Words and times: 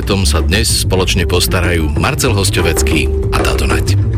duetom 0.00 0.24
sa 0.24 0.40
dnes 0.40 0.64
spoločne 0.64 1.28
postarajú 1.28 1.92
Marcel 2.00 2.32
Hostovecký 2.32 3.04
a 3.36 3.38
Tato 3.44 3.68
Nať. 3.68 4.09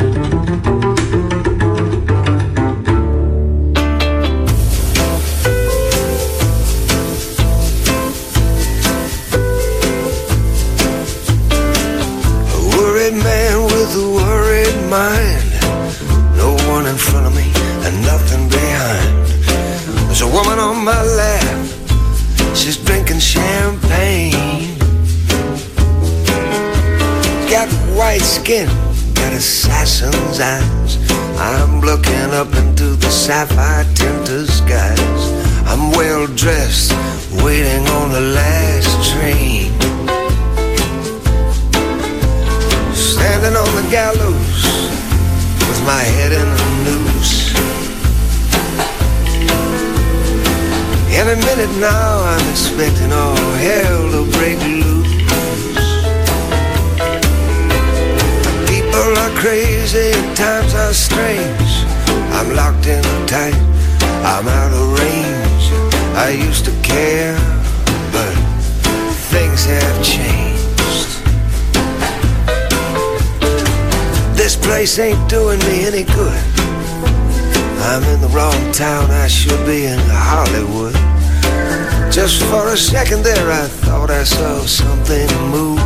There, 83.43 83.53
I 83.53 83.67
thought 83.67 84.11
I 84.11 84.25
saw 84.25 84.61
something 84.67 85.29
move. 85.51 85.81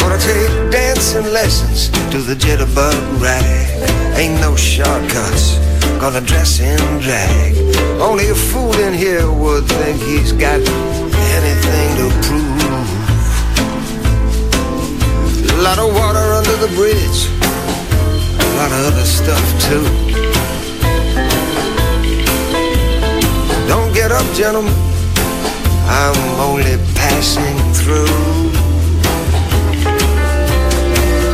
Wanna 0.00 0.18
take 0.18 0.70
dancing 0.70 1.26
lessons 1.32 1.88
to 2.12 2.18
the 2.18 2.34
jitterbug 2.34 3.20
rag. 3.20 3.68
Ain't 4.18 4.40
no 4.40 4.56
shortcuts, 4.56 5.58
gonna 6.00 6.20
dress 6.20 6.60
in 6.60 6.78
drag. 7.00 7.52
Only 8.00 8.28
a 8.28 8.34
fool 8.34 8.74
in 8.86 8.94
here 8.94 9.30
would 9.30 9.64
think 9.64 10.00
he's 10.02 10.32
got 10.32 10.60
anything 11.36 11.88
to 12.00 12.06
prove. 12.26 12.88
A 15.58 15.62
lot 15.62 15.78
of 15.78 15.88
water 15.94 16.26
under 16.38 16.56
the 16.64 16.70
bridge, 16.78 17.20
a 18.40 18.48
lot 18.58 18.70
of 18.72 18.80
other 18.90 19.04
stuff 19.04 19.44
too. 19.68 20.05
Get 24.08 24.14
up, 24.14 24.34
gentlemen, 24.34 24.72
I'm 25.88 26.40
only 26.40 26.76
passing 26.94 27.58
through. 27.74 28.06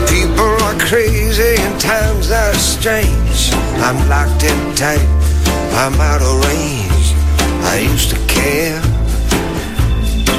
People 0.09 0.53
are 0.65 0.79
crazy 0.79 1.61
and 1.61 1.79
times 1.79 2.31
are 2.31 2.55
strange. 2.55 3.53
I'm 3.85 4.09
locked 4.09 4.45
in 4.45 4.75
tight, 4.75 5.07
I'm 5.83 6.01
out 6.01 6.23
of 6.23 6.45
range. 6.47 7.09
I 7.73 7.87
used 7.93 8.09
to 8.11 8.17
care, 8.27 8.81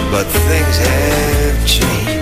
but 0.09 0.25
things 0.25 0.77
have 0.77 1.67
changed. 1.67 2.12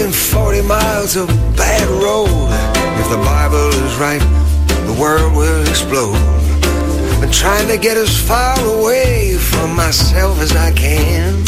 Walking 0.00 0.12
40 0.12 0.62
miles 0.62 1.16
of 1.16 1.28
bad 1.56 1.88
road. 1.88 2.28
If 3.00 3.10
the 3.10 3.16
Bible 3.16 3.68
is 3.68 3.96
right, 3.96 4.20
the 4.86 4.96
world 5.00 5.34
will 5.36 5.62
explode. 5.68 6.18
Been 7.20 7.30
trying 7.30 7.68
to 7.68 7.76
get 7.76 7.96
as 7.96 8.16
far 8.16 8.58
away 8.78 9.36
from 9.36 9.74
myself 9.76 10.40
as 10.40 10.52
I 10.56 10.72
can. 10.72 11.44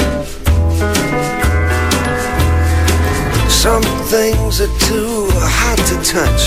Some 3.49 3.83
things 4.11 4.61
are 4.61 4.79
too 4.81 5.29
hot 5.33 5.79
to 5.91 5.97
touch. 6.05 6.43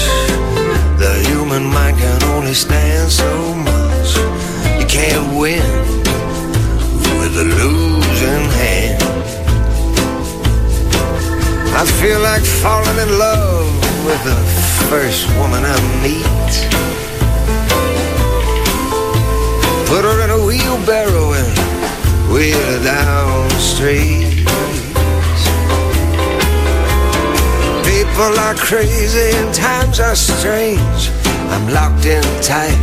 The 0.99 1.13
human 1.29 1.65
mind 1.65 1.97
can 1.97 2.23
only 2.35 2.53
stand 2.53 3.11
so 3.11 3.55
much. 3.55 4.17
You 4.79 4.85
can't 4.87 5.37
win 5.39 5.65
with 7.19 7.37
a 7.37 7.45
losing 7.45 8.49
hand. 8.59 9.14
I 11.77 11.83
feel 11.99 12.21
like 12.21 12.43
falling 12.43 12.97
in 12.99 13.19
love 13.19 13.67
with 14.05 14.23
the 14.23 14.39
first 14.89 15.27
woman 15.35 15.61
I 15.65 15.75
meet. 16.01 16.53
Put 19.89 20.05
her 20.05 20.23
in 20.23 20.29
a 20.29 20.39
wheelbarrow 20.45 21.33
and 21.33 21.51
wheel 22.31 22.57
her 22.57 22.81
down 22.81 23.49
the 23.49 23.59
street. 23.59 24.45
People 27.83 28.39
are 28.39 28.55
crazy 28.55 29.35
and 29.35 29.53
times 29.53 29.99
are 29.99 30.15
strange. 30.15 31.11
I'm 31.51 31.67
locked 31.73 32.05
in 32.05 32.23
tight, 32.41 32.79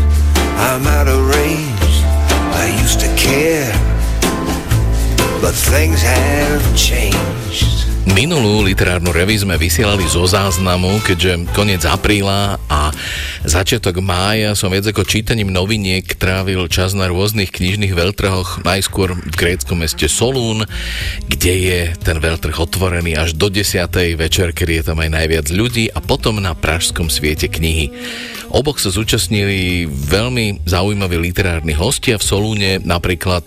I'm 0.68 0.86
out 0.86 1.08
of 1.08 1.28
range. 1.28 1.94
I 2.60 2.78
used 2.82 3.00
to 3.00 3.08
care, 3.16 3.72
but 5.40 5.54
things 5.54 6.02
have 6.02 6.76
changed. 6.76 7.81
Minulú 8.02 8.66
literárnu 8.66 9.14
reví 9.14 9.38
sme 9.38 9.54
vysielali 9.54 10.02
zo 10.10 10.26
záznamu, 10.26 11.06
keďže 11.06 11.54
koniec 11.54 11.86
apríla 11.86 12.58
a 12.66 12.90
začiatok 13.46 14.02
mája 14.02 14.58
som 14.58 14.74
viac 14.74 14.90
ako 14.90 15.06
čítaním 15.06 15.54
noviniek 15.54 16.02
trávil 16.18 16.66
čas 16.66 16.98
na 16.98 17.06
rôznych 17.06 17.54
knižných 17.54 17.94
veľtrhoch, 17.94 18.66
najskôr 18.66 19.14
v 19.14 19.34
gréckom 19.38 19.86
meste 19.86 20.10
Solún, 20.10 20.66
kde 21.30 21.54
je 21.54 21.80
ten 22.02 22.18
veľtrh 22.18 22.58
otvorený 22.58 23.14
až 23.14 23.38
do 23.38 23.46
10. 23.46 23.86
večer, 24.18 24.50
kedy 24.50 24.82
je 24.82 24.84
tam 24.90 24.98
aj 24.98 25.22
najviac 25.22 25.46
ľudí 25.54 25.86
a 25.94 26.02
potom 26.02 26.42
na 26.42 26.58
Pražskom 26.58 27.06
sviete 27.06 27.46
knihy. 27.46 27.94
Oboch 28.50 28.82
sa 28.82 28.90
zúčastnili 28.90 29.86
veľmi 29.86 30.66
zaujímaví 30.66 31.22
literárni 31.22 31.78
hostia 31.78 32.18
v 32.18 32.26
Solúne, 32.26 32.82
napríklad 32.82 33.46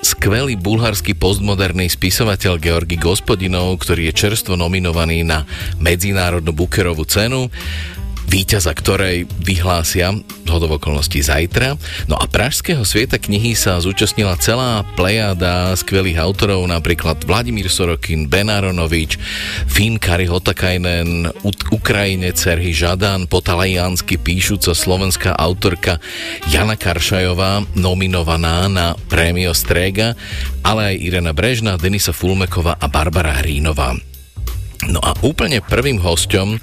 skvelý 0.00 0.56
bulharský 0.56 1.16
postmoderný 1.16 1.88
spisovateľ 1.92 2.56
Georgi 2.58 2.96
Gospodinov, 2.96 3.80
ktorý 3.80 4.10
je 4.10 4.18
čerstvo 4.26 4.56
nominovaný 4.56 5.24
na 5.24 5.44
Medzinárodnú 5.78 6.52
Bukerovú 6.56 7.04
cenu 7.04 7.52
víťaza 8.30 8.70
ktorej 8.78 9.26
vyhlásia 9.42 10.14
zhodov 10.46 10.82
okolností 10.82 11.22
zajtra. 11.22 11.78
No 12.10 12.18
a 12.18 12.26
Pražského 12.26 12.82
sveta 12.82 13.18
knihy 13.18 13.54
sa 13.54 13.78
zúčastnila 13.78 14.38
celá 14.38 14.86
plejada 14.98 15.74
skvelých 15.78 16.18
autorov, 16.18 16.66
napríklad 16.66 17.22
Vladimír 17.22 17.70
Sorokin, 17.70 18.26
Ben 18.26 18.50
Aronovič, 18.50 19.18
Finn 19.70 19.98
Kari 19.98 20.26
Hotakainen, 20.26 21.30
Ukrajine 21.70 22.34
Serhy 22.34 22.74
Žadan, 22.74 23.30
potalajánsky 23.30 24.18
píšuca 24.18 24.74
slovenská 24.74 25.34
autorka 25.38 26.02
Jana 26.50 26.74
Karšajová, 26.74 27.66
nominovaná 27.78 28.66
na 28.66 28.98
prémio 29.06 29.54
Strega, 29.54 30.18
ale 30.66 30.94
aj 30.94 31.02
Irena 31.02 31.30
Brežná, 31.30 31.78
Denisa 31.78 32.10
Fulmeková 32.10 32.74
a 32.78 32.86
Barbara 32.90 33.38
Hrínová. 33.38 33.94
No 34.88 34.96
a 35.04 35.12
úplne 35.20 35.60
prvým 35.60 36.00
hosťom, 36.00 36.56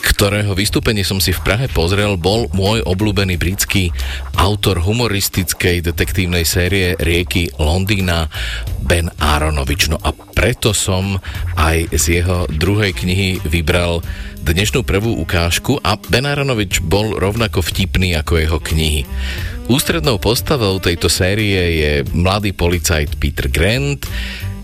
ktorého 0.00 0.56
vystúpenie 0.56 1.04
som 1.04 1.20
si 1.20 1.36
v 1.36 1.44
Prahe 1.44 1.68
pozrel, 1.68 2.16
bol 2.16 2.48
môj 2.56 2.80
obľúbený 2.88 3.36
britský 3.36 3.92
autor 4.40 4.80
humoristickej 4.80 5.84
detektívnej 5.84 6.48
série 6.48 6.96
Rieky 6.96 7.52
Londýna 7.60 8.32
Ben 8.80 9.12
Aronovič. 9.20 9.92
No 9.92 10.00
a 10.00 10.16
preto 10.16 10.72
som 10.72 11.20
aj 11.60 11.92
z 11.92 12.24
jeho 12.24 12.48
druhej 12.48 12.96
knihy 12.96 13.44
vybral 13.44 14.00
dnešnú 14.40 14.80
prvú 14.80 15.20
ukážku 15.20 15.76
a 15.84 16.00
Ben 16.08 16.24
Aronovič 16.24 16.80
bol 16.80 17.20
rovnako 17.20 17.60
vtipný 17.60 18.16
ako 18.16 18.40
jeho 18.40 18.56
knihy. 18.56 19.04
Ústrednou 19.68 20.16
postavou 20.16 20.80
tejto 20.80 21.06
série 21.06 21.60
je 21.78 21.92
mladý 22.16 22.56
policajt 22.56 23.20
Peter 23.20 23.46
Grant, 23.46 24.02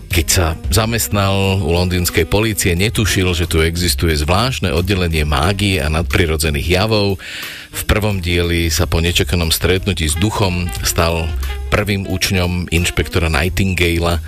keď 0.07 0.25
sa 0.27 0.47
zamestnal 0.73 1.61
u 1.61 1.69
londýnskej 1.75 2.25
policie, 2.25 2.73
netušil, 2.73 3.31
že 3.37 3.45
tu 3.45 3.61
existuje 3.61 4.15
zvláštne 4.15 4.73
oddelenie 4.73 5.27
mágie 5.27 5.77
a 5.83 5.91
nadprirodzených 5.91 6.67
javov. 6.67 7.21
V 7.69 7.81
prvom 7.85 8.17
dieli 8.23 8.73
sa 8.73 8.89
po 8.89 8.97
nečakanom 8.97 9.53
stretnutí 9.53 10.09
s 10.09 10.17
duchom 10.17 10.65
stal 10.81 11.29
prvým 11.69 12.07
učňom 12.07 12.71
inšpektora 12.73 13.27
Nightingala 13.29 14.23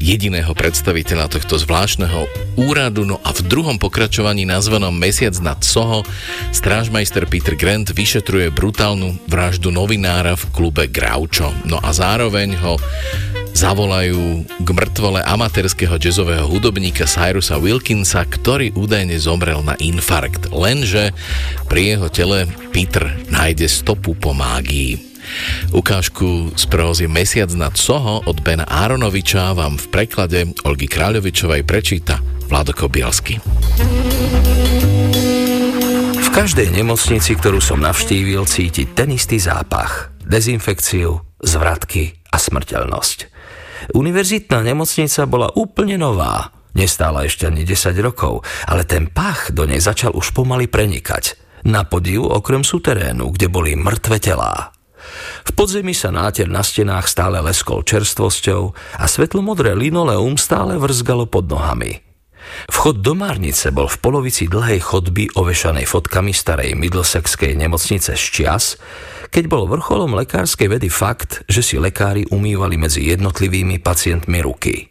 jediného 0.00 0.50
predstaviteľa 0.56 1.28
tohto 1.28 1.60
zvláštneho 1.60 2.26
úradu. 2.56 3.04
No 3.04 3.20
a 3.22 3.30
v 3.36 3.44
druhom 3.46 3.76
pokračovaní 3.76 4.48
nazvanom 4.48 4.92
Mesiac 4.92 5.36
nad 5.44 5.60
Soho 5.60 6.02
strážmajster 6.50 7.28
Peter 7.28 7.54
Grant 7.54 7.92
vyšetruje 7.92 8.48
brutálnu 8.50 9.16
vraždu 9.28 9.68
novinára 9.68 10.34
v 10.34 10.44
klube 10.50 10.88
Groucho. 10.88 11.52
No 11.68 11.78
a 11.78 11.92
zároveň 11.92 12.56
ho 12.58 12.80
zavolajú 13.54 14.44
k 14.46 14.68
mŕtvole 14.68 15.22
amatérskeho 15.22 15.96
jazzového 15.96 16.46
hudobníka 16.48 17.04
Cyrusa 17.04 17.56
Wilkinsa, 17.60 18.26
ktorý 18.26 18.74
údajne 18.74 19.16
zomrel 19.20 19.62
na 19.62 19.78
infarkt. 19.78 20.50
Lenže 20.50 21.14
pri 21.70 21.96
jeho 21.96 22.08
tele 22.10 22.50
Peter 22.74 23.06
nájde 23.30 23.70
stopu 23.70 24.18
po 24.18 24.34
mágii. 24.34 25.10
Ukážku 25.70 26.50
z 26.58 26.64
prózy 26.66 27.06
Mesiac 27.06 27.50
nad 27.54 27.78
Soho 27.78 28.24
od 28.26 28.42
Bena 28.42 28.66
Áronoviča 28.66 29.54
vám 29.54 29.78
v 29.78 29.86
preklade 29.92 30.40
Olgy 30.66 30.90
Kráľovičovej 30.90 31.62
prečíta 31.62 32.18
Vlado 32.50 32.74
Kobielsky. 32.74 33.38
V 36.18 36.28
každej 36.34 36.74
nemocnici, 36.74 37.34
ktorú 37.38 37.62
som 37.62 37.78
navštívil, 37.82 38.46
cítiť 38.46 38.94
ten 38.94 39.14
istý 39.14 39.38
zápach, 39.38 40.14
dezinfekciu, 40.26 41.22
zvratky 41.42 42.18
a 42.30 42.36
smrteľnosť. 42.38 43.29
Univerzitná 43.96 44.60
nemocnica 44.60 45.24
bola 45.24 45.48
úplne 45.56 45.96
nová, 45.96 46.52
nestála 46.76 47.24
ešte 47.24 47.48
ani 47.48 47.64
10 47.64 47.96
rokov, 48.04 48.44
ale 48.68 48.84
ten 48.84 49.08
pach 49.08 49.50
do 49.50 49.64
nej 49.64 49.80
začal 49.80 50.14
už 50.14 50.36
pomaly 50.36 50.68
prenikať. 50.68 51.36
Na 51.68 51.84
podiu 51.84 52.24
okrem 52.24 52.64
suterénu, 52.64 53.36
kde 53.36 53.52
boli 53.52 53.76
mŕtve 53.76 54.16
telá. 54.16 54.72
V 55.44 55.50
podzemí 55.56 55.96
sa 55.96 56.12
náter 56.12 56.48
na 56.48 56.60
stenách 56.60 57.08
stále 57.08 57.40
leskol 57.40 57.84
čerstvosťou 57.84 58.62
a 59.00 59.04
svetlomodré 59.08 59.72
linoleum 59.72 60.36
stále 60.36 60.76
vrzgalo 60.76 61.28
pod 61.28 61.48
nohami. 61.48 62.09
Vchod 62.70 63.02
do 63.04 63.12
Márnice 63.16 63.70
bol 63.70 63.88
v 63.88 64.00
polovici 64.00 64.46
dlhej 64.48 64.80
chodby 64.80 65.32
ovešanej 65.36 65.86
fotkami 65.86 66.32
starej 66.34 66.76
Middlesexskej 66.76 67.56
nemocnice 67.56 68.16
z 68.16 68.24
čias, 68.24 68.80
keď 69.30 69.44
bol 69.46 69.70
vrcholom 69.70 70.16
lekárskej 70.18 70.68
vedy 70.78 70.88
fakt, 70.90 71.46
že 71.46 71.62
si 71.62 71.76
lekári 71.78 72.26
umývali 72.28 72.76
medzi 72.80 73.06
jednotlivými 73.06 73.78
pacientmi 73.78 74.42
ruky. 74.42 74.90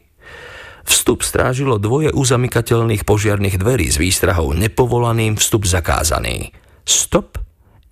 Vstup 0.89 1.21
strážilo 1.21 1.77
dvoje 1.77 2.09
uzamykateľných 2.09 3.05
požiarných 3.05 3.61
dverí 3.61 3.93
s 3.93 4.01
výstrahou 4.01 4.57
nepovolaným 4.57 5.37
vstup 5.37 5.69
zakázaný. 5.69 6.49
Stop 6.81 7.37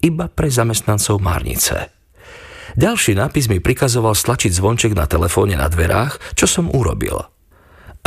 iba 0.01 0.25
pre 0.25 0.49
zamestnancov 0.49 1.21
Márnice. 1.21 1.93
Ďalší 2.77 3.17
nápis 3.17 3.49
mi 3.49 3.61
prikazoval 3.61 4.13
stlačiť 4.17 4.53
zvonček 4.53 4.93
na 4.97 5.05
telefóne 5.05 5.57
na 5.57 5.69
dverách, 5.69 6.37
čo 6.37 6.45
som 6.49 6.69
urobil. 6.73 7.36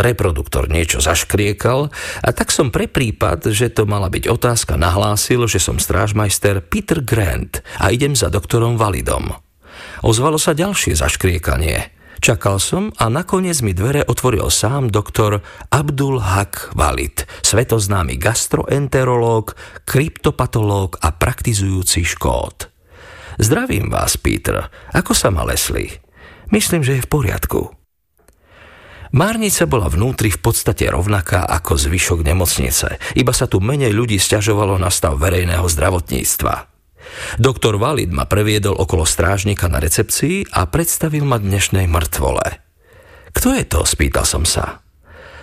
Reproduktor 0.01 0.73
niečo 0.73 1.05
zaškriekal 1.05 1.93
a 2.25 2.29
tak 2.33 2.49
som 2.49 2.73
pre 2.73 2.89
prípad, 2.89 3.53
že 3.53 3.69
to 3.69 3.85
mala 3.85 4.09
byť 4.09 4.33
otázka, 4.33 4.81
nahlásil, 4.81 5.45
že 5.45 5.61
som 5.61 5.77
strážmajster 5.77 6.65
Peter 6.65 7.05
Grant 7.05 7.61
a 7.77 7.93
idem 7.93 8.17
za 8.17 8.33
doktorom 8.33 8.81
Validom. 8.81 9.37
Ozvalo 10.01 10.41
sa 10.41 10.57
ďalšie 10.57 10.97
zaškriekanie. 10.97 11.93
Čakal 12.21 12.61
som 12.61 12.93
a 13.01 13.09
nakoniec 13.09 13.61
mi 13.65 13.73
dvere 13.73 14.05
otvoril 14.05 14.49
sám 14.53 14.93
doktor 14.93 15.41
Abdul 15.73 16.21
Haq 16.21 16.77
Valid, 16.77 17.25
svetoznámy 17.45 18.21
gastroenterológ, 18.21 19.57
kryptopatológ 19.89 21.01
a 21.01 21.17
praktizujúci 21.17 22.05
škód. 22.05 22.69
Zdravím 23.41 23.89
vás, 23.89 24.21
Peter. 24.21 24.69
Ako 24.93 25.17
sa 25.17 25.33
ma 25.33 25.49
Leslie? 25.49 26.01
Myslím, 26.53 26.85
že 26.85 27.01
je 27.01 27.05
v 27.05 27.13
poriadku. 27.13 27.80
Márnica 29.11 29.67
bola 29.67 29.91
vnútri 29.91 30.31
v 30.31 30.39
podstate 30.39 30.87
rovnaká 30.87 31.43
ako 31.43 31.75
zvyšok 31.75 32.23
nemocnice, 32.23 33.19
iba 33.19 33.35
sa 33.35 33.51
tu 33.51 33.59
menej 33.59 33.91
ľudí 33.91 34.15
stiažovalo 34.23 34.79
na 34.79 34.87
stav 34.87 35.19
verejného 35.19 35.67
zdravotníctva. 35.67 36.71
Doktor 37.43 37.75
Valid 37.75 38.15
ma 38.15 38.31
previedol 38.31 38.79
okolo 38.79 39.03
strážnika 39.03 39.67
na 39.67 39.83
recepcii 39.83 40.55
a 40.55 40.71
predstavil 40.71 41.27
ma 41.27 41.43
dnešnej 41.43 41.91
mŕtvole. 41.91 42.63
Kto 43.35 43.51
je 43.59 43.65
to? 43.67 43.83
spýtal 43.83 44.23
som 44.23 44.47
sa. 44.47 44.79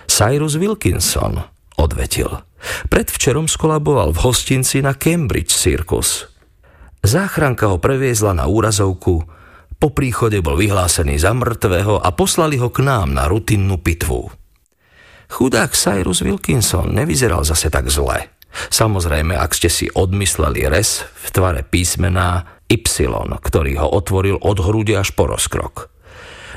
Cyrus 0.08 0.56
Wilkinson, 0.56 1.44
odvetil. 1.76 2.40
Predvčerom 2.88 3.52
skolaboval 3.52 4.16
v 4.16 4.22
hostinci 4.24 4.80
na 4.80 4.96
Cambridge 4.96 5.52
Circus. 5.52 6.24
Záchranka 7.04 7.68
ho 7.68 7.76
previezla 7.76 8.32
na 8.32 8.48
úrazovku, 8.48 9.28
po 9.78 9.94
príchode 9.94 10.42
bol 10.42 10.58
vyhlásený 10.58 11.22
za 11.22 11.30
mŕtvého 11.34 12.02
a 12.02 12.10
poslali 12.10 12.58
ho 12.58 12.68
k 12.68 12.82
nám 12.82 13.14
na 13.14 13.30
rutinnú 13.30 13.78
pitvu. 13.78 14.30
Chudák 15.30 15.72
Cyrus 15.72 16.26
Wilkinson 16.26 16.90
nevyzeral 16.90 17.46
zase 17.46 17.70
tak 17.70 17.86
zle. 17.86 18.34
Samozrejme, 18.74 19.38
ak 19.38 19.54
ste 19.54 19.70
si 19.70 19.86
odmysleli 19.86 20.66
res 20.66 21.06
v 21.06 21.26
tvare 21.30 21.62
písmená 21.62 22.58
Y, 22.68 23.08
ktorý 23.40 23.72
ho 23.80 23.88
otvoril 23.88 24.36
od 24.44 24.58
hrude 24.60 24.92
až 24.92 25.16
po 25.16 25.24
rozkrok. 25.24 25.88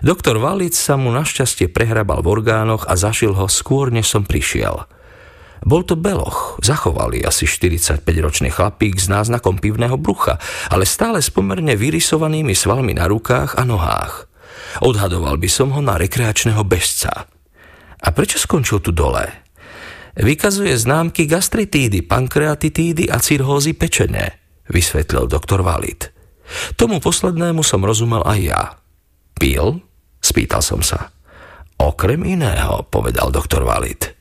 Doktor 0.04 0.42
Valic 0.42 0.76
sa 0.76 1.00
mu 1.00 1.08
našťastie 1.14 1.72
prehrabal 1.72 2.26
v 2.26 2.42
orgánoch 2.42 2.90
a 2.90 3.00
zašil 3.00 3.38
ho 3.38 3.48
skôr, 3.48 3.94
než 3.94 4.12
som 4.12 4.28
prišiel– 4.28 4.84
bol 5.62 5.86
to 5.86 5.94
beloch, 5.94 6.58
zachovali 6.66 7.22
asi 7.22 7.46
45-ročný 7.46 8.50
chlapík 8.50 8.98
s 8.98 9.06
náznakom 9.06 9.62
pivného 9.62 9.94
brucha, 9.94 10.42
ale 10.74 10.90
stále 10.90 11.22
s 11.22 11.30
pomerne 11.30 11.78
vyrysovanými 11.78 12.58
svalmi 12.58 12.98
na 12.98 13.06
rukách 13.06 13.62
a 13.62 13.64
nohách. 13.66 14.26
Odhadoval 14.82 15.38
by 15.38 15.50
som 15.52 15.70
ho 15.78 15.82
na 15.86 16.02
rekreačného 16.02 16.66
bežca. 16.66 17.30
A 18.02 18.08
prečo 18.10 18.42
skončil 18.42 18.82
tu 18.82 18.90
dole? 18.90 19.30
Vykazuje 20.18 20.74
známky 20.74 21.30
gastritídy, 21.30 22.04
pankreatitídy 22.10 23.14
a 23.14 23.22
cirhózy 23.22 23.78
pečene, 23.78 24.42
vysvetlil 24.66 25.30
doktor 25.30 25.62
Valid. 25.62 26.10
Tomu 26.74 26.98
poslednému 27.00 27.62
som 27.62 27.86
rozumel 27.86 28.26
aj 28.26 28.40
ja. 28.42 28.62
Pil? 29.38 29.78
Spýtal 30.18 30.66
som 30.66 30.82
sa. 30.82 31.14
Okrem 31.78 32.26
iného, 32.26 32.82
povedal 32.90 33.30
doktor 33.30 33.64
Valid. 33.64 34.21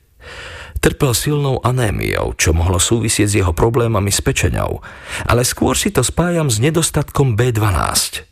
Trpel 0.81 1.13
silnou 1.13 1.61
anémiou, 1.61 2.33
čo 2.33 2.57
mohlo 2.57 2.81
súvisieť 2.81 3.27
s 3.29 3.37
jeho 3.37 3.53
problémami 3.53 4.09
s 4.09 4.17
pečeňou, 4.25 4.81
ale 5.29 5.45
skôr 5.45 5.77
si 5.77 5.93
to 5.93 6.01
spájam 6.01 6.49
s 6.49 6.57
nedostatkom 6.57 7.37
B12. 7.37 8.25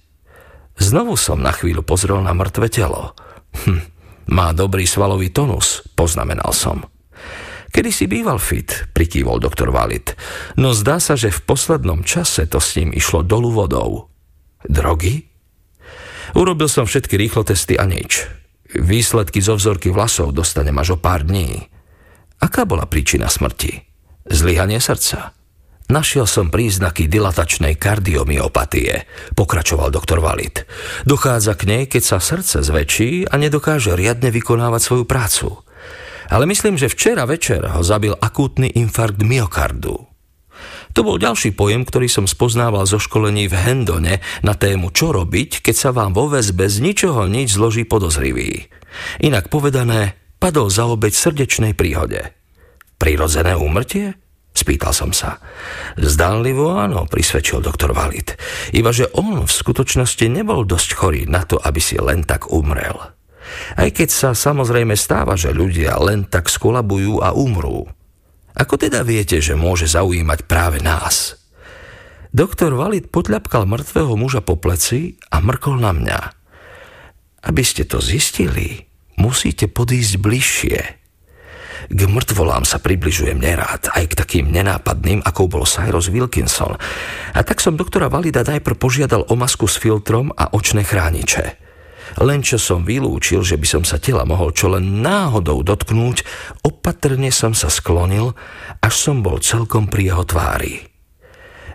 Znovu 0.81 1.13
som 1.13 1.45
na 1.45 1.53
chvíľu 1.53 1.85
pozrel 1.85 2.17
na 2.25 2.33
mŕtve 2.33 2.73
telo. 2.73 3.13
Hm, 3.53 3.85
má 4.33 4.49
dobrý 4.57 4.89
svalový 4.89 5.29
tonus, 5.29 5.85
poznamenal 5.93 6.49
som. 6.49 6.89
Kedy 7.69 7.93
si 7.93 8.09
býval 8.09 8.41
fit, 8.41 8.89
prikývol 8.97 9.37
doktor 9.37 9.69
Valit, 9.69 10.17
no 10.57 10.73
zdá 10.73 10.97
sa, 10.97 11.13
že 11.13 11.29
v 11.29 11.45
poslednom 11.45 12.01
čase 12.01 12.49
to 12.49 12.57
s 12.57 12.81
ním 12.81 12.89
išlo 12.97 13.21
dolu 13.21 13.53
vodou. 13.53 14.09
Drogy? 14.65 15.29
Urobil 16.33 16.65
som 16.65 16.89
všetky 16.89 17.13
rýchlo 17.13 17.45
testy 17.45 17.77
a 17.77 17.85
nič. 17.85 18.25
Výsledky 18.73 19.37
zo 19.37 19.53
vzorky 19.53 19.93
vlasov 19.93 20.33
dostanem 20.33 20.73
až 20.81 20.93
o 20.93 20.97
pár 20.97 21.25
dní. 21.25 21.69
Aká 22.39 22.63
bola 22.63 22.87
príčina 22.87 23.27
smrti? 23.27 23.83
Zlyhanie 24.27 24.79
srdca. 24.79 25.35
Našiel 25.89 26.29
som 26.29 26.53
príznaky 26.53 27.09
dilatačnej 27.09 27.73
kardiomyopatie, 27.73 29.09
pokračoval 29.33 29.89
doktor 29.89 30.21
Valid. 30.21 30.69
Dochádza 31.01 31.57
k 31.57 31.65
nej, 31.65 31.83
keď 31.89 32.03
sa 32.05 32.17
srdce 32.21 32.61
zväčší 32.61 33.25
a 33.25 33.41
nedokáže 33.41 33.97
riadne 33.97 34.29
vykonávať 34.29 34.81
svoju 34.85 35.05
prácu. 35.09 35.65
Ale 36.29 36.45
myslím, 36.45 36.77
že 36.77 36.93
včera 36.93 37.25
večer 37.25 37.65
ho 37.65 37.81
zabil 37.81 38.13
akútny 38.13 38.69
infarkt 38.77 39.25
myokardu. 39.25 40.05
To 40.93 41.01
bol 41.01 41.17
ďalší 41.17 41.57
pojem, 41.57 41.89
ktorý 41.89 42.05
som 42.05 42.29
spoznával 42.29 42.85
zo 42.85 43.01
školení 43.01 43.49
v 43.49 43.57
Hendone 43.57 44.21
na 44.45 44.53
tému 44.53 44.93
čo 44.93 45.09
robiť, 45.09 45.65
keď 45.65 45.75
sa 45.75 45.89
vám 45.89 46.13
vo 46.13 46.29
väzbe 46.29 46.69
z 46.69 46.85
ničoho 46.85 47.25
nič 47.25 47.57
zloží 47.57 47.81
podozrivý. 47.81 48.69
Inak 49.25 49.49
povedané, 49.49 50.18
padol 50.39 50.71
za 50.71 50.87
obeď 50.87 51.13
srdečnej 51.13 51.75
príhode. 51.75 52.33
Prirodzené 52.95 53.55
úmrtie? 53.59 54.15
Spýtal 54.55 54.91
som 54.91 55.15
sa. 55.15 55.39
Zdánlivo 55.95 56.75
áno, 56.75 57.07
prisvedčil 57.07 57.63
doktor 57.63 57.95
Valid. 57.95 58.35
Iba 58.75 58.91
že 58.91 59.07
on 59.13 59.45
v 59.45 59.51
skutočnosti 59.51 60.25
nebol 60.27 60.65
dosť 60.65 60.89
chorý 60.97 61.21
na 61.29 61.45
to, 61.45 61.61
aby 61.61 61.79
si 61.79 61.95
len 62.01 62.25
tak 62.25 62.49
umrel. 62.51 62.97
Aj 63.77 63.89
keď 63.89 64.09
sa 64.09 64.29
samozrejme 64.35 64.97
stáva, 64.99 65.39
že 65.39 65.55
ľudia 65.55 65.95
len 66.01 66.27
tak 66.27 66.49
skolabujú 66.49 67.21
a 67.23 67.31
umrú. 67.31 67.87
Ako 68.57 68.75
teda 68.75 69.05
viete, 69.05 69.39
že 69.39 69.55
môže 69.55 69.87
zaujímať 69.87 70.43
práve 70.49 70.83
nás? 70.83 71.39
Doktor 72.29 72.75
Valid 72.75 73.09
potľapkal 73.09 73.65
mŕtvého 73.65 74.13
muža 74.19 74.41
po 74.43 74.59
pleci 74.59 75.17
a 75.31 75.41
mrkol 75.41 75.81
na 75.81 75.95
mňa. 75.95 76.19
Aby 77.47 77.63
ste 77.63 77.87
to 77.87 78.03
zistili, 78.03 78.88
musíte 79.19 79.67
podísť 79.67 80.13
bližšie. 80.17 80.79
K 81.89 82.01
mŕtvolám 82.05 82.67
sa 82.67 82.79
približujem 82.79 83.39
nerád, 83.39 83.91
aj 83.91 84.13
k 84.13 84.17
takým 84.19 84.45
nenápadným, 84.51 85.23
ako 85.23 85.47
bol 85.47 85.63
Cyrus 85.67 86.11
Wilkinson. 86.11 86.75
A 87.33 87.39
tak 87.43 87.63
som 87.63 87.79
doktora 87.79 88.07
Valida 88.11 88.43
najprv 88.43 88.75
požiadal 88.79 89.27
o 89.27 89.35
masku 89.35 89.67
s 89.67 89.79
filtrom 89.79 90.31
a 90.35 90.51
očné 90.51 90.83
chrániče. 90.83 91.59
Len 92.17 92.41
čo 92.41 92.57
som 92.57 92.81
vylúčil, 92.85 93.45
že 93.45 93.57
by 93.57 93.67
som 93.69 93.83
sa 93.85 94.01
tela 94.01 94.25
mohol 94.25 94.49
čo 94.49 94.73
len 94.73 95.05
náhodou 95.05 95.61
dotknúť, 95.61 96.25
opatrne 96.65 97.29
som 97.29 97.53
sa 97.53 97.69
sklonil, 97.69 98.33
až 98.81 98.93
som 98.97 99.21
bol 99.21 99.37
celkom 99.37 99.85
pri 99.85 100.13
jeho 100.13 100.25
tvári. 100.25 100.89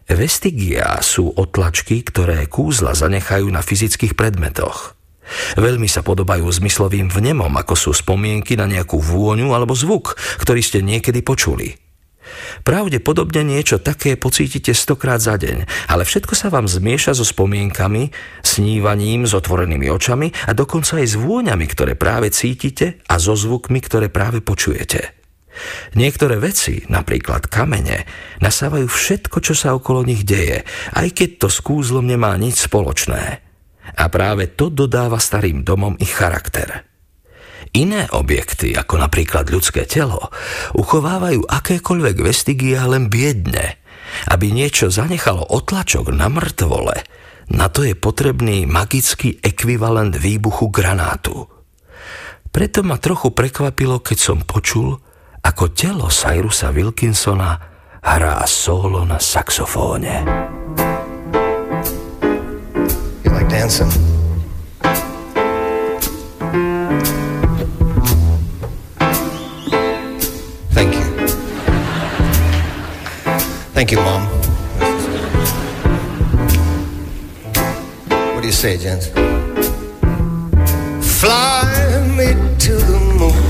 Vestigia 0.05 1.01
sú 1.01 1.33
otlačky, 1.33 2.05
ktoré 2.05 2.45
kúzla 2.45 2.93
zanechajú 2.93 3.49
na 3.49 3.65
fyzických 3.65 4.13
predmetoch. 4.19 4.94
Veľmi 5.57 5.88
sa 5.88 6.04
podobajú 6.04 6.45
zmyslovým 6.49 7.09
vnemom, 7.09 7.52
ako 7.57 7.75
sú 7.75 7.90
spomienky 7.97 8.54
na 8.54 8.69
nejakú 8.69 9.00
vôňu 9.00 9.52
alebo 9.57 9.73
zvuk, 9.73 10.16
ktorý 10.40 10.61
ste 10.61 10.85
niekedy 10.85 11.25
počuli. 11.25 11.85
Pravdepodobne 12.64 13.45
niečo 13.45 13.76
také 13.76 14.16
pocítite 14.16 14.73
stokrát 14.73 15.21
za 15.21 15.37
deň, 15.37 15.88
ale 15.93 16.09
všetko 16.09 16.33
sa 16.33 16.49
vám 16.49 16.64
zmieša 16.64 17.12
so 17.12 17.25
spomienkami, 17.25 18.11
snívaním 18.40 19.28
s 19.28 19.37
otvorenými 19.37 19.93
očami 19.93 20.33
a 20.49 20.57
dokonca 20.57 21.00
aj 21.00 21.07
s 21.12 21.21
vôňami, 21.21 21.66
ktoré 21.69 21.93
práve 21.95 22.33
cítite 22.33 23.04
a 23.04 23.21
so 23.21 23.37
zvukmi, 23.37 23.78
ktoré 23.85 24.09
práve 24.09 24.40
počujete. 24.40 25.12
Niektoré 25.95 26.43
veci, 26.43 26.83
napríklad 26.90 27.47
kamene, 27.47 28.09
nasávajú 28.43 28.90
všetko, 28.90 29.38
čo 29.38 29.54
sa 29.54 29.76
okolo 29.76 30.02
nich 30.02 30.26
deje, 30.26 30.66
aj 30.99 31.14
keď 31.14 31.47
to 31.47 31.49
s 31.52 31.62
kúzlom 31.62 32.02
nemá 32.02 32.35
nič 32.35 32.66
spoločné. 32.66 33.54
A 33.95 34.09
práve 34.09 34.57
to 34.57 34.73
dodáva 34.73 35.21
starým 35.21 35.61
domom 35.61 35.95
ich 36.00 36.17
charakter. 36.17 36.88
Iné 37.75 38.07
objekty, 38.14 38.73
ako 38.79 39.03
napríklad 39.03 39.50
ľudské 39.50 39.85
telo, 39.85 40.31
uchovávajú 40.79 41.45
akékoľvek 41.45 42.17
vestigia 42.23 42.87
len 42.87 43.11
biedne. 43.11 43.83
Aby 44.31 44.55
niečo 44.55 44.95
zanechalo 44.95 45.43
otlačok 45.43 46.14
na 46.14 46.31
mŕtvole, 46.31 46.97
na 47.50 47.67
to 47.69 47.83
je 47.83 47.99
potrebný 47.99 48.64
magický 48.64 49.43
ekvivalent 49.43 50.14
výbuchu 50.14 50.71
granátu. 50.71 51.50
Preto 52.55 52.87
ma 52.87 52.97
trochu 53.03 53.35
prekvapilo, 53.35 53.99
keď 53.99 54.19
som 54.23 54.38
počul, 54.47 54.95
ako 55.43 55.75
telo 55.75 56.07
Cyrusa 56.09 56.71
Wilkinsona 56.71 57.59
hrá 58.00 58.38
solo 58.47 59.03
na 59.03 59.19
saxofóne. 59.19 60.23
Dancing? 63.55 63.89
Thank 70.73 70.95
you. 70.97 71.07
Thank 73.73 73.93
you, 73.93 73.99
Mom. 73.99 74.23
What 78.35 78.41
do 78.41 78.47
you 78.47 78.53
say, 78.53 78.77
gents? 78.77 79.07
Fly 81.21 81.63
me 82.19 82.35
to 82.59 82.75
the 82.75 82.99
moon 83.21 83.45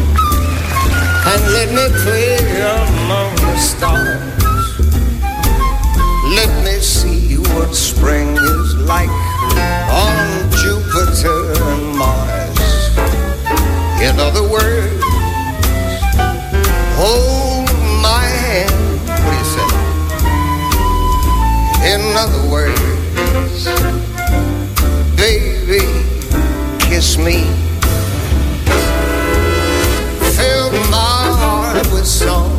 and 1.30 1.42
let 1.56 1.68
me 1.78 1.86
play 2.04 2.36
among 2.60 3.34
the 3.36 3.56
stars. 3.56 4.20
Let 6.36 6.50
me 6.62 6.78
see 6.80 7.38
what 7.54 7.74
spring 7.74 8.36
is 8.36 8.74
like 8.76 9.23
on 9.90 10.50
Jupiter 10.62 11.52
and 11.70 11.96
Mars. 11.96 12.58
In 14.00 14.18
other 14.20 14.42
words, 14.48 15.02
hold 16.96 17.68
my 18.02 18.24
hand. 18.24 18.74
What 19.08 19.32
do 19.32 19.36
you 19.40 19.48
say? 19.56 19.68
In 21.92 22.02
other 22.16 22.42
words, 22.50 23.64
baby, 25.16 25.84
kiss 26.80 27.16
me. 27.18 27.38
Fill 30.36 30.70
my 30.90 31.22
heart 31.40 31.86
with 31.92 32.06
song 32.06 32.50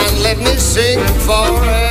and 0.00 0.22
let 0.22 0.38
me 0.38 0.56
sing 0.56 1.00
forevermore. 1.26 1.87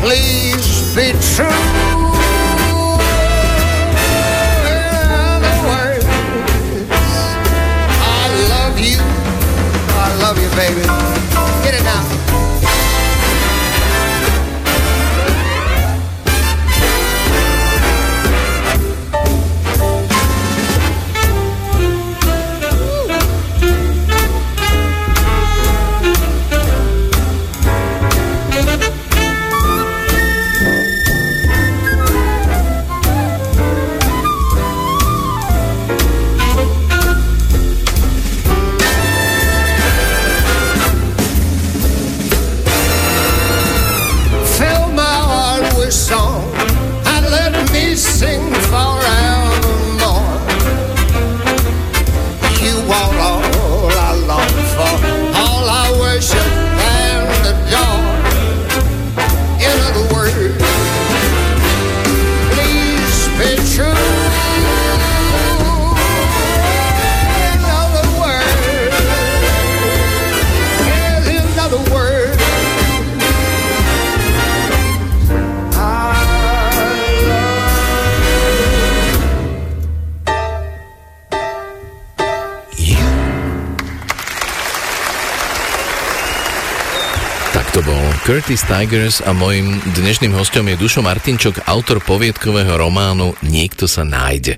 Please 0.00 0.94
be 0.94 1.12
true. 1.20 1.79
Curtis 88.40 88.64
Tigers 88.64 89.20
a 89.20 89.36
mojim 89.36 89.84
dnešným 90.00 90.32
hostom 90.32 90.64
je 90.64 90.80
Dušo 90.80 91.04
Martinčok, 91.04 91.60
autor 91.68 92.00
poviedkového 92.00 92.72
románu 92.72 93.36
Niekto 93.44 93.84
sa 93.84 94.00
nájde. 94.00 94.56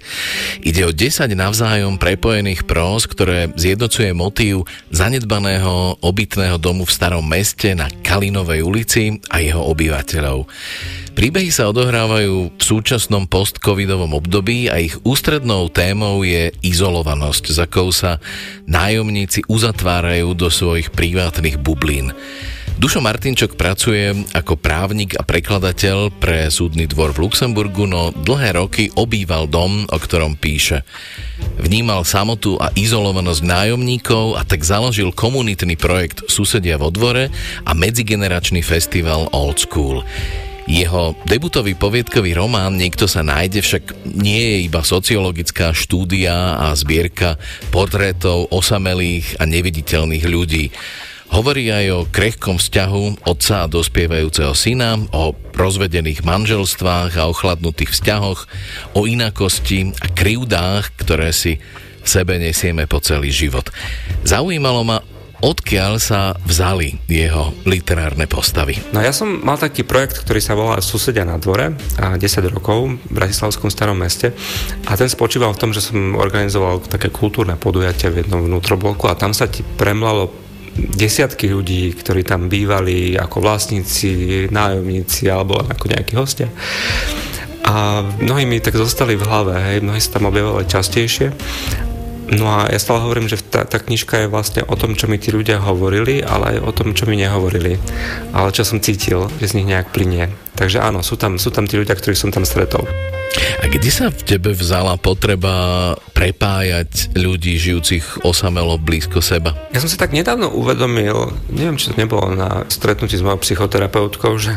Ide 0.63 0.87
o 0.87 0.95
10 0.95 1.27
navzájom 1.35 1.99
prepojených 1.99 2.63
próz, 2.63 3.11
ktoré 3.11 3.51
zjednocuje 3.59 4.15
motív 4.15 4.71
zanedbaného 4.95 5.99
obytného 5.99 6.63
domu 6.63 6.87
v 6.87 6.95
starom 6.95 7.27
meste 7.27 7.75
na 7.75 7.91
Kalinovej 7.91 8.63
ulici 8.63 9.19
a 9.27 9.43
jeho 9.43 9.67
obyvateľov. 9.75 10.47
Príbehy 11.19 11.51
sa 11.51 11.67
odohrávajú 11.67 12.55
v 12.55 12.63
súčasnom 12.63 13.27
post-covidovom 13.27 14.15
období 14.15 14.71
a 14.71 14.79
ich 14.79 14.95
ústrednou 15.03 15.67
témou 15.75 16.23
je 16.23 16.55
izolovanosť, 16.63 17.45
za 17.51 17.67
akou 17.67 17.91
sa 17.91 18.23
nájomníci 18.71 19.43
uzatvárajú 19.51 20.39
do 20.39 20.55
svojich 20.55 20.95
privátnych 20.95 21.59
bublín. 21.59 22.15
Dušo 22.73 23.05
Martinčok 23.05 23.61
pracuje 23.61 24.17
ako 24.33 24.57
právnik 24.57 25.13
a 25.17 25.23
prekladateľ 25.23 26.09
pre 26.17 26.49
súdny 26.49 26.89
dvor 26.89 27.13
v 27.13 27.29
Luxemburgu, 27.29 27.85
no 27.85 28.11
dlhé 28.17 28.57
roky 28.57 28.89
obýval 28.97 29.45
dom, 29.45 29.85
o 29.87 29.99
ktorom 30.01 30.41
píše. 30.41 30.81
Vnímal 31.61 32.09
samotu 32.09 32.57
a 32.57 32.73
izolovanosť 32.73 33.43
nájomníkov 33.45 34.41
a 34.41 34.43
tak 34.49 34.65
založil 34.65 35.13
komunitný 35.13 35.77
projekt 35.77 36.25
Susedia 36.33 36.81
vo 36.81 36.89
dvore 36.89 37.29
a 37.63 37.71
medzigeneračný 37.77 38.65
festival 38.65 39.29
Old 39.37 39.61
School. 39.61 40.01
Jeho 40.71 41.19
debutový 41.27 41.75
poviedkový 41.75 42.39
román 42.39 42.79
Niekto 42.79 43.11
sa 43.11 43.27
nájde 43.27 43.67
však 43.67 44.07
nie 44.15 44.39
je 44.39 44.59
iba 44.71 44.87
sociologická 44.87 45.75
štúdia 45.75 46.55
a 46.57 46.71
zbierka 46.79 47.35
portrétov 47.75 48.47
osamelých 48.55 49.43
a 49.43 49.45
neviditeľných 49.45 50.25
ľudí. 50.25 50.71
Hovorí 51.33 51.73
aj 51.73 51.87
o 51.97 52.01
krehkom 52.05 52.61
vzťahu 52.61 53.25
otca 53.25 53.65
a 53.65 53.71
dospievajúceho 53.71 54.53
syna, 54.53 55.01
o 55.17 55.33
rozvedených 55.57 56.29
manželstvách 56.29 57.17
a 57.17 57.25
ochladnutých 57.33 57.89
vzťahoch, 57.97 58.45
o 58.93 59.09
inakosti 59.09 59.97
a 59.97 60.13
krivdách, 60.13 60.93
ktoré 61.01 61.33
si 61.33 61.57
v 62.05 62.09
sebe 62.09 62.37
nesieme 62.37 62.85
po 62.85 63.01
celý 63.01 63.33
život. 63.33 63.73
Zaujímalo 64.29 64.85
ma, 64.85 65.01
odkiaľ 65.41 65.97
sa 66.05 66.37
vzali 66.45 67.01
jeho 67.09 67.57
literárne 67.65 68.29
postavy. 68.29 68.77
No 68.93 69.01
ja 69.01 69.17
som 69.17 69.41
mal 69.41 69.57
taký 69.57 69.89
projekt, 69.89 70.21
ktorý 70.21 70.39
sa 70.45 70.53
volá 70.53 70.85
Susedia 70.85 71.25
na 71.25 71.41
dvore 71.41 71.73
a 71.97 72.21
10 72.21 72.29
rokov 72.53 73.01
v 73.09 73.09
Bratislavskom 73.09 73.73
starom 73.73 73.97
meste 73.97 74.37
a 74.85 74.93
ten 75.01 75.09
spočíval 75.09 75.57
v 75.57 75.61
tom, 75.65 75.71
že 75.73 75.81
som 75.81 76.13
organizoval 76.13 76.85
také 76.85 77.09
kultúrne 77.09 77.57
podujatie 77.57 78.13
v 78.13 78.21
jednom 78.21 78.45
vnútrobloku 78.45 79.09
a 79.09 79.17
tam 79.17 79.33
sa 79.33 79.49
ti 79.49 79.65
premlalo 79.65 80.42
desiatky 80.77 81.53
ľudí, 81.53 81.93
ktorí 81.93 82.25
tam 82.25 82.49
bývali 82.49 83.17
ako 83.17 83.45
vlastníci, 83.45 84.47
nájomníci 84.49 85.29
alebo 85.29 85.61
ako 85.61 85.85
nejakí 85.93 86.17
hostia. 86.17 86.49
A 87.63 88.03
mnohí 88.19 88.43
mi 88.49 88.59
tak 88.59 88.75
zostali 88.75 89.15
v 89.15 89.23
hlave, 89.23 89.55
hej, 89.55 89.79
mnohí 89.85 90.01
sa 90.03 90.19
tam 90.19 90.29
objavovali 90.29 90.67
častejšie. 90.67 91.31
No 92.33 92.49
a 92.49 92.73
ja 92.73 92.81
stále 92.81 93.05
hovorím, 93.05 93.29
že 93.29 93.45
tá, 93.45 93.69
tá 93.69 93.77
knižka 93.77 94.25
je 94.25 94.33
vlastne 94.33 94.65
o 94.65 94.73
tom, 94.73 94.97
čo 94.97 95.05
mi 95.05 95.21
tí 95.21 95.29
ľudia 95.29 95.61
hovorili, 95.61 96.25
ale 96.25 96.57
aj 96.57 96.59
o 96.65 96.73
tom, 96.73 96.97
čo 96.97 97.05
mi 97.05 97.21
nehovorili. 97.21 97.77
Ale 98.33 98.49
čo 98.57 98.65
som 98.65 98.81
cítil, 98.81 99.29
že 99.37 99.53
z 99.53 99.57
nich 99.61 99.69
nejak 99.69 99.93
plinie. 99.93 100.33
Takže 100.57 100.81
áno, 100.81 101.05
sú 101.05 101.21
tam, 101.21 101.37
sú 101.37 101.53
tam 101.53 101.69
tí 101.69 101.77
ľudia, 101.77 101.93
ktorých 101.93 102.17
som 102.17 102.33
tam 102.33 102.49
stretol. 102.49 102.89
A 103.63 103.71
kde 103.71 103.89
sa 103.89 104.11
v 104.11 104.23
tebe 104.27 104.53
vzala 104.53 104.99
potreba 105.01 105.95
prepájať 106.13 107.17
ľudí 107.17 107.57
žijúcich 107.57 108.27
osamelo 108.27 108.77
blízko 108.77 109.25
seba? 109.25 109.57
Ja 109.73 109.81
som 109.81 109.89
si 109.89 109.97
tak 109.97 110.13
nedávno 110.13 110.53
uvedomil, 110.53 111.33
neviem, 111.49 111.79
či 111.81 111.93
to 111.93 111.97
nebolo 111.97 112.33
na 112.35 112.69
stretnutí 112.69 113.17
s 113.17 113.25
mojou 113.25 113.41
psychoterapeutkou, 113.41 114.37
že 114.37 114.57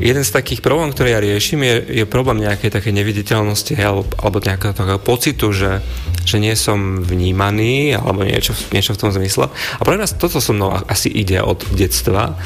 jeden 0.00 0.24
z 0.24 0.30
takých 0.32 0.64
problémov, 0.64 0.96
ktoré 0.96 1.16
ja 1.16 1.20
riešim, 1.20 1.60
je, 1.60 2.02
je 2.02 2.04
problém 2.08 2.42
nejakej 2.42 2.72
také 2.72 2.90
neviditeľnosti 2.94 3.76
alebo, 3.78 4.08
alebo 4.20 4.40
nejakého 4.40 4.72
takého 4.72 5.00
pocitu, 5.02 5.52
že, 5.52 5.84
že 6.24 6.40
nie 6.40 6.54
som 6.56 7.04
vnímaný 7.04 7.98
alebo 7.98 8.24
niečo, 8.24 8.56
niečo 8.72 8.96
v 8.96 9.00
tom 9.06 9.10
zmysle. 9.12 9.52
A 9.52 9.82
pre 9.84 10.00
nás 10.00 10.16
toto 10.16 10.40
so 10.40 10.56
mnou 10.56 10.72
asi 10.88 11.12
ide 11.12 11.38
od 11.42 11.62
detstva 11.76 12.38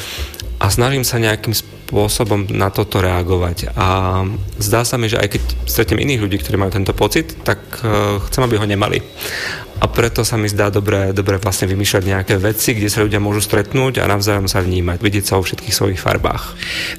a 0.60 0.66
snažím 0.68 1.06
sa 1.06 1.16
nejakým 1.22 1.56
spôsobom 1.56 1.79
na 2.50 2.68
toto 2.70 3.02
reagovať. 3.02 3.74
A 3.74 4.22
zdá 4.58 4.86
sa 4.86 4.96
mi, 4.96 5.10
že 5.10 5.18
aj 5.18 5.28
keď 5.36 5.42
stretnem 5.66 6.02
iných 6.06 6.22
ľudí, 6.22 6.36
ktorí 6.38 6.56
majú 6.56 6.72
tento 6.72 6.94
pocit, 6.94 7.34
tak 7.42 7.60
uh, 7.82 8.22
chcem, 8.30 8.42
aby 8.46 8.56
ho 8.56 8.66
nemali 8.66 9.02
a 9.80 9.88
preto 9.88 10.20
sa 10.28 10.36
mi 10.36 10.44
zdá 10.44 10.68
dobre, 10.68 11.16
dobre 11.16 11.40
vlastne 11.40 11.64
vymýšľať 11.64 12.04
nejaké 12.04 12.34
veci, 12.36 12.76
kde 12.76 12.92
sa 12.92 13.00
ľudia 13.00 13.16
môžu 13.16 13.40
stretnúť 13.40 14.04
a 14.04 14.10
navzájom 14.12 14.44
sa 14.44 14.60
vnímať, 14.60 15.00
vidieť 15.00 15.24
sa 15.24 15.40
vo 15.40 15.42
všetkých 15.48 15.72
svojich 15.72 16.00
farbách. 16.00 16.52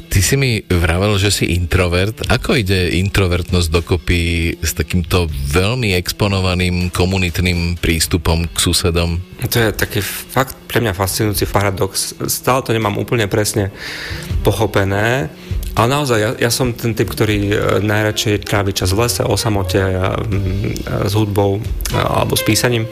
Ty 0.09 0.19
si 0.19 0.35
mi 0.35 0.65
vravel, 0.65 1.13
že 1.21 1.29
si 1.29 1.53
introvert. 1.53 2.25
Ako 2.25 2.57
ide 2.57 2.97
introvertnosť 2.97 3.69
dokopy 3.69 4.21
s 4.65 4.73
takýmto 4.73 5.29
veľmi 5.29 5.93
exponovaným 5.93 6.89
komunitným 6.89 7.77
prístupom 7.77 8.49
k 8.49 8.57
susedom? 8.57 9.21
To 9.45 9.57
je 9.57 9.69
taký 9.73 10.01
fakt 10.01 10.57
pre 10.65 10.81
mňa 10.81 10.97
fascinujúci 10.97 11.45
paradox. 11.49 12.17
Stále 12.29 12.65
to 12.65 12.73
nemám 12.73 12.97
úplne 12.97 13.29
presne 13.29 13.69
pochopené 14.41 14.80
ale 15.71 15.87
naozaj, 15.87 16.19
ja, 16.19 16.31
ja 16.35 16.51
som 16.51 16.75
ten 16.75 16.91
typ, 16.91 17.07
ktorý 17.07 17.39
e, 17.47 17.55
najradšej 17.79 18.43
trávi 18.43 18.75
čas 18.75 18.91
v 18.91 19.07
lese, 19.07 19.23
o 19.23 19.39
samote, 19.39 19.79
s 21.07 21.13
hudbou 21.15 21.63
alebo 21.95 22.35
s 22.35 22.43
písaním. 22.43 22.85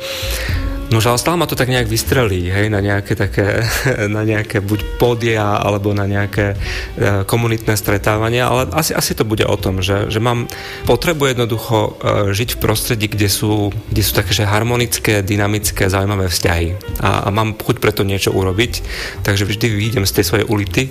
No 0.89 0.97
ale 0.97 1.21
stále 1.21 1.37
ma 1.37 1.45
to 1.45 1.53
tak 1.53 1.69
nejak 1.69 1.85
vystrelí, 1.85 2.49
hej, 2.49 2.73
na 2.73 2.81
nejaké 2.81 3.13
také, 3.13 3.61
na 4.15 4.25
nejaké 4.25 4.57
buď 4.57 4.97
podia, 4.97 5.61
alebo 5.61 5.93
na 5.93 6.09
nejaké 6.09 6.57
e, 6.57 7.25
komunitné 7.29 7.77
stretávania, 7.77 8.49
ale 8.49 8.73
asi, 8.73 8.97
asi 8.97 9.13
to 9.13 9.21
bude 9.21 9.45
o 9.45 9.53
tom, 9.53 9.85
že, 9.85 10.09
že 10.09 10.17
mám 10.17 10.49
potrebu 10.89 11.29
jednoducho 11.29 11.77
e, 11.77 11.89
žiť 12.33 12.57
v 12.57 12.61
prostredí, 12.61 13.05
kde 13.05 13.29
sú, 13.29 13.69
kde 13.93 14.01
sú 14.01 14.11
také 14.17 14.33
že 14.33 14.49
harmonické, 14.49 15.21
dynamické, 15.21 15.93
zaujímavé 15.93 16.25
vzťahy. 16.25 16.97
A, 17.05 17.21
a 17.21 17.27
mám 17.29 17.53
chuť 17.53 17.77
preto 17.77 18.01
niečo 18.01 18.33
urobiť, 18.33 18.81
takže 19.21 19.45
vždy 19.45 19.69
vyjdem 19.69 20.09
z 20.09 20.15
tej 20.17 20.25
svojej 20.25 20.45
ulity 20.49 20.89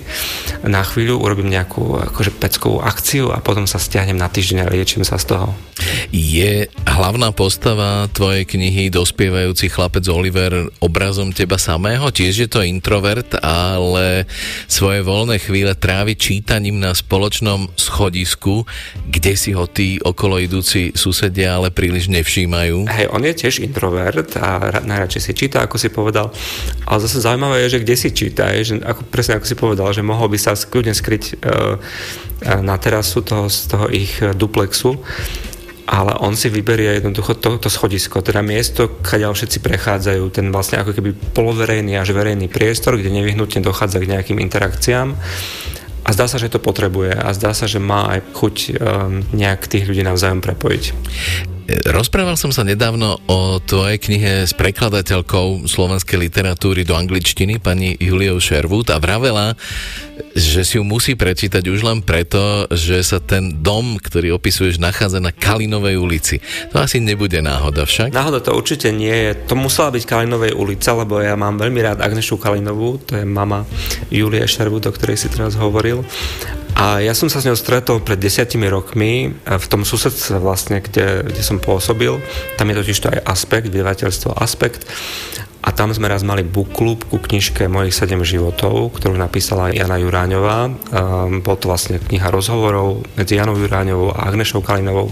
na 0.63 0.79
chvíľu, 0.79 1.19
urobím 1.19 1.51
nejakú 1.51 1.99
akože 2.15 2.39
peckovú 2.39 2.79
akciu 2.79 3.35
a 3.35 3.43
potom 3.43 3.67
sa 3.67 3.75
stiahnem 3.75 4.15
na 4.15 4.31
týždeň 4.31 4.63
a 4.63 4.71
liečím 4.71 5.03
sa 5.03 5.19
z 5.19 5.35
toho. 5.35 5.51
Je 6.11 6.67
hlavná 6.87 7.31
postava 7.31 8.07
tvojej 8.11 8.43
knihy 8.43 8.91
Dospievajúci 8.91 9.71
chlap 9.71 9.88
chlapec 9.89 10.05
Oliver 10.13 10.53
obrazom 10.77 11.33
teba 11.33 11.57
samého? 11.57 12.13
Tiež 12.13 12.45
je 12.45 12.49
to 12.49 12.61
introvert, 12.61 13.25
ale 13.41 14.29
svoje 14.69 15.01
voľné 15.01 15.41
chvíle 15.41 15.73
trávi 15.73 16.13
čítaním 16.13 16.77
na 16.77 16.93
spoločnom 16.93 17.73
schodisku, 17.73 18.69
kde 19.09 19.33
si 19.33 19.49
ho 19.57 19.65
tí 19.65 19.97
okolo 19.97 20.37
idúci 20.37 20.93
susedia 20.93 21.57
ale 21.57 21.73
príliš 21.73 22.05
nevšímajú. 22.13 22.85
Hej, 22.85 23.09
on 23.09 23.25
je 23.25 23.33
tiež 23.33 23.65
introvert 23.65 24.29
a 24.37 24.77
najradšej 24.85 25.21
si 25.25 25.33
číta, 25.33 25.65
ako 25.65 25.81
si 25.81 25.89
povedal. 25.89 26.29
Ale 26.85 27.01
zase 27.01 27.25
zaujímavé 27.25 27.65
je, 27.65 27.81
že 27.81 27.81
kde 27.81 27.95
si 27.97 28.09
číta, 28.13 28.45
je, 28.53 28.61
že 28.61 28.73
ako, 28.85 29.09
presne 29.09 29.41
ako 29.41 29.49
si 29.49 29.57
povedal, 29.57 29.89
že 29.89 30.05
mohol 30.05 30.29
by 30.29 30.37
sa 30.37 30.53
kľudne 30.53 30.93
skryť 30.93 31.41
uh, 31.41 31.81
na 32.61 32.77
terasu 32.77 33.25
toho, 33.25 33.49
z 33.49 33.57
toho 33.65 33.89
ich 33.89 34.21
duplexu 34.37 35.01
ale 35.89 36.13
on 36.21 36.37
si 36.37 36.53
vyberie 36.53 37.01
jednoducho 37.01 37.33
to, 37.41 37.57
to 37.57 37.69
schodisko, 37.73 38.21
teda 38.21 38.45
miesto, 38.45 38.85
kde 39.01 39.33
všetci 39.33 39.57
prechádzajú, 39.57 40.23
ten 40.29 40.53
vlastne 40.53 40.77
ako 40.77 40.93
keby 40.93 41.17
poloverejný 41.33 41.97
až 41.97 42.13
verejný 42.13 42.45
priestor, 42.45 42.93
kde 42.93 43.09
nevyhnutne 43.09 43.65
dochádza 43.65 43.97
k 43.97 44.13
nejakým 44.13 44.37
interakciám 44.37 45.17
a 46.05 46.09
zdá 46.13 46.25
sa, 46.29 46.37
že 46.37 46.53
to 46.53 46.61
potrebuje 46.61 47.13
a 47.13 47.29
zdá 47.33 47.57
sa, 47.57 47.65
že 47.65 47.81
má 47.81 48.17
aj 48.17 48.19
chuť 48.33 48.55
um, 48.77 49.21
nejak 49.33 49.65
tých 49.65 49.85
ľudí 49.89 50.05
navzájom 50.05 50.41
prepojiť. 50.45 50.83
Rozprával 51.69 52.33
som 52.33 52.49
sa 52.49 52.65
nedávno 52.65 53.21
o 53.29 53.61
tvojej 53.61 54.01
knihe 54.01 54.49
s 54.49 54.57
prekladateľkou 54.57 55.69
slovenskej 55.69 56.17
literatúry 56.17 56.81
do 56.81 56.97
angličtiny, 56.97 57.61
pani 57.61 57.93
Juliou 58.01 58.41
Sherwood 58.41 58.89
a 58.89 58.97
vravela, 58.97 59.53
že 60.33 60.65
si 60.65 60.81
ju 60.81 60.83
musí 60.83 61.13
prečítať 61.13 61.61
už 61.61 61.85
len 61.85 62.01
preto, 62.01 62.65
že 62.73 62.97
sa 63.05 63.21
ten 63.21 63.61
dom, 63.61 64.01
ktorý 64.01 64.33
opisuješ, 64.41 64.81
nachádza 64.81 65.21
na 65.21 65.29
Kalinovej 65.29 66.01
ulici. 66.01 66.41
To 66.73 66.81
asi 66.81 66.97
nebude 66.97 67.37
náhoda 67.37 67.85
však? 67.85 68.17
Náhoda 68.17 68.41
to 68.41 68.57
určite 68.57 68.89
nie 68.89 69.13
je. 69.13 69.31
To 69.45 69.53
musela 69.53 69.93
byť 69.93 70.03
Kalinovej 70.09 70.57
ulica, 70.57 70.97
lebo 70.97 71.21
ja 71.21 71.37
mám 71.37 71.61
veľmi 71.61 71.79
rád 71.85 72.01
Agnešu 72.01 72.41
Kalinovú, 72.41 72.97
to 72.97 73.13
je 73.13 73.25
mama 73.29 73.69
Julie 74.09 74.49
Sherwood, 74.49 74.89
o 74.89 74.95
ktorej 74.95 75.21
si 75.21 75.29
teraz 75.29 75.53
hovoril. 75.53 76.01
A 76.75 77.01
ja 77.01 77.17
som 77.17 77.27
sa 77.27 77.41
s 77.41 77.47
ňou 77.49 77.57
stretol 77.57 78.01
pred 78.03 78.19
desiatimi 78.21 78.69
rokmi 78.69 79.33
v 79.33 79.65
tom 79.67 79.81
susedstve 79.83 80.37
vlastne, 80.37 80.79
kde, 80.83 81.25
kde 81.27 81.41
som 81.41 81.57
pôsobil. 81.57 82.21
Tam 82.55 82.69
je 82.69 82.75
totiž 82.77 82.97
to 82.99 83.07
aj 83.09 83.25
aspekt, 83.25 83.73
vydavateľstvo 83.73 84.37
aspekt. 84.37 84.85
A 85.59 85.75
tam 85.75 85.91
sme 85.91 86.07
raz 86.07 86.23
mali 86.23 86.39
book 86.39 86.71
club 86.71 87.03
ku 87.03 87.19
knižke 87.19 87.67
Mojich 87.67 87.91
7 87.91 88.15
životov, 88.23 88.95
ktorú 88.95 89.19
napísala 89.19 89.75
Jana 89.75 89.99
Juráňová. 89.99 90.71
Um, 90.71 91.43
bol 91.43 91.59
to 91.59 91.67
vlastne 91.67 91.99
kniha 91.99 92.31
rozhovorov 92.31 93.03
medzi 93.19 93.35
Janou 93.35 93.59
Juráňovou 93.59 94.15
a 94.15 94.31
Agnešou 94.31 94.63
Kalinovou. 94.63 95.11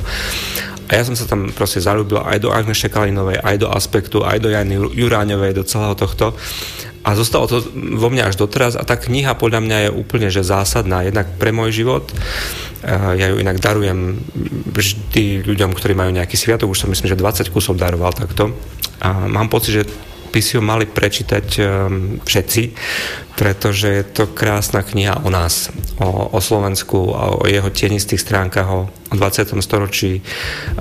A 0.88 0.92
ja 0.96 1.04
som 1.04 1.20
sa 1.20 1.28
tam 1.28 1.52
proste 1.52 1.84
zalúbil 1.84 2.24
aj 2.24 2.40
do 2.40 2.48
Agneše 2.48 2.88
Kalinovej, 2.88 3.44
aj 3.44 3.56
do 3.60 3.68
Aspektu, 3.68 4.24
aj 4.24 4.40
do 4.40 4.48
Jany 4.48 4.80
Juráňovej, 4.80 5.52
do 5.60 5.68
celého 5.68 6.00
tohto 6.00 6.32
a 7.08 7.16
zostalo 7.16 7.48
to 7.48 7.64
vo 7.96 8.12
mne 8.12 8.28
až 8.28 8.36
doteraz 8.36 8.76
a 8.76 8.84
tá 8.84 9.00
kniha 9.00 9.32
podľa 9.40 9.64
mňa 9.64 9.78
je 9.88 9.96
úplne 9.96 10.28
že 10.28 10.44
zásadná 10.44 11.08
jednak 11.08 11.40
pre 11.40 11.56
môj 11.56 11.72
život. 11.72 12.12
Ja 12.84 13.32
ju 13.32 13.40
inak 13.40 13.64
darujem 13.64 14.20
vždy 14.76 15.48
ľuďom, 15.48 15.72
ktorí 15.72 15.96
majú 15.96 16.12
nejaký 16.12 16.36
sviatok, 16.36 16.68
už 16.68 16.84
som 16.84 16.92
myslím, 16.92 17.08
že 17.08 17.16
20 17.16 17.48
kusov 17.56 17.80
daroval 17.80 18.12
takto. 18.12 18.52
A 19.00 19.24
mám 19.32 19.48
pocit, 19.48 19.72
že 19.72 19.84
by 20.28 20.40
si 20.44 20.60
ho 20.60 20.64
mali 20.64 20.86
prečítať 20.86 21.48
um, 21.58 21.66
všetci, 22.22 22.64
pretože 23.38 23.88
je 23.88 24.04
to 24.04 24.24
krásna 24.34 24.82
kniha 24.82 25.22
o 25.22 25.30
nás, 25.30 25.70
o, 26.02 26.34
o 26.34 26.40
Slovensku, 26.42 26.98
o 27.14 27.46
jeho 27.46 27.70
tienistých 27.70 28.22
stránkach, 28.22 28.68
o 28.68 28.90
20. 29.14 29.54
storočí, 29.62 30.26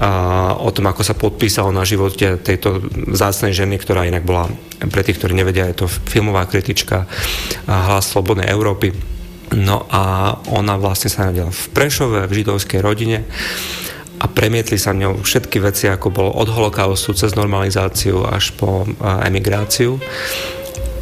a 0.00 0.56
o 0.56 0.72
tom, 0.72 0.88
ako 0.88 1.02
sa 1.04 1.14
podpísalo 1.14 1.70
na 1.70 1.84
živote 1.84 2.40
tejto 2.40 2.80
zácnej 3.12 3.52
ženy, 3.52 3.76
ktorá 3.76 4.08
inak 4.08 4.24
bola, 4.24 4.48
pre 4.88 5.04
tých, 5.04 5.20
ktorí 5.20 5.36
nevedia, 5.36 5.68
je 5.68 5.84
to 5.84 5.86
filmová 5.86 6.48
kritička 6.48 7.04
Hlas 7.68 8.08
Slobodnej 8.08 8.48
Európy. 8.48 8.92
No 9.54 9.86
a 9.92 10.34
ona 10.50 10.74
vlastne 10.74 11.06
sa 11.06 11.28
narodila 11.28 11.54
v 11.54 11.64
Prešove, 11.70 12.26
v 12.26 12.36
židovskej 12.42 12.80
rodine 12.82 13.22
a 14.16 14.24
premietli 14.30 14.80
sa 14.80 14.96
ňou 14.96 15.20
všetky 15.20 15.60
veci, 15.60 15.88
ako 15.88 16.08
bolo 16.08 16.30
od 16.32 16.48
holokaustu 16.48 17.12
cez 17.12 17.36
normalizáciu 17.36 18.24
až 18.24 18.56
po 18.56 18.88
emigráciu. 19.02 20.00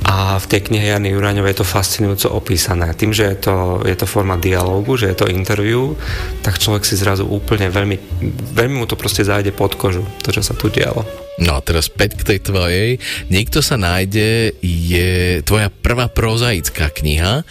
A 0.05 0.37
v 0.37 0.47
tej 0.47 0.69
knihe 0.69 0.93
Jany 0.93 1.17
Juraňovej 1.17 1.57
je 1.57 1.61
to 1.65 1.73
fascinujúco 1.73 2.29
opísané. 2.37 2.93
Tým, 2.93 3.17
že 3.17 3.25
je 3.25 3.37
to, 3.49 3.57
je 3.89 3.97
to 3.97 4.05
forma 4.05 4.37
dialógu, 4.37 5.01
že 5.01 5.09
je 5.09 5.17
to 5.17 5.33
interview, 5.33 5.97
tak 6.45 6.61
človek 6.61 6.85
si 6.85 7.01
zrazu 7.01 7.25
úplne 7.25 7.73
veľmi, 7.73 7.97
veľmi 8.53 8.85
mu 8.85 8.87
to 8.87 9.01
proste 9.01 9.25
zájde 9.25 9.57
pod 9.57 9.81
kožu, 9.81 10.05
to, 10.21 10.29
čo 10.29 10.45
sa 10.45 10.53
tu 10.53 10.69
dialo. 10.69 11.09
No 11.41 11.57
a 11.57 11.65
teraz 11.65 11.89
späť 11.89 12.21
k 12.21 12.37
tej 12.37 12.39
tvojej. 12.47 12.89
Niekto 13.33 13.65
sa 13.65 13.81
nájde, 13.81 14.55
je 14.61 15.41
tvoja 15.41 15.73
prvá 15.73 16.13
prozaická 16.13 16.93
kniha, 16.93 17.43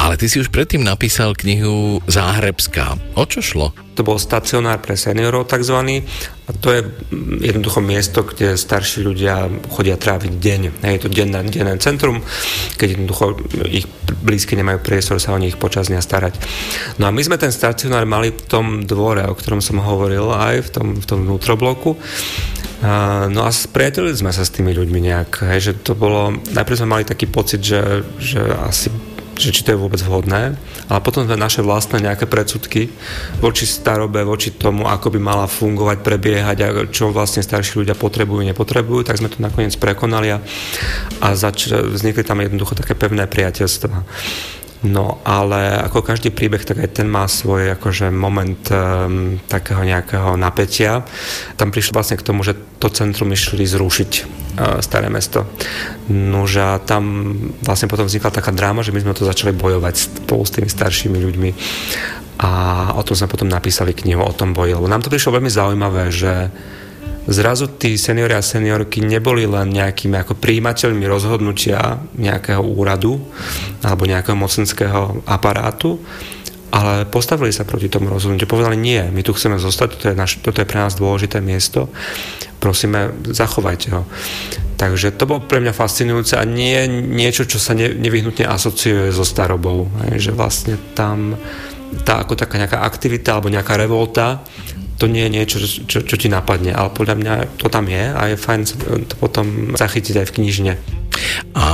ale 0.00 0.16
ty 0.16 0.32
si 0.32 0.40
už 0.40 0.48
predtým 0.48 0.80
napísal 0.80 1.36
knihu 1.36 2.00
Záhrebská. 2.08 2.96
O 3.20 3.28
čo 3.28 3.44
šlo? 3.44 3.76
To 3.94 4.02
bol 4.02 4.16
stacionár 4.16 4.80
pre 4.80 4.96
seniorov 4.96 5.44
tzv. 5.44 5.76
A 6.48 6.50
to 6.56 6.72
je 6.72 6.80
jednoducho 7.44 7.84
miesto, 7.84 8.24
kde 8.24 8.56
starší 8.56 9.04
ľudia 9.04 9.52
chodia 9.68 10.00
tráviť 10.00 10.32
deň. 10.40 10.60
Je 10.80 11.00
to 11.04 11.12
denné, 11.12 11.44
denné 11.52 11.76
centrum, 11.76 12.24
keď 12.80 12.96
jednoducho 12.96 13.44
ich 13.68 13.84
blízky 14.24 14.56
nemajú 14.56 14.80
priestor 14.80 15.20
sa 15.20 15.36
o 15.36 15.38
nich 15.38 15.60
počas 15.60 15.92
dňa 15.92 16.00
starať. 16.00 16.34
No 16.96 17.06
a 17.06 17.14
my 17.14 17.20
sme 17.20 17.36
ten 17.36 17.52
stacionár 17.52 18.08
mali 18.08 18.32
v 18.32 18.42
tom 18.48 18.66
dvore, 18.88 19.22
o 19.28 19.36
ktorom 19.36 19.60
som 19.60 19.84
hovoril 19.84 20.32
aj 20.32 20.64
v 20.64 20.68
tom, 20.72 20.86
v 20.96 21.04
tom 21.04 21.18
vnútrobloku. 21.28 22.00
No 23.30 23.40
a 23.44 23.50
spriatelili 23.52 24.16
sme 24.16 24.32
sa 24.32 24.40
s 24.40 24.56
tými 24.56 24.72
ľuďmi 24.72 25.00
nejak, 25.12 25.44
hej, 25.52 25.60
že 25.60 25.72
to 25.84 25.92
bolo, 25.92 26.32
najprv 26.56 26.80
sme 26.80 26.88
mali 26.88 27.04
taký 27.04 27.28
pocit, 27.28 27.60
že, 27.60 28.00
že 28.16 28.40
asi 28.40 28.88
že 29.40 29.56
či 29.56 29.64
to 29.64 29.72
je 29.72 29.80
vôbec 29.80 29.98
vhodné, 30.04 30.60
ale 30.86 31.00
potom 31.00 31.24
sme 31.24 31.40
naše 31.40 31.64
vlastné 31.64 32.04
nejaké 32.04 32.28
predsudky 32.28 32.92
voči 33.40 33.64
starobe, 33.64 34.20
voči 34.22 34.52
tomu, 34.52 34.84
ako 34.84 35.16
by 35.16 35.18
mala 35.18 35.46
fungovať, 35.48 36.04
prebiehať 36.04 36.56
a 36.60 36.68
čo 36.92 37.08
vlastne 37.10 37.40
starší 37.40 37.80
ľudia 37.80 37.96
potrebujú, 37.96 38.44
nepotrebujú, 38.44 39.08
tak 39.08 39.18
sme 39.18 39.32
to 39.32 39.40
nakoniec 39.40 39.72
prekonali 39.80 40.36
a, 40.36 40.38
a 41.24 41.28
zač- 41.32 41.72
vznikli 41.72 42.20
tam 42.20 42.44
jednoducho 42.44 42.76
také 42.76 42.92
pevné 42.92 43.24
priateľstva. 43.24 44.04
No 44.80 45.20
ale 45.28 45.76
ako 45.76 46.00
každý 46.00 46.32
príbeh, 46.32 46.64
tak 46.64 46.80
aj 46.80 47.04
ten 47.04 47.08
má 47.08 47.28
svoj 47.28 47.76
akože 47.76 48.08
moment 48.08 48.56
um, 48.72 49.36
takého 49.44 49.84
nejakého 49.84 50.40
napätia. 50.40 51.04
Tam 51.60 51.68
prišlo 51.68 52.00
vlastne 52.00 52.16
k 52.16 52.24
tomu, 52.24 52.40
že 52.40 52.56
to 52.80 52.88
centrum 52.88 53.28
išli 53.28 53.68
zrušiť, 53.68 54.10
uh, 54.56 54.80
staré 54.80 55.12
mesto. 55.12 55.44
Nože 56.08 56.64
a 56.64 56.80
tam 56.80 57.04
vlastne 57.60 57.92
potom 57.92 58.08
vznikla 58.08 58.32
taká 58.32 58.56
dráma, 58.56 58.80
že 58.80 58.96
my 58.96 59.04
sme 59.04 59.12
to 59.12 59.28
začali 59.28 59.52
bojovať 59.52 60.24
spolu 60.24 60.48
s 60.48 60.54
tými 60.56 60.72
staršími 60.72 61.18
ľuďmi 61.28 61.50
a 62.40 62.50
o 62.96 63.04
tom 63.04 63.12
sme 63.12 63.28
potom 63.28 63.52
napísali 63.52 63.92
knihu 63.92 64.24
o 64.24 64.32
tom 64.32 64.56
boji, 64.56 64.72
lebo 64.72 64.88
nám 64.88 65.04
to 65.04 65.12
prišlo 65.12 65.36
veľmi 65.36 65.52
zaujímavé, 65.52 66.08
že 66.08 66.48
zrazu 67.30 67.70
tí 67.78 67.94
seniori 67.94 68.34
a 68.34 68.42
seniorky 68.42 69.00
neboli 69.00 69.46
len 69.46 69.70
nejakými 69.70 70.18
ako 70.18 70.34
príjimateľmi 70.36 71.06
rozhodnutia 71.06 72.02
nejakého 72.18 72.60
úradu 72.60 73.22
alebo 73.86 74.02
nejakého 74.04 74.34
mocenského 74.34 75.22
aparátu, 75.30 76.02
ale 76.70 77.06
postavili 77.06 77.50
sa 77.50 77.66
proti 77.66 77.90
tomu 77.90 78.10
rozhodnutiu. 78.10 78.46
Povedali, 78.46 78.78
nie, 78.78 79.02
my 79.10 79.22
tu 79.22 79.34
chceme 79.34 79.58
zostať, 79.58 79.88
toto 79.94 80.06
je, 80.10 80.14
naš, 80.14 80.38
toto 80.42 80.62
je 80.62 80.66
pre 80.66 80.78
nás 80.78 80.94
dôležité 80.94 81.42
miesto, 81.42 81.90
prosíme, 82.62 83.10
zachovajte 83.26 83.88
ho. 83.90 84.02
Takže 84.78 85.12
to 85.12 85.28
bolo 85.28 85.44
pre 85.44 85.60
mňa 85.60 85.76
fascinujúce 85.76 86.40
a 86.40 86.44
nie 86.46 86.88
niečo, 86.88 87.44
čo 87.44 87.60
sa 87.60 87.76
ne, 87.76 87.90
nevyhnutne 87.90 88.48
asociuje 88.48 89.12
so 89.12 89.28
starobou. 89.28 89.90
Hej, 90.08 90.30
že 90.30 90.32
vlastne 90.32 90.74
tam 90.96 91.36
tá 92.06 92.22
ako 92.22 92.38
taká 92.38 92.54
nejaká 92.54 92.86
aktivita 92.86 93.34
alebo 93.34 93.50
nejaká 93.50 93.74
revolta 93.74 94.46
to 95.00 95.08
nie 95.08 95.24
je 95.24 95.30
niečo, 95.32 95.56
čo, 95.88 96.04
čo 96.04 96.14
ti 96.20 96.28
napadne, 96.28 96.76
ale 96.76 96.92
podľa 96.92 97.16
mňa 97.16 97.34
to 97.56 97.72
tam 97.72 97.88
je 97.88 98.04
a 98.12 98.20
je 98.28 98.36
fajn 98.36 98.60
to 99.08 99.14
potom 99.16 99.72
zachytiť 99.72 100.20
aj 100.20 100.26
v 100.28 100.34
knižne. 100.36 100.72
A 101.56 101.66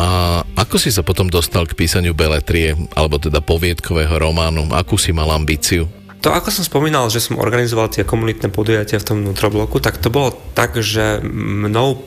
ako 0.55 0.79
si 0.79 0.95
sa 0.95 1.03
potom 1.03 1.27
dostal 1.27 1.67
k 1.67 1.75
písaniu 1.75 2.15
beletrie, 2.15 2.79
alebo 2.95 3.19
teda 3.19 3.43
poviedkového 3.43 4.15
románu? 4.17 4.71
Akú 4.73 4.95
si 4.95 5.11
mal 5.11 5.29
ambíciu? 5.35 5.91
To, 6.25 6.33
ako 6.33 6.49
som 6.49 6.65
spomínal, 6.65 7.07
že 7.13 7.23
som 7.23 7.39
organizoval 7.39 7.93
tie 7.93 8.07
komunitné 8.07 8.49
podujatia 8.49 9.03
v 9.03 9.07
tom 9.07 9.17
vnútrobloku, 9.23 9.83
tak 9.83 10.01
to 10.01 10.09
bolo 10.09 10.35
tak, 10.55 10.79
že 10.81 11.21
mnou 11.23 12.03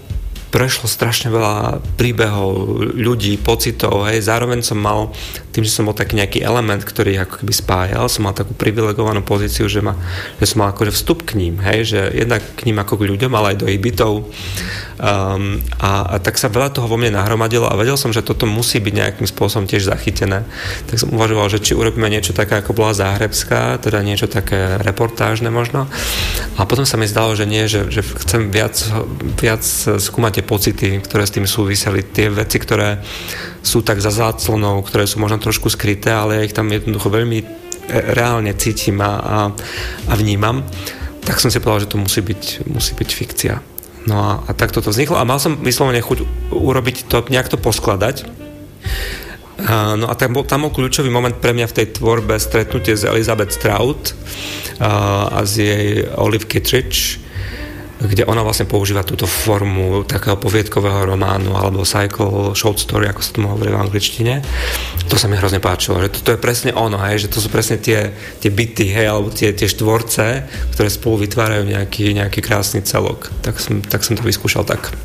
prešlo 0.50 0.90
strašne 0.90 1.30
veľa 1.30 1.80
príbehov, 1.96 2.82
ľudí, 2.98 3.38
pocitov, 3.38 4.10
hej, 4.10 4.26
zároveň 4.26 4.66
som 4.66 4.82
mal, 4.82 5.14
tým, 5.60 5.68
že 5.68 5.76
som 5.76 5.84
bol 5.84 5.92
taký 5.92 6.16
nejaký 6.16 6.40
element, 6.40 6.80
ktorý 6.80 7.20
ako 7.20 7.44
keby 7.44 7.52
spájal, 7.52 8.08
som 8.08 8.24
mal 8.24 8.32
takú 8.32 8.56
privilegovanú 8.56 9.20
pozíciu, 9.28 9.68
že, 9.68 9.84
ma, 9.84 9.92
že 10.40 10.48
som 10.48 10.64
mal 10.64 10.72
akože 10.72 10.96
vstup 10.96 11.28
k 11.28 11.36
ním, 11.36 11.60
hej, 11.60 11.84
že 11.84 12.00
jednak 12.16 12.40
k 12.56 12.64
ním 12.64 12.80
ako 12.80 12.96
k 12.96 13.12
ľuďom, 13.12 13.32
ale 13.36 13.52
aj 13.52 13.58
do 13.60 13.68
ich 13.68 13.84
bytov. 13.84 14.32
Um, 15.00 15.60
a, 15.84 16.16
a 16.16 16.24
tak 16.24 16.40
sa 16.40 16.48
veľa 16.48 16.72
toho 16.72 16.88
vo 16.88 16.96
mne 16.96 17.20
nahromadilo 17.20 17.68
a 17.68 17.76
vedel 17.76 18.00
som, 18.00 18.16
že 18.16 18.24
toto 18.24 18.48
musí 18.48 18.80
byť 18.80 18.94
nejakým 18.96 19.28
spôsobom 19.28 19.68
tiež 19.68 19.92
zachytené. 19.92 20.48
Tak 20.88 20.96
som 20.96 21.12
uvažoval, 21.12 21.52
že 21.52 21.60
či 21.60 21.76
urobíme 21.76 22.08
niečo 22.08 22.32
také, 22.32 22.64
ako 22.64 22.72
bola 22.72 22.96
Záhrebská, 22.96 23.84
teda 23.84 24.00
niečo 24.00 24.32
také 24.32 24.80
reportážne 24.80 25.52
možno. 25.52 25.92
A 26.56 26.64
potom 26.64 26.88
sa 26.88 26.96
mi 26.96 27.04
zdalo, 27.04 27.36
že 27.36 27.44
nie, 27.44 27.68
že, 27.68 27.92
že 27.92 28.00
chcem 28.04 28.48
viac, 28.48 28.80
viac 29.40 29.64
skúmať 30.00 30.40
tie 30.40 30.46
pocity, 30.48 30.88
ktoré 31.04 31.28
s 31.28 31.36
tým 31.36 31.48
súviseli, 31.48 32.04
tie 32.04 32.32
veci, 32.32 32.60
ktoré 32.60 33.04
sú 33.62 33.84
tak 33.84 34.00
za 34.00 34.12
záclonou, 34.12 34.82
ktoré 34.84 35.06
sú 35.06 35.20
možno 35.20 35.40
trošku 35.40 35.68
skryté, 35.72 36.12
ale 36.12 36.42
ja 36.42 36.46
ich 36.48 36.56
tam 36.56 36.72
jednoducho 36.72 37.12
veľmi 37.12 37.40
e, 37.42 37.46
reálne 38.16 38.52
cítim 38.56 39.00
a, 39.04 39.12
a, 39.20 39.38
a 40.08 40.14
vnímam, 40.16 40.64
tak 41.24 41.38
som 41.44 41.52
si 41.52 41.62
povedal, 41.62 41.86
že 41.86 41.92
to 41.94 42.02
musí 42.02 42.22
byť, 42.24 42.44
musí 42.72 42.94
byť 42.96 43.10
fikcia. 43.12 43.56
No 44.08 44.16
a, 44.18 44.32
a 44.48 44.52
tak 44.56 44.72
toto 44.72 44.90
vzniklo 44.90 45.20
a 45.20 45.28
mal 45.28 45.38
som 45.38 45.60
vyslovene 45.60 46.00
chuť 46.00 46.50
urobiť 46.56 47.12
to, 47.12 47.28
nejak 47.28 47.52
to 47.52 47.60
poskladať. 47.60 48.26
A, 49.60 50.00
no 50.00 50.08
a 50.08 50.16
tam 50.16 50.40
bol, 50.40 50.48
tam 50.48 50.64
bol 50.66 50.72
kľúčový 50.72 51.12
moment 51.12 51.36
pre 51.36 51.52
mňa 51.52 51.68
v 51.68 51.76
tej 51.84 51.88
tvorbe 52.00 52.40
stretnutie 52.40 52.96
s 52.96 53.04
Elizabeth 53.04 53.52
Strout 53.52 54.16
a, 54.80 55.28
a 55.28 55.40
s 55.44 55.60
jej 55.60 56.08
Olive 56.16 56.48
Kittredge, 56.48 57.20
kde 58.00 58.24
ona 58.24 58.40
vlastne 58.48 58.64
používa 58.64 59.04
túto 59.04 59.28
formu 59.28 60.08
takého 60.08 60.40
poviedkového 60.40 61.04
románu 61.04 61.52
alebo 61.52 61.84
cycle 61.84 62.56
short 62.56 62.80
story, 62.80 63.12
ako 63.12 63.20
sa 63.20 63.36
tomu 63.36 63.52
hovorí 63.52 63.76
v 63.76 63.82
angličtine. 63.84 64.40
To 65.12 65.20
sa 65.20 65.28
mi 65.28 65.36
hrozne 65.36 65.60
páčilo, 65.60 66.00
že 66.00 66.16
toto 66.16 66.32
je 66.32 66.40
presne 66.40 66.72
ono, 66.72 66.96
hej, 67.04 67.28
že 67.28 67.32
to 67.36 67.44
sú 67.44 67.52
presne 67.52 67.76
tie, 67.84 68.16
tie 68.40 68.48
byty, 68.48 68.88
hej, 68.88 69.12
alebo 69.12 69.28
tie, 69.36 69.52
tie 69.52 69.68
štvorce, 69.68 70.48
ktoré 70.72 70.88
spolu 70.88 71.28
vytvárajú 71.28 71.68
nejaký, 71.68 72.16
nejaký 72.16 72.40
krásny 72.40 72.88
celok. 72.88 73.28
Tak 73.44 73.60
som, 73.60 73.84
tak 73.84 74.08
som 74.08 74.16
to 74.16 74.24
vyskúšal 74.24 74.64
tak. 74.64 74.96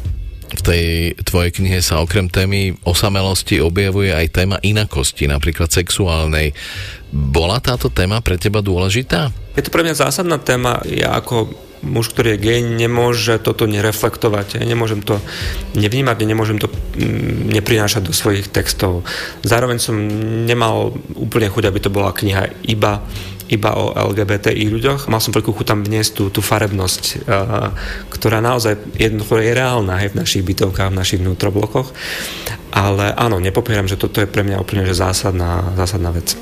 V 0.55 0.63
tej 0.63 0.85
tvojej 1.27 1.51
knihe 1.51 1.83
sa 1.83 1.99
okrem 1.99 2.31
témy 2.31 2.79
osamelosti 2.87 3.59
objavuje 3.59 4.15
aj 4.15 4.39
téma 4.39 4.63
inakosti, 4.63 5.27
napríklad 5.27 5.67
sexuálnej. 5.67 6.55
Bola 7.11 7.59
táto 7.59 7.91
téma 7.91 8.23
pre 8.23 8.39
teba 8.39 8.63
dôležitá? 8.63 9.35
Je 9.59 9.67
to 9.67 9.75
pre 9.75 9.83
mňa 9.83 9.99
zásadná 9.99 10.39
téma. 10.39 10.79
Ja 10.87 11.19
ako 11.19 11.51
muž, 11.85 12.11
ktorý 12.11 12.35
je 12.35 12.43
gej, 12.43 12.61
nemôže 12.65 13.37
toto 13.39 13.69
nereflektovať. 13.69 14.59
Ja 14.59 14.65
nemôžem 14.65 15.05
to 15.05 15.21
nevnímať, 15.77 16.25
nemôžem 16.25 16.59
to 16.59 16.73
mm, 16.73 17.53
neprinášať 17.53 18.09
do 18.09 18.13
svojich 18.17 18.49
textov. 18.49 19.05
Zároveň 19.45 19.79
som 19.79 19.95
nemal 20.49 20.97
úplne 21.15 21.53
chuť, 21.53 21.65
aby 21.69 21.79
to 21.79 21.93
bola 21.93 22.17
kniha 22.17 22.51
iba 22.65 23.05
iba 23.45 23.77
o 23.77 23.93
LGBTI 23.93 24.73
ľuďoch. 24.73 25.13
Mal 25.13 25.21
som 25.21 25.37
veľkú 25.37 25.53
chuť 25.53 25.67
tam 25.69 25.85
vniesť 25.85 26.11
tú, 26.17 26.25
tú 26.33 26.41
farebnosť, 26.41 27.29
uh, 27.29 27.77
ktorá 28.09 28.41
naozaj 28.41 28.81
jednoducho 28.97 29.37
je 29.37 29.53
reálna 29.53 30.01
aj 30.01 30.17
v 30.17 30.19
našich 30.25 30.43
bytovkách, 30.49 30.89
v 30.89 30.99
našich 30.99 31.21
vnútroblokoch. 31.21 31.93
Ale 32.73 33.13
áno, 33.13 33.39
nepopieram, 33.39 33.85
že 33.85 34.01
toto 34.01 34.25
je 34.25 34.31
pre 34.31 34.43
mňa 34.43 34.61
úplne 34.65 34.89
že 34.89 34.97
zásadná, 34.97 35.77
zásadná 35.77 36.09
vec. 36.11 36.35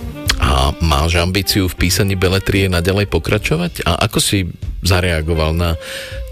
A 0.42 0.74
máš 0.82 1.18
ambíciu 1.18 1.70
v 1.70 1.78
písaní 1.86 2.18
beletrie 2.18 2.66
naďalej 2.66 3.06
pokračovať? 3.10 3.86
A 3.86 4.06
ako 4.06 4.18
si 4.18 4.46
zareagoval 4.82 5.54
na 5.54 5.70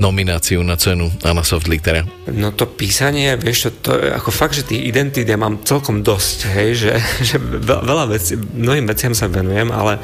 nomináciu 0.03 0.63
na 0.67 0.75
cenu 0.75 1.07
Anna 1.23 1.47
Soft 1.47 1.71
Litera? 1.71 2.03
No 2.27 2.51
to 2.51 2.67
písanie, 2.67 3.39
vieš, 3.39 3.71
to, 3.71 3.71
to 3.71 3.91
je 4.03 4.11
ako 4.11 4.31
fakt, 4.35 4.59
že 4.59 4.67
tých 4.67 4.91
identít 4.91 5.31
ja 5.31 5.39
mám 5.39 5.63
celkom 5.63 6.03
dosť, 6.03 6.39
hej, 6.59 6.69
že, 6.75 6.93
že 7.31 7.37
veľa 7.63 8.11
vecí, 8.11 8.35
mnohým 8.37 8.91
veciam 8.91 9.15
sa 9.15 9.31
venujem, 9.31 9.71
ale 9.71 10.03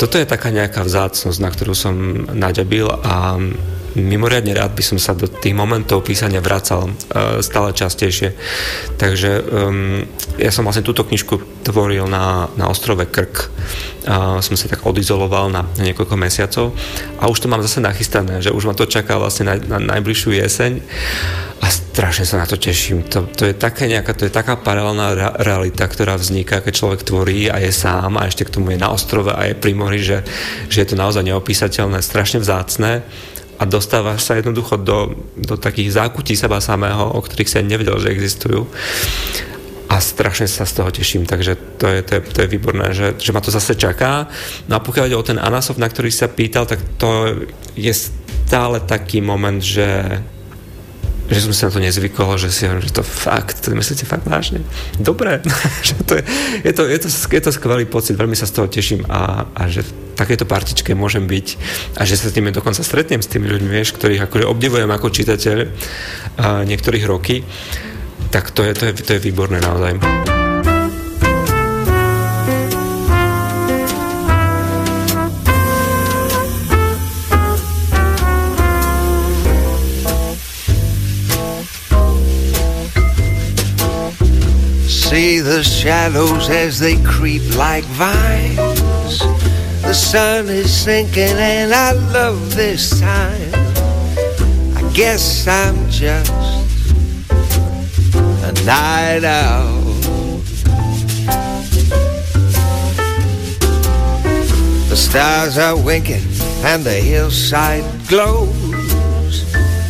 toto 0.00 0.16
je 0.16 0.24
taká 0.24 0.48
nejaká 0.48 0.80
vzácnosť, 0.80 1.38
na 1.38 1.50
ktorú 1.52 1.76
som 1.76 1.94
naďabil 2.32 2.88
a 2.88 3.36
mimoriadne 3.94 4.54
rád 4.54 4.74
by 4.74 4.84
som 4.84 4.98
sa 4.98 5.14
do 5.14 5.30
tých 5.30 5.54
momentov 5.54 6.02
písania 6.02 6.42
vracal 6.42 6.90
uh, 6.90 7.40
stále 7.40 7.70
častejšie. 7.70 8.34
Takže 8.98 9.30
um, 9.42 10.02
ja 10.38 10.50
som 10.50 10.66
vlastne 10.66 10.86
túto 10.86 11.06
knižku 11.06 11.64
tvoril 11.64 12.10
na, 12.10 12.50
na 12.58 12.66
ostrove 12.70 13.06
Krk. 13.06 13.50
Uh, 14.04 14.38
som 14.44 14.54
sa 14.58 14.68
tak 14.68 14.84
odizoloval 14.84 15.48
na, 15.48 15.64
na 15.80 15.82
niekoľko 15.88 16.14
mesiacov 16.20 16.76
a 17.16 17.30
už 17.30 17.40
to 17.40 17.48
mám 17.48 17.64
zase 17.64 17.80
nachystané, 17.80 18.44
že 18.44 18.52
už 18.52 18.68
ma 18.68 18.74
to 18.76 18.84
čaká 18.84 19.16
vlastne 19.16 19.48
na, 19.48 19.56
na 19.56 19.78
najbližšiu 19.96 20.30
jeseň 20.44 20.72
a 21.64 21.66
strašne 21.72 22.28
sa 22.28 22.42
na 22.42 22.46
to 22.50 22.60
teším. 22.60 23.08
To, 23.08 23.24
to, 23.24 23.48
je, 23.48 23.54
taká 23.56 23.88
nejaká, 23.88 24.12
to 24.12 24.28
je 24.28 24.32
taká 24.34 24.60
paralelná 24.60 25.32
realita, 25.40 25.88
ktorá 25.88 26.20
vzniká, 26.20 26.60
keď 26.60 26.72
človek 26.76 27.00
tvorí 27.06 27.48
a 27.48 27.56
je 27.62 27.72
sám 27.72 28.20
a 28.20 28.28
ešte 28.28 28.44
k 28.44 28.60
tomu 28.60 28.76
je 28.76 28.82
na 28.82 28.92
ostrove 28.92 29.32
a 29.32 29.48
je 29.48 29.54
pri 29.56 29.72
mori, 29.72 30.04
že, 30.04 30.20
že 30.68 30.84
je 30.84 30.88
to 30.92 31.00
naozaj 31.00 31.24
neopísateľné, 31.24 32.04
strašne 32.04 32.44
vzácne 32.44 33.00
a 33.58 33.62
dostávaš 33.64 34.26
sa 34.26 34.38
jednoducho 34.38 34.76
do, 34.82 35.14
do 35.38 35.54
takých 35.54 35.94
zákutí 35.94 36.34
seba 36.34 36.58
samého, 36.58 37.14
o 37.14 37.20
ktorých 37.22 37.50
sa 37.50 37.62
nevedel, 37.62 37.96
že 38.02 38.10
existujú. 38.10 38.66
a 39.88 40.00
strašne 40.02 40.50
sa 40.50 40.66
z 40.66 40.80
toho 40.80 40.90
teším, 40.90 41.22
takže 41.22 41.54
to 41.78 41.86
je, 41.86 42.00
to 42.02 42.12
je, 42.18 42.20
to 42.24 42.38
je 42.42 42.48
výborné, 42.50 42.90
že, 42.90 43.14
že 43.14 43.30
ma 43.30 43.38
to 43.38 43.54
zase 43.54 43.78
čaká. 43.78 44.26
No 44.66 44.80
a 44.80 44.84
pokiaľ 44.84 45.06
ide 45.06 45.20
o 45.20 45.22
ten 45.22 45.38
Anasov, 45.38 45.78
na 45.78 45.86
ktorý 45.86 46.10
sa 46.10 46.26
pýtal, 46.26 46.66
tak 46.66 46.82
to 46.98 47.30
je 47.78 47.94
stále 47.94 48.82
taký 48.82 49.22
moment, 49.22 49.62
že 49.62 50.18
že 51.24 51.40
som 51.40 51.52
si 51.56 51.64
na 51.64 51.70
to 51.72 51.80
nezvykol, 51.80 52.36
že 52.36 52.52
si 52.52 52.68
hovorím, 52.68 52.84
že 52.84 52.92
to 52.92 53.04
fakt, 53.04 53.64
to 53.64 53.72
myslíte 53.72 54.04
fakt 54.04 54.28
vážne? 54.28 54.60
Dobre, 55.00 55.40
že 55.86 55.96
to 56.04 56.20
je, 56.20 56.22
je, 56.64 56.72
to, 56.72 56.82
je, 56.84 56.98
to, 57.00 57.08
je 57.08 57.40
to 57.40 57.50
skvelý 57.50 57.84
pocit, 57.88 58.16
veľmi 58.16 58.36
sa 58.36 58.44
z 58.44 58.54
toho 58.60 58.66
teším 58.68 59.08
a, 59.08 59.48
a 59.56 59.62
že 59.72 59.84
v 59.84 59.90
takejto 60.14 60.44
partičke 60.44 60.92
môžem 60.92 61.24
byť 61.24 61.46
a 61.96 62.06
že 62.06 62.20
sa 62.20 62.28
s 62.28 62.36
tými 62.36 62.52
dokonca 62.52 62.84
stretnem 62.84 63.24
s 63.24 63.30
tými 63.30 63.48
ľuďmi, 63.48 63.70
vieš, 63.72 63.96
ktorých 63.96 64.28
akože 64.28 64.44
obdivujem 64.46 64.90
ako 64.92 65.08
čitateľ 65.10 65.58
a 66.38 66.62
niektorých 66.68 67.04
roky, 67.08 67.42
tak 68.28 68.52
to 68.52 68.62
je, 68.66 68.72
to 68.76 68.84
je, 68.90 68.92
to 69.00 69.10
je 69.16 69.20
výborné 69.22 69.62
naozaj. 69.62 70.33
See 85.14 85.38
the 85.38 85.62
shadows 85.62 86.50
as 86.50 86.80
they 86.80 86.96
creep 87.04 87.54
like 87.54 87.84
vines. 87.84 89.20
The 89.82 89.92
sun 89.94 90.48
is 90.48 90.68
sinking 90.68 91.38
and 91.38 91.72
I 91.72 91.92
love 91.92 92.56
this 92.56 92.98
time. 92.98 93.54
I 94.74 94.82
guess 94.92 95.46
I'm 95.46 95.88
just 95.88 96.32
a 98.48 98.52
night 98.66 99.22
owl. 99.22 99.82
The 104.88 104.96
stars 104.96 105.58
are 105.58 105.80
winking 105.80 106.26
and 106.64 106.82
the 106.82 106.98
hillside 107.10 107.84
glows. 108.08 109.44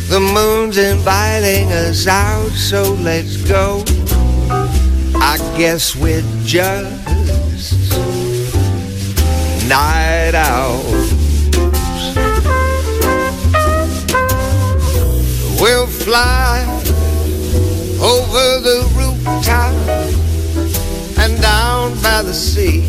The 0.07 0.19
moon's 0.19 0.77
inviting 0.77 1.71
us 1.71 2.05
out, 2.05 2.51
so 2.51 2.93
let's 3.01 3.37
go. 3.37 3.83
I 5.27 5.37
guess 5.57 5.95
we're 5.95 6.21
just 6.43 6.85
night 9.67 10.35
owls. 10.35 11.11
We'll 15.59 15.87
fly 15.87 16.63
over 17.99 18.59
the 18.67 18.87
rooftop 18.95 19.73
and 21.17 21.41
down 21.41 21.95
by 22.03 22.21
the 22.21 22.33
sea. 22.33 22.85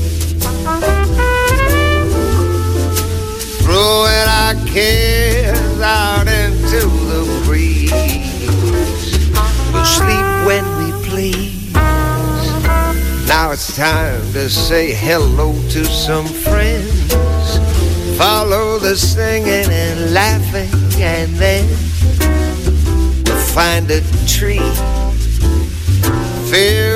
Throwing 3.64 4.28
our 4.42 4.54
cares 4.66 5.80
out 5.80 6.28
into 6.28 6.86
the 7.10 7.42
breeze. 7.46 7.92
We'll 9.72 9.84
sleep 9.86 10.25
it's 13.56 13.74
time 13.74 14.20
to 14.34 14.50
say 14.50 14.92
hello 14.92 15.54
to 15.70 15.82
some 15.86 16.26
friends. 16.26 17.08
Follow 18.18 18.78
the 18.78 18.94
singing 18.94 19.72
and 19.72 20.12
laughing, 20.12 20.68
and 21.00 21.34
then 21.36 21.64
find 23.54 23.90
a 23.90 24.02
tree 24.26 24.60
filled 26.50 26.95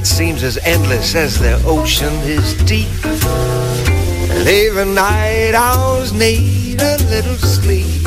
night 0.00 0.06
seems 0.06 0.42
as 0.42 0.56
endless 0.64 1.14
as 1.14 1.38
the 1.38 1.62
ocean 1.66 2.14
is 2.24 2.54
deep. 2.64 2.88
And 4.30 4.48
even 4.48 4.94
night 4.94 5.52
owls 5.54 6.12
need 6.12 6.80
a 6.80 6.96
little 7.10 7.36
sleep. 7.36 8.02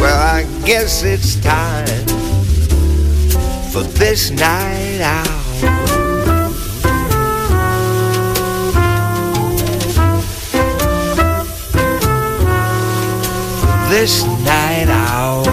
Well, 0.00 0.16
I 0.16 0.44
guess 0.64 1.02
it's 1.02 1.36
time 1.36 2.06
for 3.70 3.82
this 3.98 4.30
night 4.30 5.00
owl. 5.02 5.24
This 13.90 14.24
night 14.44 14.88
out. 14.88 15.47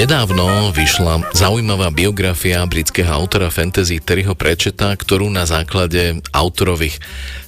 Nedávno 0.00 0.72
vyšla 0.72 1.28
zaujímavá 1.36 1.92
biografia 1.92 2.64
britského 2.64 3.12
autora 3.12 3.52
fantasy 3.52 4.00
Terryho 4.00 4.32
Prečeta, 4.32 4.96
ktorú 4.96 5.28
na 5.28 5.44
základe 5.44 6.24
autorových 6.32 6.96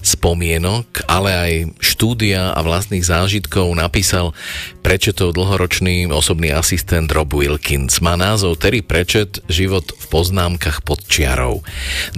spomienok, 0.04 0.84
ale 1.08 1.30
aj 1.32 1.52
štúdia 1.80 2.52
a 2.52 2.60
vlastných 2.60 3.08
zážitkov 3.08 3.72
napísal 3.72 4.36
Prečetov 4.84 5.32
dlhoročný 5.32 6.12
osobný 6.12 6.52
asistent 6.52 7.08
Rob 7.08 7.32
Wilkins. 7.32 8.04
Má 8.04 8.20
názov 8.20 8.60
Terry 8.60 8.84
Prečet 8.84 9.40
Život 9.48 9.96
v 9.96 10.04
poznámkach 10.12 10.84
pod 10.84 11.00
čiarou. 11.08 11.64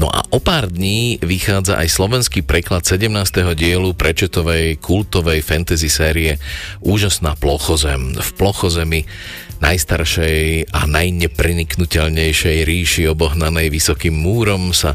No 0.03 0.11
a 0.11 0.27
o 0.35 0.43
pár 0.43 0.67
dní 0.67 1.23
vychádza 1.23 1.79
aj 1.79 1.95
slovenský 1.95 2.43
preklad 2.43 2.83
17. 2.83 3.55
dielu 3.55 3.95
Prečetovej 3.95 4.83
kultovej 4.83 5.47
fantasy 5.47 5.87
série 5.87 6.43
Úžasná 6.83 7.39
plochozem. 7.39 8.19
V 8.19 8.31
plochozemi 8.35 9.07
najstaršej 9.65 10.69
a 10.77 10.85
najnepreniknutelnejšej 10.85 12.59
ríši 12.69 13.09
obohnanej 13.09 13.73
vysokým 13.73 14.13
múrom 14.13 14.77
sa 14.77 14.93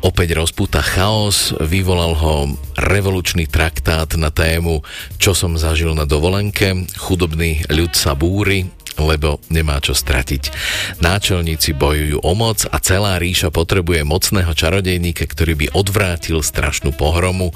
opäť 0.00 0.40
rozpúta 0.40 0.80
chaos, 0.80 1.52
vyvolal 1.60 2.16
ho 2.16 2.34
revolučný 2.80 3.44
traktát 3.44 4.08
na 4.16 4.32
tému 4.32 4.80
Čo 5.20 5.36
som 5.36 5.60
zažil 5.60 5.92
na 5.92 6.08
dovolenke, 6.08 6.88
chudobný 6.96 7.64
ľud 7.68 7.92
sa 7.92 8.16
búri, 8.16 8.72
lebo 8.98 9.42
nemá 9.50 9.82
čo 9.82 9.92
stratiť. 9.96 10.50
Náčelníci 11.02 11.74
bojujú 11.74 12.22
o 12.22 12.32
moc 12.38 12.66
a 12.70 12.76
celá 12.78 13.18
ríša 13.18 13.50
potrebuje 13.50 14.06
mocného 14.06 14.52
čarodejníka, 14.54 15.26
ktorý 15.26 15.54
by 15.58 15.66
odvrátil 15.74 16.40
strašnú 16.40 16.94
pohromu. 16.94 17.50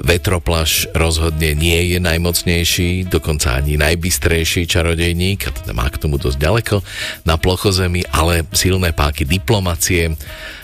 Vetroplaš 0.00 0.88
rozhodne 0.96 1.52
nie 1.52 1.92
je 1.92 1.98
najmocnejší, 2.00 3.10
dokonca 3.10 3.60
ani 3.60 3.76
najbystrejší 3.76 4.64
čarodejník, 4.64 5.40
a 5.44 5.50
teda 5.52 5.72
má 5.76 5.90
k 5.92 6.00
tomu 6.00 6.16
dosť 6.16 6.38
ďaleko 6.40 6.76
na 7.28 7.36
plochozemi, 7.36 8.06
ale 8.08 8.48
silné 8.56 8.96
páky 8.96 9.28
diplomacie 9.28 10.16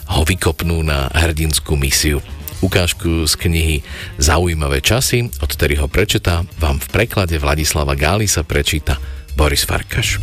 ho 0.07 0.23
vykopnú 0.25 0.81
na 0.87 1.11
hrdinskú 1.12 1.77
misiu. 1.77 2.23
ukážku 2.64 3.29
z 3.29 3.35
knihy 3.37 3.77
Zaujímavé 4.16 4.81
časy, 4.81 5.29
od 5.45 5.51
ktorého 5.53 5.90
prečetá 5.92 6.47
vám 6.57 6.81
v 6.81 6.88
preklade 6.88 7.37
Vladislava 7.37 7.92
Gáli 7.92 8.25
sa 8.25 8.40
prečíta 8.40 8.97
Boris 9.37 9.68
Farkaš. 9.68 10.16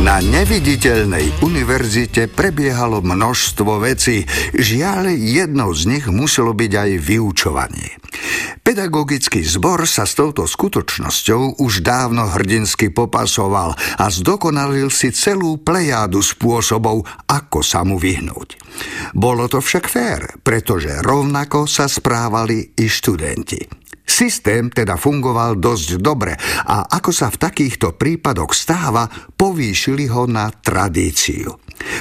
Na 0.00 0.22
neviditeľnej 0.24 1.44
univerzite 1.44 2.30
prebiehalo 2.30 3.04
množstvo 3.04 3.84
vecí. 3.84 4.24
Žiaľ, 4.56 5.12
jednou 5.12 5.74
z 5.76 5.90
nich 5.92 6.06
muselo 6.08 6.56
byť 6.56 6.72
aj 6.72 6.90
vyučovanie. 7.04 8.00
Pedagogický 8.64 9.42
zbor 9.42 9.84
sa 9.84 10.06
s 10.06 10.14
touto 10.14 10.46
skutočnosťou 10.46 11.60
už 11.60 11.82
dávno 11.82 12.30
hrdinsky 12.32 12.88
popasoval 12.88 13.74
a 13.98 14.06
zdokonalil 14.08 14.88
si 14.88 15.12
celú 15.12 15.58
plejádu 15.60 16.22
spôsobov, 16.22 17.04
ako 17.26 17.60
sa 17.60 17.82
mu 17.82 17.98
vyhnúť. 17.98 18.56
Bolo 19.12 19.50
to 19.50 19.58
však 19.58 19.84
fér, 19.84 20.38
pretože 20.46 21.02
rovnako 21.02 21.66
sa 21.66 21.90
správali 21.90 22.72
i 22.78 22.86
študenti. 22.86 23.89
Systém 24.10 24.74
teda 24.74 24.98
fungoval 24.98 25.62
dosť 25.62 26.02
dobre 26.02 26.34
a 26.66 26.82
ako 26.90 27.14
sa 27.14 27.30
v 27.30 27.46
takýchto 27.46 27.94
prípadoch 27.94 28.50
stáva, 28.50 29.06
povýšili 29.38 30.10
ho 30.10 30.26
na 30.26 30.50
tradíciu. 30.50 31.54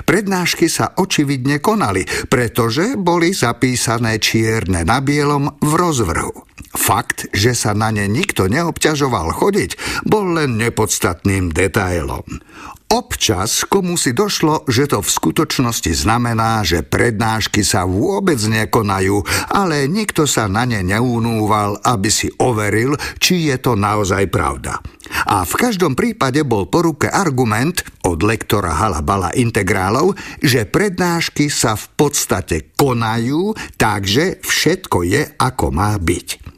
Prednášky 0.09 0.65
sa 0.65 0.97
očividne 0.97 1.61
konali, 1.61 2.03
pretože 2.27 2.97
boli 2.97 3.31
zapísané 3.31 4.17
čierne 4.17 4.81
na 4.81 5.05
bielom 5.05 5.53
v 5.61 5.71
rozvrhu. 5.77 6.33
Fakt, 6.73 7.29
že 7.29 7.53
sa 7.53 7.77
na 7.77 7.93
ne 7.93 8.09
nikto 8.09 8.49
neobťažoval 8.49 9.29
chodiť, 9.37 10.03
bol 10.09 10.33
len 10.33 10.57
nepodstatným 10.57 11.53
detailom. 11.53 12.25
Občas 12.89 13.69
komu 13.69 14.01
si 14.01 14.17
došlo, 14.17 14.65
že 14.65 14.89
to 14.89 15.05
v 15.05 15.13
skutočnosti 15.13 15.93
znamená, 15.93 16.65
že 16.65 16.81
prednášky 16.81 17.61
sa 17.61 17.85
vôbec 17.85 18.41
nekonajú, 18.41 19.21
ale 19.45 19.85
nikto 19.85 20.25
sa 20.25 20.49
na 20.49 20.65
ne 20.65 20.81
neunúval, 20.81 21.77
aby 21.85 22.09
si 22.09 22.33
overil, 22.41 22.97
či 23.21 23.53
je 23.53 23.61
to 23.61 23.77
naozaj 23.77 24.25
pravda. 24.33 24.81
A 25.29 25.45
v 25.45 25.53
každom 25.53 25.93
prípade 25.93 26.41
bol 26.41 26.65
po 26.65 26.81
ruke 26.81 27.05
argument 27.05 27.85
od 28.09 28.25
lektora 28.25 28.73
Halabala 28.73 29.37
integrálov, 29.37 30.17
že 30.41 30.65
prednášky 30.65 31.53
sa 31.53 31.77
v 31.77 31.85
podstate 31.93 32.73
konajú, 32.73 33.53
takže 33.77 34.41
všetko 34.41 35.05
je 35.05 35.21
ako 35.37 35.65
má 35.69 35.93
byť. 35.93 36.48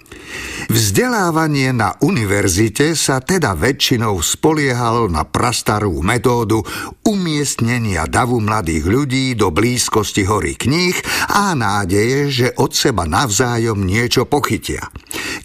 Vzdelávanie 0.71 1.75
na 1.75 1.99
univerzite 1.99 2.95
sa 2.95 3.19
teda 3.19 3.57
väčšinou 3.59 4.15
spoliehalo 4.23 5.11
na 5.11 5.27
prastarú 5.27 5.99
metódu 5.99 6.63
umiestnenia 7.03 8.07
davu 8.07 8.39
mladých 8.39 8.87
ľudí 8.87 9.35
do 9.35 9.51
blízkosti 9.51 10.23
hory 10.23 10.55
kníh 10.55 10.95
a 11.27 11.51
nádeje, 11.51 12.19
že 12.31 12.47
od 12.55 12.71
seba 12.71 13.03
navzájom 13.03 13.83
niečo 13.83 14.23
pochytia. 14.29 14.87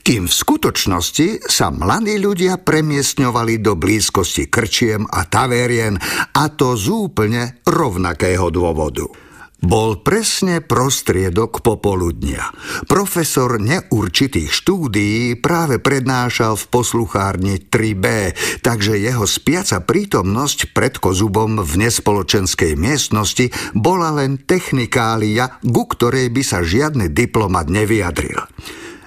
Kým 0.06 0.30
v 0.30 0.34
skutočnosti 0.34 1.50
sa 1.50 1.74
mladí 1.74 2.22
ľudia 2.22 2.62
premiestňovali 2.62 3.58
do 3.58 3.74
blízkosti 3.74 4.46
krčiem 4.46 5.02
a 5.10 5.26
tavérien 5.26 5.98
a 6.38 6.44
to 6.54 6.78
z 6.78 6.86
úplne 6.86 7.42
rovnakého 7.66 8.46
dôvodu. 8.54 9.25
Bol 9.56 10.04
presne 10.04 10.60
prostriedok 10.60 11.64
popoludnia. 11.64 12.52
Profesor 12.84 13.56
neurčitých 13.56 14.52
štúdií 14.52 15.32
práve 15.40 15.80
prednášal 15.80 16.60
v 16.60 16.64
posluchárni 16.68 17.64
3B, 17.64 18.36
takže 18.60 19.00
jeho 19.00 19.24
spiaca 19.24 19.80
prítomnosť 19.80 20.76
pred 20.76 21.00
kozubom 21.00 21.64
v 21.64 21.88
nespoločenskej 21.88 22.76
miestnosti 22.76 23.48
bola 23.72 24.12
len 24.12 24.36
technikália, 24.44 25.56
ku 25.64 25.88
ktorej 25.88 26.28
by 26.28 26.42
sa 26.44 26.60
žiadny 26.60 27.08
diplomat 27.08 27.72
nevyjadril. 27.72 28.44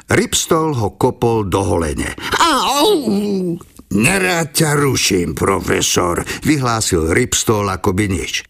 Ripstol 0.09 0.73
ho 0.73 0.97
kopol 0.97 1.45
do 1.45 1.61
holene. 1.61 2.17
Au! 2.41 3.05
Nerád 3.89 4.53
ťa 4.53 4.77
ruším, 4.77 5.37
profesor, 5.37 6.25
vyhlásil 6.41 7.13
Ripstol 7.13 7.69
by 7.69 8.05
nič. 8.09 8.45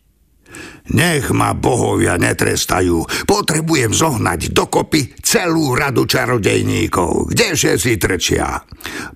Nech 0.89 1.29
ma 1.29 1.53
bohovia 1.53 2.17
netrestajú. 2.17 3.29
Potrebujem 3.29 3.93
zohnať 3.93 4.49
dokopy 4.49 5.21
celú 5.21 5.77
radu 5.77 6.09
čarodejníkov. 6.09 7.29
Kde 7.29 7.53
všetci 7.53 7.91
trčia? 8.01 8.65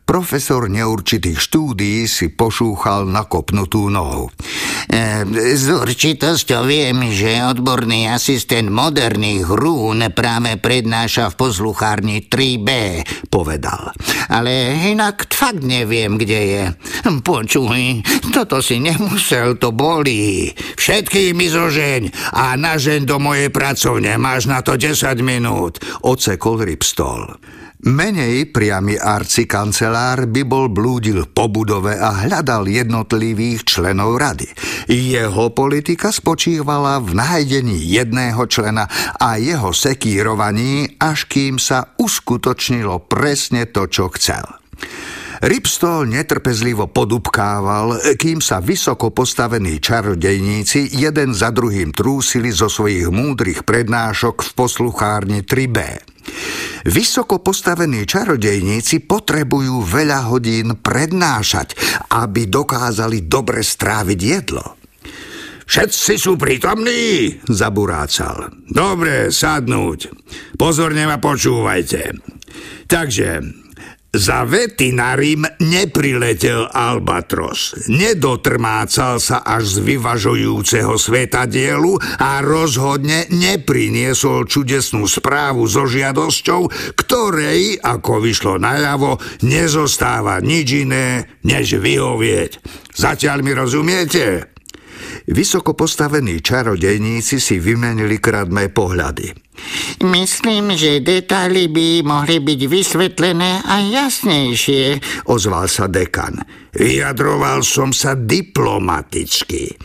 Profesor 0.05 0.69
neurčitých 0.69 1.39
štúdií 1.39 2.05
si 2.05 2.29
pošúchal 2.29 3.09
na 3.09 3.25
kopnutú 3.25 3.89
nohu. 3.89 4.29
E, 4.85 5.25
s 5.57 5.65
určitosťou 5.71 6.61
viem, 6.69 7.09
že 7.09 7.41
odborný 7.41 8.11
asistent 8.11 8.69
moderných 8.69 9.47
rún 9.49 10.05
práve 10.13 10.61
prednáša 10.61 11.33
v 11.33 11.39
posluchárni 11.39 12.29
3B, 12.29 12.69
povedal. 13.33 13.95
Ale 14.29 14.77
inak 14.93 15.25
fakt 15.31 15.65
neviem, 15.65 16.21
kde 16.21 16.41
je. 16.45 16.63
Počuj, 17.23 18.05
toto 18.35 18.61
si 18.61 18.77
nemusel, 18.77 19.57
to 19.57 19.73
bolí. 19.73 20.51
Všetkými 20.77 21.45
zo 21.49 21.62
zožeň 21.63 22.11
a 22.35 22.59
nažeň 22.59 23.07
do 23.07 23.23
mojej 23.23 23.47
pracovne. 23.47 24.19
Máš 24.19 24.51
na 24.51 24.59
to 24.59 24.75
10 24.75 25.15
minút, 25.23 25.79
ocekol 26.03 26.59
Ripstol. 26.59 27.39
Menej 27.87 28.51
priamy 28.51 28.99
arcikancelár 28.99 30.27
by 30.27 30.43
bol 30.43 30.67
blúdil 30.67 31.23
po 31.31 31.47
budove 31.47 31.95
a 31.95 32.27
hľadal 32.27 32.67
jednotlivých 32.67 33.63
členov 33.63 34.19
rady. 34.19 34.51
Jeho 34.91 35.55
politika 35.55 36.11
spočívala 36.11 36.99
v 36.99 37.15
nájdení 37.15 37.79
jedného 37.79 38.43
člena 38.51 38.87
a 39.15 39.39
jeho 39.39 39.71
sekírovaní, 39.71 40.99
až 40.99 41.31
kým 41.31 41.63
sa 41.63 41.95
uskutočnilo 41.95 43.07
presne 43.07 43.71
to, 43.71 43.87
čo 43.87 44.11
chcel. 44.19 44.43
Ripstol 45.43 46.07
netrpezlivo 46.07 46.87
podupkával, 46.87 47.99
kým 48.15 48.39
sa 48.39 48.63
vysoko 48.63 49.11
postavení 49.11 49.83
čarodejníci 49.83 50.95
jeden 50.95 51.35
za 51.35 51.51
druhým 51.51 51.91
trúsili 51.91 52.47
zo 52.47 52.71
svojich 52.71 53.11
múdrych 53.11 53.67
prednášok 53.67 54.39
v 54.39 54.49
posluchárni 54.55 55.43
3B. 55.43 55.77
Vysoko 56.87 57.43
postavení 57.43 58.07
čarodejníci 58.07 59.03
potrebujú 59.03 59.83
veľa 59.83 60.31
hodín 60.31 60.79
prednášať, 60.79 61.75
aby 62.15 62.47
dokázali 62.47 63.27
dobre 63.27 63.67
stráviť 63.67 64.19
jedlo. 64.23 64.79
Všetci 65.67 66.13
sú 66.15 66.39
prítomní, 66.39 67.35
zaburácal. 67.51 68.47
Dobre, 68.71 69.27
sadnúť. 69.27 70.07
Pozorne 70.55 71.03
ma 71.03 71.19
počúvajte. 71.19 72.15
Takže, 72.87 73.62
za 74.13 74.45
vety 74.45 74.93
na 74.93 75.17
Rím 75.17 75.41
nepriletel 75.57 76.69
Albatros. 76.69 77.89
Nedotrmácal 77.89 79.17
sa 79.17 79.41
až 79.41 79.81
z 79.81 79.97
vyvažujúceho 79.97 80.93
svetadielu 81.01 81.97
a 82.21 82.39
rozhodne 82.45 83.25
nepriniesol 83.33 84.45
čudesnú 84.45 85.09
správu 85.09 85.65
so 85.65 85.89
žiadosťou, 85.89 86.93
ktorej, 86.93 87.81
ako 87.81 88.21
vyšlo 88.21 88.61
najavo, 88.61 89.17
nezostáva 89.41 90.37
nič 90.45 90.85
iné, 90.85 91.25
než 91.41 91.81
vyhovieť. 91.81 92.61
Zatiaľ 92.93 93.41
mi 93.41 93.51
rozumiete? 93.57 94.52
Vysoko 95.23 95.71
postavení 95.71 96.43
čarodejníci 96.43 97.39
si 97.39 97.55
vymenili 97.55 98.19
kradmé 98.19 98.67
pohľady. 98.67 99.31
Myslím, 100.03 100.75
že 100.75 100.99
detaily 100.99 101.71
by 101.71 102.03
mohli 102.03 102.43
byť 102.43 102.61
vysvetlené 102.67 103.63
aj 103.63 103.83
jasnejšie, 103.87 104.83
ozval 105.31 105.71
sa 105.71 105.87
dekan. 105.87 106.43
Vyjadroval 106.73 107.61
som 107.61 107.93
sa 107.93 108.17
diplomaticky. 108.17 109.77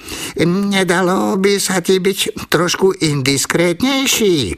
Nedalo 0.43 1.37
by 1.37 1.61
sa 1.61 1.85
ti 1.85 2.01
byť 2.01 2.49
trošku 2.49 2.97
indiskrétnejší? 2.99 4.57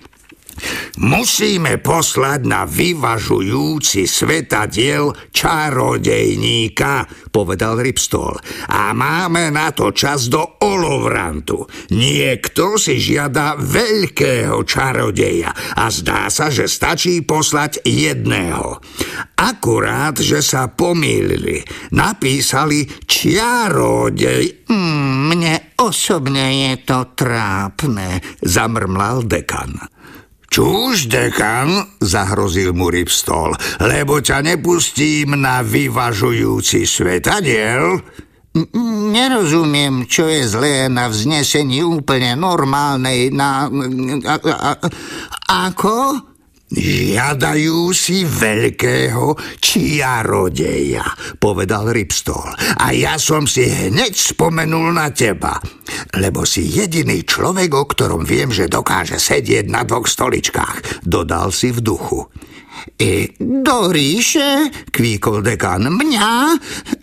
Musíme 1.01 1.81
poslať 1.81 2.41
na 2.45 2.69
vyvažujúci 2.69 4.05
svetadiel 4.05 5.15
čarodejníka, 5.33 7.09
povedal 7.33 7.81
Ripstol. 7.81 8.37
A 8.69 8.93
máme 8.93 9.49
na 9.49 9.73
to 9.73 9.95
čas 9.97 10.29
do 10.29 10.61
Olovrantu. 10.61 11.65
Niekto 11.95 12.77
si 12.77 13.01
žiada 13.01 13.57
veľkého 13.57 14.61
čarodeja 14.67 15.51
a 15.79 15.89
zdá 15.89 16.29
sa, 16.29 16.53
že 16.53 16.69
stačí 16.69 17.25
poslať 17.25 17.87
jedného. 17.87 18.83
Akurát, 19.41 20.21
že 20.21 20.45
sa 20.45 20.69
pomýlili. 20.69 21.65
Napísali 21.97 22.85
čiarodej. 23.09 24.69
Hmm, 24.69 25.33
mne 25.33 25.75
osobne 25.81 26.69
je 26.69 26.73
to 26.85 27.17
trápne, 27.17 28.21
zamrmlal 28.45 29.25
dekan. 29.25 30.00
Čuž, 30.51 31.07
dekan, 31.07 31.95
zahrozil 32.03 32.75
mu 32.75 32.91
Ripstol, 32.91 33.55
lebo 33.79 34.19
ťa 34.19 34.43
nepustím 34.43 35.39
na 35.39 35.63
vyvažujúci 35.63 36.91
svetadiel. 36.91 38.03
Nerozumiem, 39.15 40.11
čo 40.11 40.27
je 40.27 40.43
zlé 40.43 40.91
na 40.91 41.07
vznesení 41.07 41.87
úplne 41.87 42.35
normálnej 42.35 43.31
na... 43.31 43.71
A, 44.27 44.35
a, 44.51 44.71
ako? 45.71 46.30
Žiadajú 46.71 47.91
si 47.91 48.23
veľkého 48.23 49.35
čiarodeja, 49.59 51.03
povedal 51.43 51.91
Ripstol. 51.91 52.47
A 52.79 52.95
ja 52.95 53.19
som 53.19 53.43
si 53.51 53.67
hneď 53.67 54.15
spomenul 54.15 54.95
na 54.95 55.11
teba, 55.11 55.59
lebo 56.15 56.47
si 56.47 56.71
jediný 56.71 57.27
človek, 57.27 57.75
o 57.75 57.85
ktorom 57.91 58.23
viem, 58.23 58.55
že 58.55 58.71
dokáže 58.71 59.19
sedieť 59.19 59.67
na 59.67 59.83
dvoch 59.83 60.07
stoličkách, 60.07 61.03
dodal 61.03 61.51
si 61.51 61.75
v 61.75 61.83
duchu. 61.83 62.31
E, 63.01 63.33
do 63.41 63.89
ríše, 63.89 64.69
kvíkol 64.93 65.41
dekan, 65.41 65.89
mňa, 65.89 66.31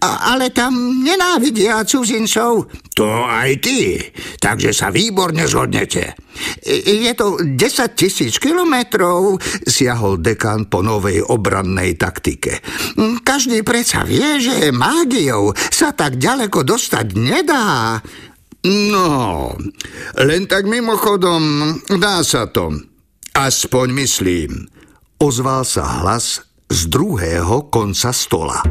a, 0.02 0.10
ale 0.34 0.54
tam 0.54 1.02
nenávidia 1.02 1.82
cudzincov. 1.86 2.70
To 2.94 3.08
aj 3.26 3.62
ty, 3.62 3.98
takže 4.42 4.74
sa 4.74 4.90
výborne 4.90 5.46
zhodnete. 5.46 6.18
Je 6.66 7.14
to 7.18 7.42
10 7.42 7.58
tisíc 7.98 8.38
kilometrov, 8.38 9.42
siahol 9.66 10.22
dekan 10.22 10.70
po 10.70 10.86
novej 10.86 11.26
obrannej 11.26 11.98
taktike. 11.98 12.62
Každý 13.26 13.66
predsa 13.66 14.06
vie, 14.06 14.38
že 14.38 14.70
mágiou 14.70 15.54
sa 15.58 15.94
tak 15.94 16.22
ďaleko 16.22 16.62
dostať 16.62 17.06
nedá. 17.18 17.98
No, 18.68 19.54
len 20.18 20.44
tak 20.50 20.66
mimochodom, 20.66 21.74
dá 21.98 22.22
sa 22.22 22.50
to. 22.50 22.74
Aspoň 23.38 23.88
myslím. 23.94 24.77
Ozval 25.18 25.66
sa 25.66 25.82
hlas 25.82 26.46
z 26.70 26.94
druhého 26.94 27.74
konca 27.74 28.14
stola. 28.14 28.62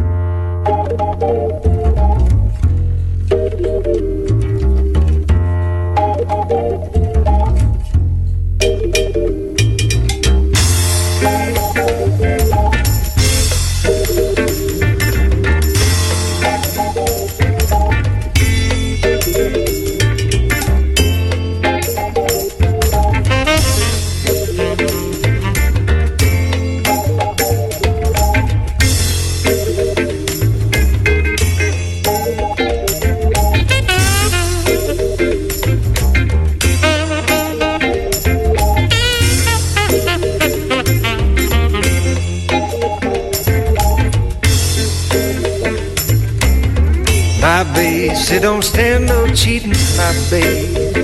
She 47.87 48.41
don't 48.41 48.63
stand 48.63 49.07
no 49.07 49.29
cheating, 49.33 49.71
my 49.97 50.13
babe. 50.29 50.97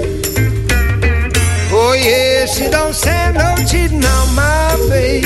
Oh 1.71 1.93
yeah, 1.95 2.45
she 2.47 2.69
don't 2.69 2.93
stand 2.93 3.37
no 3.37 3.55
cheating 3.71 4.05
on 4.05 4.35
my 4.35 4.77
babe. 4.91 5.25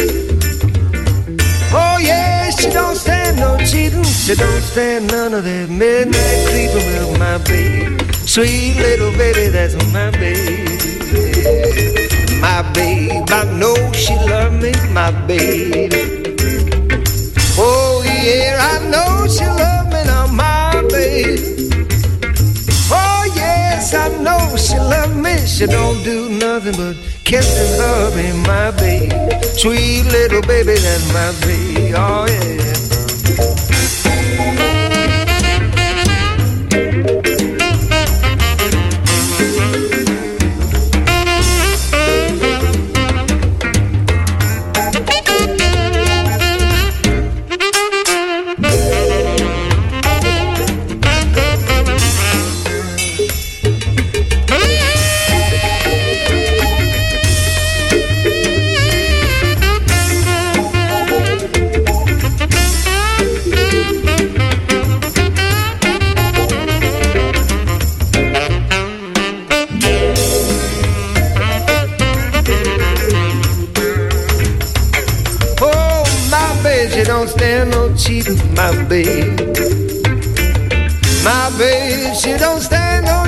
Oh 1.73 1.97
yeah, 1.99 2.51
she 2.51 2.69
don't 2.69 2.95
stand 2.95 3.39
no 3.39 3.57
cheating. 3.65 4.05
She 4.05 4.35
don't 4.35 4.61
stand 4.61 5.07
none 5.11 5.33
of 5.33 5.45
that 5.45 5.71
midnight 5.71 6.47
creeping 6.51 6.87
with 6.93 7.19
my 7.19 7.39
babe. 7.39 8.03
Sweet 8.27 8.77
little 8.77 9.13
baby, 9.13 9.49
that's 9.49 9.75
my 9.95 10.11
baby. 10.11 10.63
My 12.39 12.61
babe, 12.75 13.25
I 13.31 13.45
know 13.57 13.75
she 13.93 14.15
love 14.29 14.53
me, 14.61 14.73
my 14.93 15.11
babe. 15.27 15.93
Oh 17.59 18.05
yeah, 18.05 18.59
I 18.61 18.91
know 18.91 19.27
she 19.27 19.47
love 19.47 19.86
Oh, 22.93 23.33
now, 23.37 23.81
my. 23.81 23.95
I 23.95 24.09
know 24.19 24.57
she 24.57 24.77
love 24.77 25.17
me. 25.17 25.37
She 25.47 25.67
don't 25.67 26.03
do 26.03 26.29
nothing 26.29 26.77
but 26.77 26.97
kiss 27.25 27.59
and 27.59 27.81
hug 27.81 28.15
me, 28.17 28.33
my 28.47 28.71
baby. 28.73 29.11
Sweet 29.57 30.05
little 30.05 30.43
baby, 30.43 30.75
that's 30.75 31.13
my 31.15 31.33
baby. 31.47 31.95
Oh 31.95 32.27
yeah. 32.29 32.86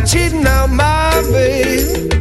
Cheating 0.08 0.42
now, 0.42 0.66
my 0.66 1.12
babe. 1.30 2.12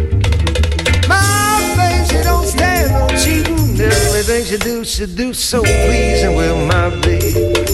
My 1.07 1.73
babe, 1.77 2.05
she 2.09 2.21
don't 2.23 2.45
stand 2.45 2.91
no 2.91 3.07
cheating. 3.17 3.79
Everything 3.79 4.43
she 4.43 4.57
do, 4.57 4.83
she 4.83 5.05
do 5.05 5.33
so 5.33 5.61
pleasing. 5.61 6.35
Well, 6.35 6.57
my 6.65 6.89
babe, 7.01 7.65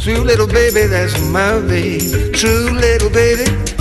true 0.00 0.22
little 0.24 0.46
baby, 0.46 0.86
that's 0.86 1.20
my 1.30 1.60
babe. 1.60 2.32
True 2.34 2.70
little 2.70 3.10
baby. 3.10 3.77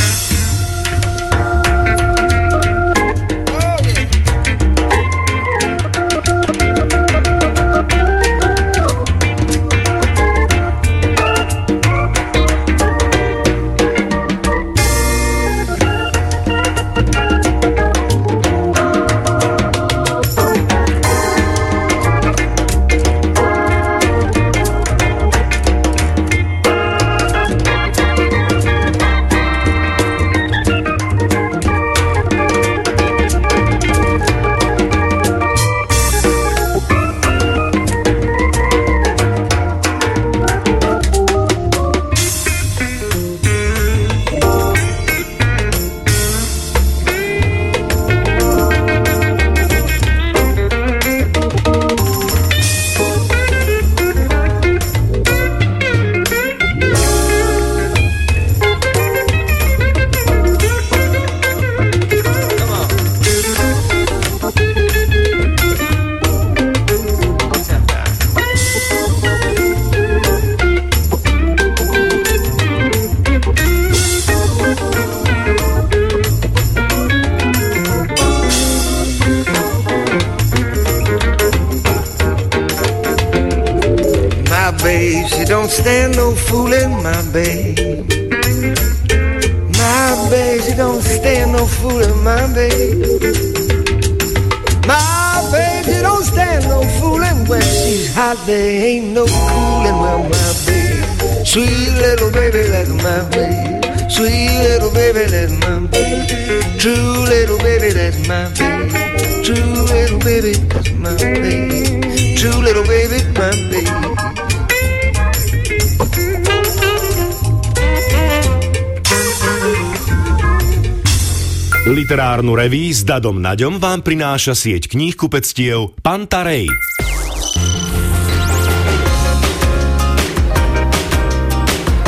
Literárnu 122.38 122.54
reví 122.54 122.94
s 122.94 123.02
Dadom 123.02 123.42
Naďom 123.42 123.82
vám 123.82 124.06
prináša 124.06 124.54
sieť 124.54 124.94
kníh 124.94 125.18
kupectiev 125.18 125.98
Pantarej. 126.06 126.70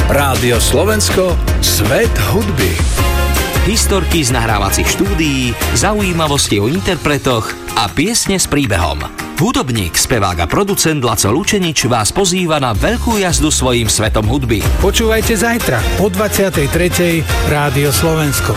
Rádio 0.06 0.62
Slovensko, 0.62 1.34
svet 1.66 2.14
hudby. 2.30 2.70
Historky 3.66 4.22
z 4.22 4.30
nahrávacích 4.30 4.86
štúdií, 4.86 5.58
zaujímavosti 5.74 6.62
o 6.62 6.70
interpretoch 6.70 7.50
a 7.74 7.90
piesne 7.90 8.38
s 8.38 8.46
príbehom. 8.46 9.02
Hudobník, 9.42 9.98
spevák 9.98 10.46
a 10.46 10.52
producent 10.52 11.02
Laco 11.02 11.34
Lučenič 11.34 11.90
vás 11.90 12.14
pozýva 12.14 12.62
na 12.62 12.78
veľkú 12.78 13.18
jazdu 13.18 13.50
svojim 13.50 13.90
svetom 13.90 14.30
hudby. 14.30 14.62
Počúvajte 14.78 15.34
zajtra 15.34 15.82
o 15.98 16.06
23. 16.06 16.70
Rádio 17.50 17.90
Slovensko. 17.90 18.54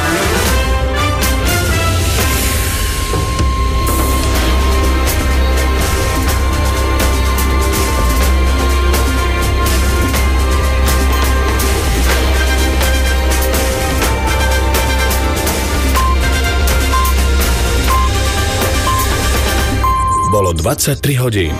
23 20.62 21.18
hodín. 21.18 21.50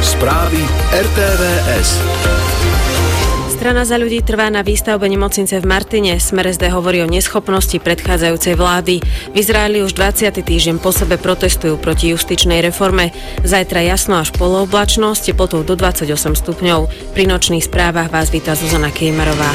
Správy 0.00 0.56
RTVS. 0.88 1.88
Strana 3.52 3.84
za 3.84 4.00
ľudí 4.00 4.24
trvá 4.24 4.48
na 4.48 4.64
výstavbe 4.64 5.04
nemocnice 5.04 5.60
v 5.60 5.68
Martine. 5.68 6.16
Smer 6.16 6.56
SD 6.56 6.72
hovorí 6.72 7.04
o 7.04 7.08
neschopnosti 7.12 7.76
predchádzajúcej 7.76 8.56
vlády. 8.56 9.04
V 9.04 9.36
Izraeli 9.36 9.84
už 9.84 9.92
20. 9.92 10.32
týždeň 10.32 10.80
po 10.80 10.88
sebe 10.88 11.20
protestujú 11.20 11.76
proti 11.76 12.16
justičnej 12.16 12.64
reforme. 12.64 13.12
Zajtra 13.44 13.84
jasno 13.84 14.16
až 14.16 14.32
polooblačnosť, 14.32 15.36
teplotou 15.36 15.60
do 15.60 15.76
28 15.76 16.08
stupňov. 16.40 17.12
Pri 17.12 17.28
nočných 17.28 17.68
správach 17.68 18.08
vás 18.08 18.32
víta 18.32 18.56
Zuzana 18.56 18.88
Kejmarová. 18.88 19.52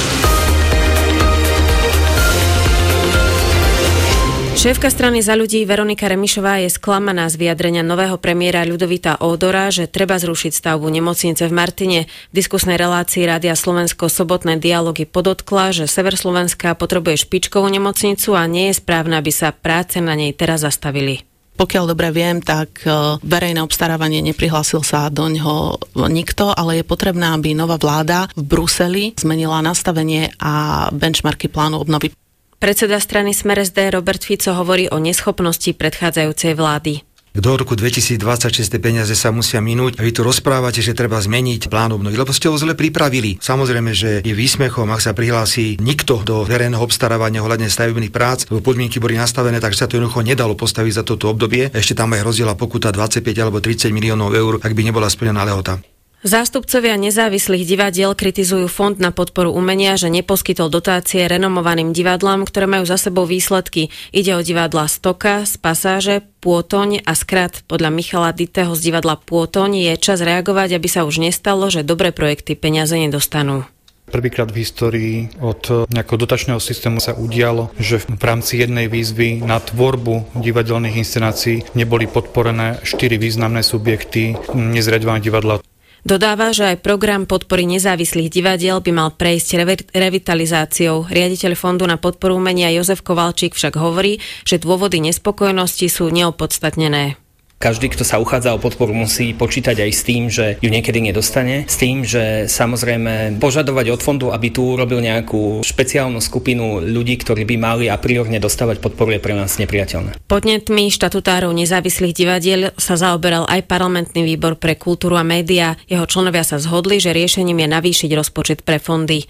Šéfka 4.60 4.92
strany 4.92 5.24
za 5.24 5.40
ľudí 5.40 5.64
Veronika 5.64 6.12
Remišová 6.12 6.60
je 6.60 6.68
sklamaná 6.68 7.32
z 7.32 7.40
vyjadrenia 7.40 7.80
nového 7.80 8.20
premiéra 8.20 8.68
Ľudovita 8.68 9.24
Ódora, 9.24 9.72
že 9.72 9.88
treba 9.88 10.20
zrušiť 10.20 10.52
stavbu 10.52 10.84
nemocnice 10.84 11.48
v 11.48 11.54
Martine. 11.56 12.00
V 12.36 12.44
diskusnej 12.44 12.76
relácii 12.76 13.24
Rádia 13.24 13.56
Slovensko 13.56 14.12
sobotné 14.12 14.60
dialógy 14.60 15.08
podotkla, 15.08 15.72
že 15.72 15.88
Sever 15.88 16.20
Slovenska 16.20 16.76
potrebuje 16.76 17.24
špičkovú 17.24 17.72
nemocnicu 17.72 18.36
a 18.36 18.44
nie 18.52 18.68
je 18.68 18.84
správne, 18.84 19.16
aby 19.16 19.32
sa 19.32 19.56
práce 19.56 20.04
na 20.04 20.20
nej 20.20 20.36
teraz 20.36 20.68
zastavili. 20.68 21.24
Pokiaľ 21.56 21.96
dobre 21.96 22.12
viem, 22.12 22.44
tak 22.44 22.84
e, 22.84 23.16
verejné 23.24 23.64
obstarávanie 23.64 24.20
neprihlásil 24.20 24.84
sa 24.84 25.08
do 25.08 25.32
ňoho 25.32 25.80
nikto, 26.12 26.52
ale 26.52 26.84
je 26.84 26.88
potrebné, 26.88 27.32
aby 27.32 27.56
nová 27.56 27.80
vláda 27.80 28.28
v 28.36 28.44
Bruseli 28.44 29.16
zmenila 29.16 29.64
nastavenie 29.64 30.36
a 30.44 30.88
benchmarky 30.92 31.48
plánu 31.48 31.80
obnovy. 31.80 32.12
Predseda 32.60 33.00
strany 33.00 33.32
Smer 33.32 33.64
SD 33.64 33.96
Robert 33.96 34.20
Fico 34.20 34.52
hovorí 34.52 34.92
o 34.92 35.00
neschopnosti 35.00 35.72
predchádzajúcej 35.80 36.60
vlády. 36.60 37.08
Do 37.32 37.56
roku 37.56 37.72
2026 37.72 38.20
tie 38.68 38.82
peniaze 38.84 39.16
sa 39.16 39.32
musia 39.32 39.64
minúť 39.64 39.96
a 39.96 40.04
vy 40.04 40.12
tu 40.12 40.28
rozprávate, 40.28 40.84
že 40.84 40.92
treba 40.92 41.24
zmeniť 41.24 41.72
plán 41.72 41.96
obnovy, 41.96 42.20
lebo 42.20 42.36
ste 42.36 42.52
ho 42.52 42.60
zle 42.60 42.76
pripravili. 42.76 43.40
Samozrejme, 43.40 43.96
že 43.96 44.20
je 44.28 44.36
výsmechom, 44.36 44.92
ak 44.92 45.00
sa 45.00 45.16
prihlási 45.16 45.80
nikto 45.80 46.20
do 46.28 46.44
verejného 46.44 46.84
obstarávania 46.84 47.40
ohľadne 47.40 47.72
stavebných 47.72 48.12
prác, 48.12 48.44
lebo 48.52 48.60
podmienky 48.60 49.00
boli 49.00 49.16
nastavené, 49.16 49.64
takže 49.64 49.80
sa 49.80 49.88
to 49.88 49.96
jednoducho 49.96 50.20
nedalo 50.20 50.52
postaviť 50.60 51.00
za 51.00 51.04
toto 51.08 51.32
obdobie. 51.32 51.72
Ešte 51.72 51.96
tam 51.96 52.12
aj 52.12 52.28
hrozila 52.28 52.60
pokuta 52.60 52.92
25 52.92 53.24
alebo 53.40 53.64
30 53.64 53.88
miliónov 53.96 54.36
eur, 54.36 54.60
ak 54.60 54.76
by 54.76 54.84
nebola 54.84 55.08
splnená 55.08 55.48
lehota. 55.48 55.80
Zástupcovia 56.20 57.00
nezávislých 57.00 57.64
divadiel 57.64 58.12
kritizujú 58.12 58.68
Fond 58.68 59.00
na 59.00 59.16
podporu 59.16 59.56
umenia, 59.56 59.96
že 59.96 60.12
neposkytol 60.12 60.68
dotácie 60.68 61.24
renomovaným 61.24 61.96
divadlám, 61.96 62.44
ktoré 62.44 62.68
majú 62.68 62.84
za 62.84 63.00
sebou 63.00 63.24
výsledky. 63.24 63.88
Ide 64.12 64.36
o 64.36 64.44
divadla 64.44 64.92
Stoka, 64.92 65.48
z 65.48 65.56
Pasáže, 65.56 66.28
Pôtoň 66.44 67.08
a 67.08 67.16
Skrat. 67.16 67.64
Podľa 67.72 67.96
Michala 67.96 68.36
Ditého 68.36 68.76
z 68.76 68.92
divadla 68.92 69.16
Pôtoň 69.16 69.80
je 69.80 69.94
čas 69.96 70.20
reagovať, 70.20 70.76
aby 70.76 70.92
sa 70.92 71.08
už 71.08 71.24
nestalo, 71.24 71.72
že 71.72 71.88
dobré 71.88 72.12
projekty 72.12 72.60
peniaze 72.60 73.00
nedostanú. 73.00 73.64
Prvýkrát 74.12 74.52
v 74.52 74.60
histórii 74.60 75.16
od 75.40 75.88
nejakého 75.88 76.20
dotačného 76.20 76.60
systému 76.60 77.00
sa 77.00 77.16
udialo, 77.16 77.72
že 77.80 78.04
v 78.04 78.20
rámci 78.20 78.60
jednej 78.60 78.92
výzvy 78.92 79.40
na 79.40 79.64
tvorbu 79.64 80.36
divadelných 80.36 81.00
inscenácií 81.00 81.64
neboli 81.80 82.12
podporené 82.12 82.84
štyri 82.84 83.16
významné 83.16 83.64
subjekty 83.64 84.36
nezriadované 84.52 85.24
divadla. 85.24 85.64
Dodáva, 86.08 86.56
že 86.56 86.76
aj 86.76 86.84
program 86.84 87.28
podpory 87.28 87.68
nezávislých 87.68 88.32
divadiel 88.32 88.80
by 88.80 88.92
mal 88.96 89.10
prejsť 89.14 89.50
revi- 89.60 89.88
revitalizáciou. 89.92 91.06
Riaditeľ 91.12 91.54
Fondu 91.60 91.84
na 91.84 92.00
podporu 92.00 92.40
umenia 92.40 92.72
Jozef 92.72 93.04
Kovalčík 93.04 93.54
však 93.54 93.76
hovorí, 93.76 94.24
že 94.48 94.64
dôvody 94.64 95.04
nespokojnosti 95.04 95.88
sú 95.92 96.08
neopodstatnené. 96.10 97.29
Každý, 97.60 97.92
kto 97.92 98.08
sa 98.08 98.24
uchádza 98.24 98.56
o 98.56 98.64
podporu, 98.64 98.96
musí 98.96 99.36
počítať 99.36 99.84
aj 99.84 99.92
s 99.92 100.02
tým, 100.08 100.32
že 100.32 100.56
ju 100.64 100.72
niekedy 100.72 101.04
nedostane. 101.04 101.68
S 101.68 101.76
tým, 101.76 102.08
že 102.08 102.48
samozrejme 102.48 103.36
požadovať 103.36 103.86
od 103.92 104.00
fondu, 104.00 104.32
aby 104.32 104.48
tu 104.48 104.64
urobil 104.64 105.04
nejakú 105.04 105.60
špeciálnu 105.60 106.24
skupinu 106.24 106.80
ľudí, 106.80 107.20
ktorí 107.20 107.44
by 107.44 107.56
mali 107.60 107.86
a 107.92 108.00
priorne 108.00 108.40
dostávať 108.40 108.80
podporu, 108.80 109.12
je 109.12 109.20
pre 109.20 109.36
nás 109.36 109.60
nepriateľné. 109.60 110.24
Podnetmi 110.32 110.88
štatutárov 110.88 111.52
nezávislých 111.52 112.16
divadiel 112.16 112.72
sa 112.80 112.96
zaoberal 112.96 113.44
aj 113.52 113.68
parlamentný 113.68 114.24
výbor 114.24 114.56
pre 114.56 114.80
kultúru 114.80 115.20
a 115.20 115.28
média. 115.28 115.76
Jeho 115.92 116.08
členovia 116.08 116.48
sa 116.48 116.64
zhodli, 116.64 117.04
že 117.04 117.12
riešením 117.12 117.60
je 117.60 117.76
navýšiť 117.76 118.10
rozpočet 118.16 118.64
pre 118.64 118.80
fondy. 118.80 119.28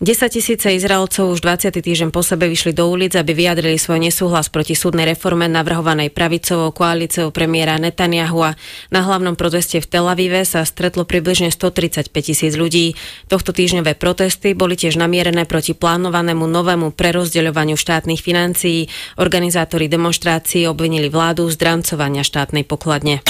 10 0.00 0.32
tisíce 0.32 0.64
Izraelcov 0.72 1.28
už 1.28 1.44
20. 1.44 1.76
týždeň 1.76 2.08
po 2.08 2.24
sebe 2.24 2.48
vyšli 2.48 2.72
do 2.72 2.88
ulic, 2.88 3.12
aby 3.20 3.36
vyjadrili 3.36 3.76
svoj 3.76 4.00
nesúhlas 4.00 4.48
proti 4.48 4.72
súdnej 4.72 5.04
reforme 5.04 5.44
navrhovanej 5.44 6.08
pravicovou 6.08 6.72
koalíciou 6.72 7.28
premiéra 7.28 7.76
Netanyahu. 7.76 8.56
Na 8.88 9.00
hlavnom 9.04 9.36
proteste 9.36 9.76
v 9.76 9.84
Tel 9.84 10.08
Avive 10.08 10.48
sa 10.48 10.64
stretlo 10.64 11.04
približne 11.04 11.52
135 11.52 12.16
tisíc 12.16 12.56
ľudí. 12.56 12.96
Tohto 13.28 13.52
týždňové 13.52 13.92
protesty 13.92 14.56
boli 14.56 14.72
tiež 14.72 14.96
namierené 14.96 15.44
proti 15.44 15.76
plánovanému 15.76 16.48
novému 16.48 16.96
prerozdeľovaniu 16.96 17.76
štátnych 17.76 18.24
financií. 18.24 18.88
Organizátori 19.20 19.92
demonstrácií 19.92 20.64
obvinili 20.64 21.12
vládu 21.12 21.44
z 21.52 21.60
drancovania 21.60 22.24
štátnej 22.24 22.64
pokladne. 22.64 23.20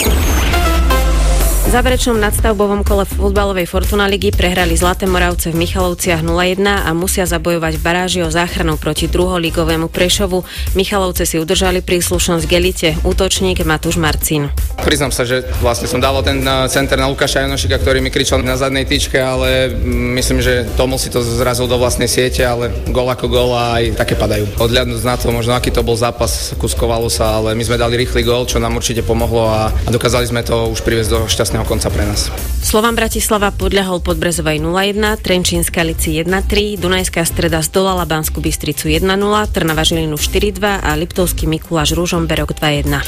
Záverečnom 1.70 2.18
nadstavbovom 2.18 2.82
kole 2.82 3.06
futbalovej 3.06 3.62
Fortuna 3.70 4.10
ligy 4.10 4.34
prehrali 4.34 4.74
Zlaté 4.74 5.06
Moravce 5.06 5.54
v 5.54 5.62
Michalovciach 5.62 6.18
0-1 6.18 6.66
a 6.66 6.90
musia 6.98 7.30
zabojovať 7.30 7.78
v 7.78 7.82
baráži 7.86 8.20
o 8.26 8.30
záchranu 8.34 8.74
proti 8.74 9.06
druholigovému 9.06 9.86
Prešovu. 9.86 10.42
Michalovce 10.74 11.30
si 11.30 11.38
udržali 11.38 11.78
príslušnosť 11.78 12.44
Gelite. 12.50 12.98
Útočník 13.06 13.62
Matúš 13.62 14.02
Marcin. 14.02 14.50
Priznám 14.82 15.14
sa, 15.14 15.22
že 15.22 15.46
vlastne 15.62 15.86
som 15.86 16.02
dával 16.02 16.26
ten 16.26 16.42
eh, 16.42 16.66
center 16.66 16.98
na 16.98 17.06
Lukáša 17.06 17.46
Janošika, 17.46 17.78
ktorý 17.78 18.02
mi 18.02 18.10
kričal 18.10 18.42
na 18.42 18.58
zadnej 18.58 18.82
tyčke, 18.82 19.22
ale 19.22 19.70
mm, 19.70 20.18
myslím, 20.18 20.42
že 20.42 20.66
Tomol 20.74 20.98
si 20.98 21.06
to 21.06 21.22
zrazil 21.22 21.70
do 21.70 21.78
vlastnej 21.78 22.10
siete, 22.10 22.42
ale 22.42 22.74
gol 22.90 23.06
ako 23.06 23.30
gol 23.30 23.54
a 23.54 23.78
aj 23.78 23.94
také 23.94 24.18
padajú. 24.18 24.58
Odľadnúť 24.58 25.06
na 25.06 25.14
to, 25.14 25.30
možno 25.30 25.54
aký 25.54 25.70
to 25.70 25.86
bol 25.86 25.94
zápas, 25.94 26.50
kuskovalo 26.58 27.06
sa, 27.06 27.38
ale 27.38 27.54
my 27.54 27.62
sme 27.62 27.78
dali 27.78 27.94
rýchly 27.94 28.26
gol, 28.26 28.42
čo 28.42 28.58
nám 28.58 28.74
určite 28.74 29.06
pomohlo 29.06 29.46
a 29.46 29.70
dokázali 29.86 30.26
sme 30.26 30.42
to 30.42 30.74
už 30.74 30.82
priviesť 30.82 31.10
do 31.14 31.20
šťastného 31.30 31.59
konca 31.64 31.88
pre 31.90 32.06
nás. 32.06 32.28
Slovan 32.60 32.94
Bratislava 32.94 33.50
podľahol 33.50 34.04
Podbrezovej 34.04 34.60
0-1, 34.60 35.20
Trenčínska 35.20 35.80
Lici 35.80 36.20
1-3, 36.20 36.76
Dunajská 36.76 37.24
streda 37.24 37.64
zdolala 37.64 38.04
Bansku 38.04 38.38
Bystricu 38.38 38.92
1-0, 38.92 39.06
Trnava 39.50 39.82
Žilinu 39.82 40.20
4-2 40.20 40.84
a 40.84 40.90
Liptovský 40.94 41.48
Mikuláš 41.48 41.96
Ružomberok 41.96 42.52
2-1. 42.54 43.00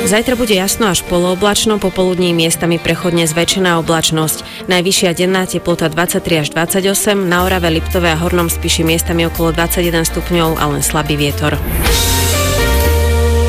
Zajtra 0.00 0.32
bude 0.32 0.56
jasno 0.56 0.88
až 0.88 1.04
polooblačno, 1.04 1.76
popoludní 1.76 2.32
miestami 2.32 2.80
prechodne 2.80 3.28
zväčšená 3.28 3.76
oblačnosť. 3.84 4.64
Najvyššia 4.64 5.12
denná 5.12 5.44
teplota 5.44 5.92
23 5.92 6.40
až 6.40 6.48
28, 6.56 7.28
na 7.28 7.44
Orave, 7.44 7.68
Liptove 7.68 8.08
a 8.08 8.16
Hornom 8.16 8.48
spíši 8.48 8.80
miestami 8.80 9.28
okolo 9.28 9.52
21 9.52 10.08
stupňov 10.08 10.56
a 10.56 10.64
len 10.72 10.80
slabý 10.80 11.20
vietor. 11.20 11.60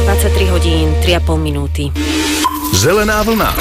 23 0.06 0.52
hodín, 0.52 0.92
3,5 1.00 1.40
minúty. 1.40 1.88
Zelená 2.72 3.24
vlna. 3.24 3.56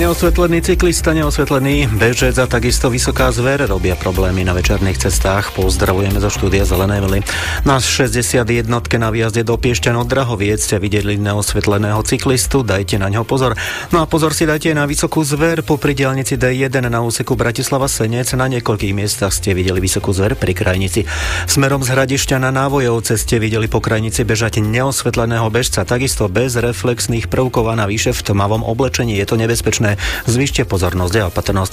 Neosvetlený 0.00 0.64
cyklista, 0.64 1.12
neosvetlený 1.12 1.84
bežec 1.92 2.32
a 2.40 2.48
takisto 2.48 2.88
vysoká 2.88 3.28
zver 3.36 3.68
robia 3.68 3.92
problémy 3.92 4.48
na 4.48 4.56
večerných 4.56 4.96
cestách. 4.96 5.52
Pozdravujeme 5.52 6.16
zo 6.24 6.32
štúdia 6.32 6.64
Zelené 6.64 7.04
vlny. 7.04 7.20
Na 7.68 7.76
61 7.76 8.64
na 8.96 9.08
výjazde 9.12 9.44
do 9.44 9.60
Piešťan 9.60 10.00
od 10.00 10.08
Drahoviec 10.08 10.56
ste 10.56 10.80
videli 10.80 11.20
neosvetleného 11.20 12.00
cyklistu, 12.00 12.64
dajte 12.64 12.96
na 12.96 13.12
ňo 13.12 13.28
pozor. 13.28 13.60
No 13.92 14.00
a 14.00 14.08
pozor 14.08 14.32
si 14.32 14.48
dajte 14.48 14.72
na 14.72 14.88
vysokú 14.88 15.20
zver 15.20 15.60
po 15.68 15.76
pridielnici 15.76 16.40
D1 16.40 16.80
na 16.80 17.04
úseku 17.04 17.36
Bratislava 17.36 17.84
Senec. 17.84 18.32
Na 18.32 18.48
niekoľkých 18.48 18.96
miestach 18.96 19.36
ste 19.36 19.52
videli 19.52 19.84
vysokú 19.84 20.16
zver 20.16 20.32
pri 20.32 20.56
krajnici. 20.56 21.04
Smerom 21.44 21.84
z 21.84 21.92
Hradišťa 21.92 22.40
na 22.40 22.48
Návojovce 22.48 23.20
ste 23.20 23.36
videli 23.36 23.68
po 23.68 23.84
krajnici 23.84 24.24
bežať 24.24 24.64
neosvetleného 24.64 25.52
bežca, 25.52 25.84
takisto 25.84 26.24
bez 26.32 26.56
reflexných 26.56 27.28
prvkov 27.28 27.68
a 27.68 27.76
navyše 27.76 28.16
v 28.16 28.32
tmavom 28.32 28.64
oblečení. 28.64 29.20
Je 29.20 29.28
to 29.28 29.36
nebezpečné 29.36 29.89
nebezpečné. 29.90 30.28
Zvyšte 30.30 30.62
pozornosť 30.68 31.14
a 31.20 31.28
opatrnosť. 31.28 31.72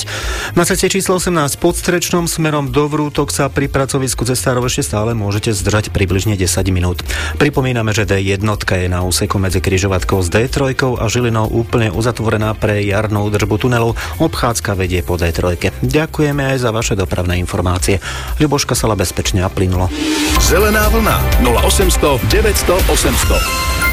Na 0.58 0.64
ceste 0.66 0.90
číslo 0.90 1.20
18 1.22 1.62
pod 1.62 1.78
Strečnom 1.78 2.26
smerom 2.26 2.74
do 2.74 2.90
Vrútok 2.90 3.30
sa 3.30 3.52
pri 3.52 3.70
pracovisku 3.70 4.26
cestárov 4.26 4.66
ešte 4.66 4.94
stále 4.94 5.14
môžete 5.14 5.54
zdržať 5.54 5.94
približne 5.94 6.34
10 6.40 6.48
minút. 6.74 7.04
Pripomíname, 7.38 7.94
že 7.94 8.08
D1 8.08 8.42
je 8.42 8.90
na 8.90 9.04
úseku 9.04 9.38
medzi 9.38 9.62
križovatkou 9.62 10.20
s 10.24 10.32
D3 10.32 10.74
a 10.98 11.06
Žilinou 11.08 11.48
úplne 11.52 11.94
uzatvorená 11.94 12.56
pre 12.58 12.82
jarnú 12.84 13.30
držbu 13.30 13.56
tunelov. 13.62 14.00
Obchádzka 14.18 14.74
vedie 14.74 15.04
po 15.06 15.20
D3. 15.20 15.60
Ďakujeme 15.84 16.56
aj 16.56 16.58
za 16.64 16.70
vaše 16.74 16.94
dopravné 16.98 17.38
informácie. 17.38 18.02
Ľuboška 18.42 18.74
sa 18.74 18.90
bezpečne 18.98 19.44
a 19.46 19.50
plynulo. 19.52 19.92
Zelená 20.42 20.88
vlna 20.90 21.44
0800 21.44 22.24
900 22.32 22.90
800. 22.90 23.77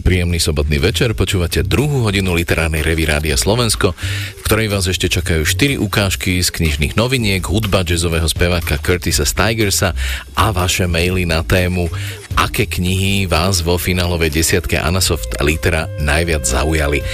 Príjemný 0.00 0.40
sobotný 0.40 0.80
večer, 0.80 1.12
počúvate 1.12 1.60
druhú 1.60 2.08
hodinu 2.08 2.32
literárnej 2.32 2.80
revy 2.80 3.04
Rádia 3.04 3.36
Slovensko, 3.36 3.92
v 4.36 4.42
ktorej 4.42 4.72
vás 4.72 4.88
ešte 4.88 5.12
čakajú 5.12 5.44
4 5.44 5.76
ukážky 5.76 6.40
z 6.40 6.48
knižných 6.48 6.96
noviniek, 6.96 7.44
hudba 7.44 7.84
jazzového 7.84 8.24
speváka 8.24 8.80
Curtisa 8.80 9.28
Stigersa 9.28 9.92
a 10.32 10.56
vaše 10.56 10.88
maily 10.88 11.28
na 11.28 11.44
tému 11.44 11.92
aké 12.40 12.64
knihy 12.64 13.28
vás 13.28 13.60
vo 13.60 13.76
finálovej 13.76 14.32
desiatke 14.32 14.80
Anasoft 14.80 15.36
Litera 15.44 15.84
najviac 16.00 16.48
zaujali. 16.48 17.04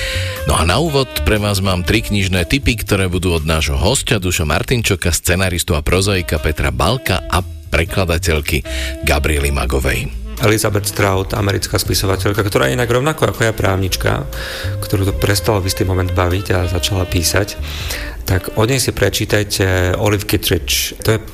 No 0.47 0.55
a 0.55 0.63
na 0.63 0.79
úvod 0.79 1.11
pre 1.27 1.43
vás 1.43 1.59
mám 1.59 1.83
tri 1.83 2.07
knižné 2.07 2.47
typy, 2.47 2.79
ktoré 2.79 3.11
budú 3.11 3.35
od 3.35 3.43
nášho 3.43 3.75
hostia 3.75 4.23
Duša 4.23 4.47
Martinčoka, 4.47 5.11
scenaristu 5.11 5.75
a 5.75 5.83
prozaika 5.83 6.39
Petra 6.39 6.71
Balka 6.71 7.27
a 7.27 7.43
prekladateľky 7.75 8.63
Gabriely 9.03 9.51
Magovej. 9.51 10.26
Elizabeth 10.45 10.85
Strout, 10.85 11.33
americká 11.33 11.81
spisovateľka, 11.81 12.45
ktorá 12.45 12.69
je 12.69 12.77
inak 12.77 12.93
rovnako 12.93 13.33
ako 13.33 13.41
ja 13.49 13.53
právnička, 13.57 14.29
ktorú 14.85 15.09
to 15.09 15.15
prestalo 15.17 15.65
v 15.65 15.73
istý 15.73 15.89
moment 15.89 16.13
baviť 16.13 16.47
a 16.53 16.69
začala 16.69 17.09
písať, 17.09 17.57
tak 18.29 18.59
od 18.61 18.69
nej 18.69 18.83
si 18.83 18.93
prečítajte 18.93 19.97
Olive 19.97 20.29
Kittredge. 20.29 20.99
To 21.07 21.17
je 21.17 21.19
e, 21.23 21.25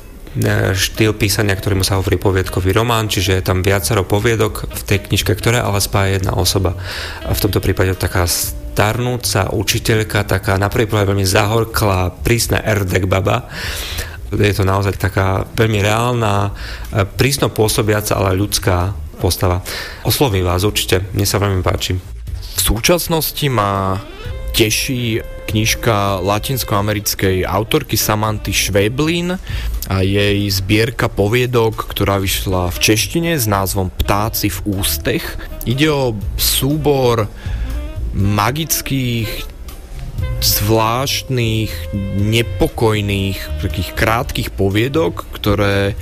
štýl 0.71 1.11
písania, 1.17 1.57
ktorému 1.57 1.83
sa 1.83 1.99
hovorí 1.99 2.15
poviedkový 2.15 2.71
román, 2.71 3.11
čiže 3.11 3.41
je 3.41 3.43
tam 3.43 3.59
viacero 3.65 4.07
poviedok 4.07 4.71
v 4.71 4.81
tej 4.87 4.99
knižke, 5.11 5.35
ktoré 5.35 5.59
ale 5.59 5.83
spája 5.83 6.21
jedna 6.21 6.37
osoba. 6.39 6.79
A 7.27 7.35
v 7.35 7.43
tomto 7.43 7.59
prípade 7.59 7.91
taká 7.99 8.23
starnúca 8.73 9.53
učiteľka, 9.53 10.25
taká 10.25 10.57
na 10.57 10.71
prvý 10.71 10.89
pohľad 10.89 11.13
veľmi 11.13 11.27
zahorklá, 11.27 12.09
prísna 12.25 12.57
erdek 12.61 13.05
baba, 13.05 13.51
je 14.37 14.53
to 14.53 14.65
naozaj 14.65 14.97
taká 14.97 15.45
veľmi 15.53 15.79
reálna, 15.83 16.49
e, 16.49 17.05
prísno 17.05 17.49
pôsobiaca, 17.53 18.17
ale 18.17 18.39
ľudská 18.39 18.93
postava. 19.21 19.61
Oslovím 20.03 20.43
vás 20.43 20.65
určite, 20.65 21.05
mne 21.13 21.25
sa 21.27 21.39
veľmi 21.39 21.61
páči. 21.63 21.95
V 22.53 22.61
súčasnosti 22.61 23.45
ma 23.49 24.01
teší 24.53 25.25
knižka 25.49 26.21
latinskoamerickej 26.21 27.45
autorky 27.45 27.97
Samanty 27.97 28.53
Šveblin 28.53 29.33
a 29.89 29.95
jej 30.01 30.45
zbierka 30.49 31.09
poviedok, 31.09 31.89
ktorá 31.89 32.21
vyšla 32.21 32.69
v 32.69 32.77
češtine 32.77 33.31
s 33.37 33.49
názvom 33.49 33.89
Ptáci 33.89 34.49
v 34.49 34.81
ústech. 34.81 35.25
Ide 35.65 35.89
o 35.89 36.17
súbor 36.37 37.27
magických 38.13 39.52
zvláštnych, 40.43 41.71
nepokojných, 42.19 43.63
takých 43.63 43.89
krátkých 43.95 44.49
poviedok, 44.51 45.23
ktoré 45.31 45.95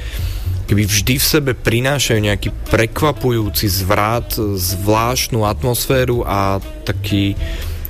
keby 0.65 0.87
vždy 0.87 1.13
v 1.19 1.25
sebe 1.25 1.51
prinášajú 1.51 2.19
nejaký 2.19 2.49
prekvapujúci 2.71 3.67
zvrat, 3.67 4.33
zvláštnu 4.39 5.43
atmosféru 5.43 6.23
a 6.23 6.63
taký 6.87 7.35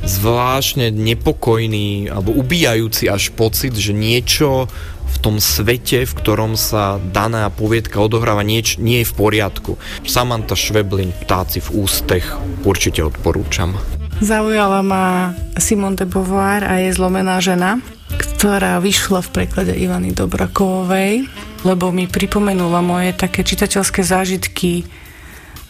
zvláštne 0.02 0.90
nepokojný 0.90 2.10
alebo 2.10 2.34
ubíjajúci 2.34 3.06
až 3.06 3.30
pocit, 3.38 3.78
že 3.78 3.94
niečo 3.94 4.66
v 5.06 5.18
tom 5.22 5.38
svete, 5.38 6.10
v 6.10 6.14
ktorom 6.18 6.58
sa 6.58 6.98
daná 6.98 7.54
poviedka 7.54 8.02
odohráva, 8.02 8.42
nieč, 8.42 8.82
nie 8.82 9.06
je 9.06 9.10
v 9.12 9.18
poriadku. 9.30 9.78
Samantha 10.02 10.58
Šveblin, 10.58 11.14
Ptáci 11.14 11.62
v 11.62 11.86
ústech, 11.86 12.26
určite 12.66 13.06
odporúčam. 13.06 14.01
Zaujala 14.22 14.86
ma 14.86 15.34
Simone 15.58 15.98
de 15.98 16.06
Beauvoir 16.06 16.62
a 16.62 16.78
jej 16.78 16.94
zlomená 16.94 17.42
žena, 17.42 17.82
ktorá 18.14 18.78
vyšla 18.78 19.26
v 19.26 19.34
preklade 19.34 19.74
Ivany 19.74 20.14
Dobrakovej, 20.14 21.26
lebo 21.66 21.90
mi 21.90 22.06
pripomenula 22.06 22.86
moje 22.86 23.18
také 23.18 23.42
čitateľské 23.42 24.06
zážitky 24.06 24.86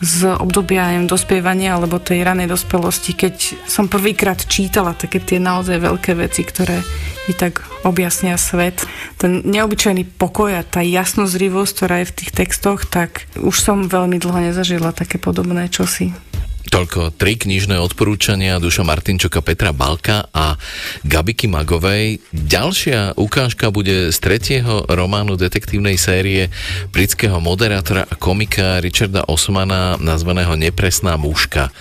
z 0.04 0.36
obdobia 0.36 0.91
neviem, 0.91 1.08
dospievania 1.08 1.80
alebo 1.80 2.04
tej 2.04 2.28
ranej 2.28 2.52
dospelosti, 2.52 3.16
keď 3.16 3.36
som 3.72 3.88
prvýkrát 3.88 4.43
čítala 4.43 4.99
také 4.99 5.24
tie 5.24 5.39
naozaj 5.39 5.80
veľké 5.80 6.12
veci, 6.20 6.43
ktoré 6.43 6.84
mi 7.30 7.34
tak 7.38 7.64
objasnia 7.88 8.36
svet. 8.36 8.84
Ten 9.16 9.47
neobyčajný 9.47 10.04
pokoj 10.20 10.60
a 10.60 10.68
tá 10.68 10.84
jasnozrivosť, 10.84 11.72
ktorá 11.72 11.95
je 12.04 12.10
v 12.12 12.16
tých 12.20 12.32
textoch, 12.36 12.84
tak 12.84 13.32
už 13.39 13.56
som 13.56 13.88
veľmi 13.88 14.20
dlho 14.20 14.52
nezažila 14.52 14.91
také 14.91 15.22
podobné 15.22 15.72
čosi. 15.72 16.31
Toľko 16.70 17.18
tri 17.18 17.41
knižné 17.41 17.82
odporúčania 17.82 18.62
Duša 18.62 18.86
Martinčoka, 18.86 19.41
Petra 19.41 19.74
Balka 19.74 20.30
a 20.30 20.62
Gabiky 21.01 21.49
Magovej. 21.49 22.22
Ďalšia 22.30 23.18
ukážka 23.18 23.74
bude 23.74 24.14
z 24.14 24.18
tretieho 24.22 24.86
románu 24.86 25.41
detektívnej 25.41 25.97
série 25.97 26.53
britského 26.93 27.41
moderátora 27.41 28.05
a 28.05 28.14
komika 28.14 28.78
Richarda 28.78 29.26
Osmana 29.26 29.97
nazvaného 29.97 30.53
Nepresná 30.53 31.18
muška. 31.18 31.74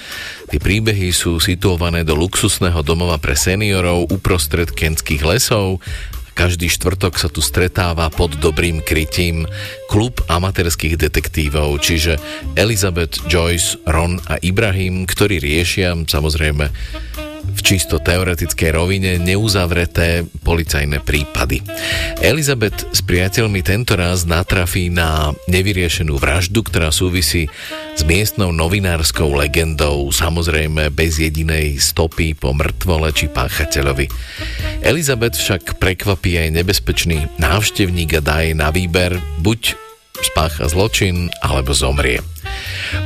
Tie 0.51 0.59
príbehy 0.59 1.15
sú 1.15 1.39
situované 1.39 2.03
do 2.03 2.19
luxusného 2.19 2.83
domova 2.83 3.23
pre 3.23 3.39
seniorov 3.39 4.11
uprostred 4.11 4.75
kenských 4.75 5.23
lesov 5.23 5.79
každý 6.41 6.73
štvrtok 6.73 7.21
sa 7.21 7.29
tu 7.29 7.45
stretáva 7.45 8.09
pod 8.09 8.33
dobrým 8.41 8.81
krytím 8.81 9.45
klub 9.93 10.25
amatérských 10.25 10.97
detektívov, 10.97 11.85
čiže 11.85 12.17
Elizabeth, 12.57 13.21
Joyce, 13.29 13.77
Ron 13.85 14.17
a 14.25 14.41
Ibrahim, 14.41 15.05
ktorí 15.05 15.37
riešia 15.37 15.93
samozrejme 15.93 16.73
v 17.43 17.61
čisto 17.61 17.99
teoretickej 18.01 18.71
rovine 18.73 19.17
neuzavreté 19.21 20.25
policajné 20.45 21.03
prípady. 21.05 21.61
Elizabeth 22.21 22.89
s 22.93 23.01
priateľmi 23.05 23.61
tento 23.61 23.97
raz 23.97 24.25
natrafí 24.29 24.89
na 24.89 25.33
nevyriešenú 25.49 26.17
vraždu, 26.17 26.65
ktorá 26.65 26.93
súvisí 26.93 27.51
s 27.97 28.03
miestnou 28.07 28.55
novinárskou 28.55 29.33
legendou, 29.37 30.09
samozrejme 30.09 30.89
bez 30.95 31.21
jedinej 31.21 31.77
stopy 31.83 32.33
po 32.33 32.57
mŕtvole 32.57 33.13
či 33.13 33.29
páchateľovi. 33.29 34.09
Elizabeth 34.81 35.37
však 35.37 35.77
prekvapí 35.77 36.41
aj 36.41 36.49
nebezpečný 36.57 37.29
návštevník 37.37 38.17
a 38.17 38.25
dá 38.25 38.37
jej 38.41 38.55
na 38.57 38.73
výber 38.73 39.21
buď 39.45 39.90
spácha 40.25 40.69
zločin 40.69 41.29
alebo 41.41 41.73
zomrie. 41.73 42.21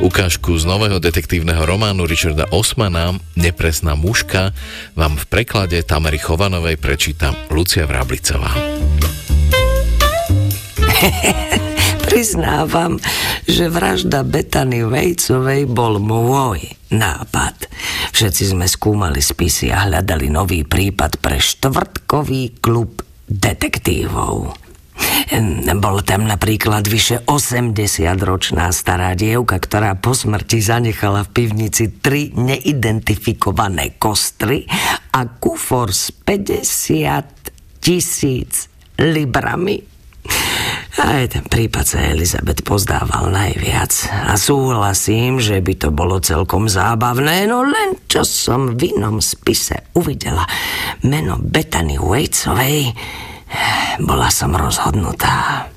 Ukážku 0.01 0.57
z 0.57 0.65
nového 0.65 0.97
detektívneho 0.97 1.63
románu 1.63 2.09
Richarda 2.09 2.49
Osmana 2.51 3.13
Nepresná 3.37 3.95
muška 3.95 4.57
vám 4.97 5.21
v 5.21 5.25
preklade 5.29 5.79
Tamery 5.85 6.19
Chovanovej 6.19 6.81
prečíta 6.81 7.37
Lucia 7.53 7.85
Vrablicová. 7.85 8.51
Priznávam, 12.09 12.97
že 13.45 13.69
vražda 13.69 14.23
Betany 14.23 14.87
Vejcovej 14.87 15.67
bol 15.67 15.99
môj 15.99 16.63
nápad. 16.95 17.69
Všetci 18.15 18.55
sme 18.55 18.71
skúmali 18.71 19.19
spisy 19.19 19.75
a 19.75 19.91
hľadali 19.91 20.31
nový 20.31 20.63
prípad 20.63 21.19
pre 21.19 21.43
štvrtkový 21.43 22.63
klub 22.63 23.03
detektívov. 23.27 24.64
Bol 25.75 26.01
tam 26.01 26.25
napríklad 26.25 26.89
vyše 26.89 27.29
80-ročná 27.29 28.73
stará 28.73 29.13
dievka, 29.13 29.61
ktorá 29.61 29.93
po 30.01 30.17
smrti 30.17 30.65
zanechala 30.65 31.29
v 31.29 31.33
pivnici 31.35 32.01
tri 32.01 32.33
neidentifikované 32.33 34.01
kostry 34.01 34.65
a 35.13 35.29
kufor 35.29 35.93
s 35.93 36.09
50 36.09 37.85
tisíc 37.85 38.73
librami. 38.97 39.77
Aj 40.95 41.27
ten 41.29 41.45
prípad 41.45 41.85
sa 41.85 42.01
Elizabeth 42.07 42.65
pozdával 42.65 43.29
najviac 43.29 44.09
a 44.31 44.39
súhlasím, 44.41 45.37
že 45.43 45.61
by 45.61 45.75
to 45.77 45.89
bolo 45.93 46.23
celkom 46.23 46.65
zábavné, 46.71 47.45
no 47.45 47.61
len 47.67 47.99
čo 48.09 48.25
som 48.25 48.79
v 48.79 48.95
inom 48.95 49.21
spise 49.21 49.91
uvidela 49.99 50.49
meno 51.05 51.37
Bethany 51.43 52.01
Waitsovej, 52.01 52.95
bola 54.03 54.29
som 54.31 54.55
rozhodnutá. 54.55 55.69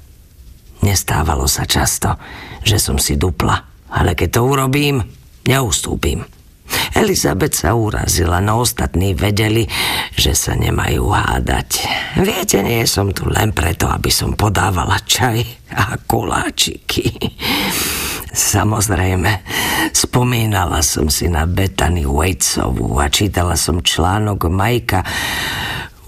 Nestávalo 0.86 1.50
sa 1.50 1.66
často, 1.66 2.16
že 2.62 2.78
som 2.78 3.02
si 3.02 3.18
dupla, 3.18 3.66
ale 3.92 4.14
keď 4.14 4.30
to 4.38 4.42
urobím, 4.46 5.02
neustúpim. 5.48 6.22
Elizabeth 6.98 7.56
sa 7.56 7.78
urazila, 7.78 8.44
no 8.44 8.60
ostatní 8.66 9.16
vedeli, 9.16 9.64
že 10.18 10.36
sa 10.36 10.58
nemajú 10.58 11.08
hádať. 11.08 11.88
Viete, 12.20 12.60
nie 12.60 12.84
som 12.84 13.16
tu 13.16 13.30
len 13.30 13.56
preto, 13.56 13.88
aby 13.88 14.12
som 14.12 14.36
podávala 14.36 15.00
čaj 15.00 15.40
a 15.72 15.96
koláčiky. 15.96 17.08
Samozrejme, 18.38 19.32
spomínala 19.96 20.84
som 20.84 21.08
si 21.08 21.32
na 21.32 21.48
Bethany 21.48 22.04
Waitsovú 22.04 23.00
a 23.00 23.08
čítala 23.08 23.56
som 23.56 23.82
článok 23.82 24.52
Majka 24.52 25.02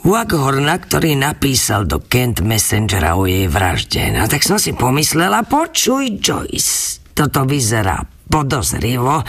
Waghorna, 0.09 0.81
ktorý 0.81 1.13
napísal 1.13 1.85
do 1.85 2.01
Kent 2.01 2.41
Messengera 2.41 3.13
o 3.13 3.29
jej 3.29 3.45
vražde. 3.45 4.09
No 4.09 4.25
tak 4.25 4.41
som 4.41 4.57
si 4.57 4.73
pomyslela, 4.73 5.45
počuj 5.45 6.17
Joyce, 6.17 7.05
toto 7.13 7.45
vyzerá 7.45 8.01
podozrivo 8.25 9.21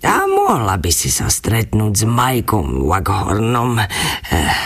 a 0.00 0.14
mohla 0.24 0.80
by 0.80 0.88
si 0.88 1.12
sa 1.12 1.28
stretnúť 1.28 1.92
s 1.92 2.04
Majkom 2.08 2.88
Waghornom. 2.88 3.76
Eh, 3.76 4.56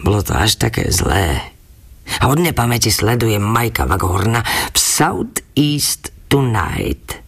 bolo 0.00 0.24
to 0.24 0.32
až 0.32 0.56
také 0.56 0.88
zlé. 0.88 1.36
A 2.24 2.32
od 2.32 2.40
nepamäti 2.40 2.88
sledujem 2.88 3.44
Majka 3.44 3.84
Waghorna 3.84 4.40
v 4.72 4.78
South 4.80 5.44
East 5.52 6.16
Tonight. 6.32 7.20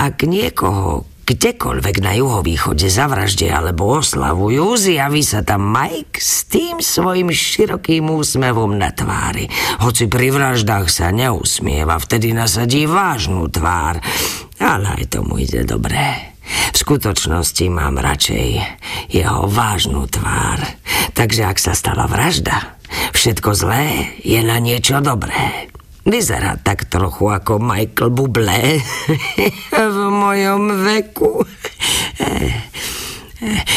Ak 0.00 0.24
niekoho 0.24 1.11
kdekoľvek 1.22 1.96
na 2.02 2.12
juhovýchode 2.18 2.90
zavraždia 2.90 3.62
alebo 3.62 4.02
oslavujú, 4.02 4.76
zjaví 4.76 5.22
sa 5.22 5.40
tam 5.46 5.70
Mike 5.70 6.18
s 6.20 6.46
tým 6.50 6.82
svojim 6.82 7.30
širokým 7.30 8.10
úsmevom 8.10 8.74
na 8.76 8.90
tvári. 8.90 9.46
Hoci 9.80 10.10
pri 10.10 10.34
vraždách 10.34 10.86
sa 10.90 11.14
neusmieva, 11.14 11.96
vtedy 11.96 12.34
nasadí 12.36 12.84
vážnu 12.84 13.48
tvár. 13.48 14.02
Ale 14.62 14.86
aj 15.00 15.18
tomu 15.18 15.42
ide 15.42 15.66
dobré. 15.66 16.34
V 16.72 16.76
skutočnosti 16.76 17.66
mám 17.70 17.96
radšej 18.02 18.46
jeho 19.08 19.46
vážnu 19.48 20.04
tvár. 20.10 20.60
Takže 21.16 21.48
ak 21.48 21.58
sa 21.58 21.72
stala 21.72 22.04
vražda, 22.10 22.76
všetko 23.16 23.50
zlé 23.56 24.18
je 24.20 24.40
na 24.42 24.58
niečo 24.58 24.98
dobré. 24.98 25.71
Vyzerá 26.02 26.58
tak 26.58 26.90
trochu 26.90 27.30
ako 27.30 27.62
Michael 27.62 28.10
Bublé 28.10 28.82
v 29.94 29.98
mojom 30.10 30.62
veku. 30.82 31.46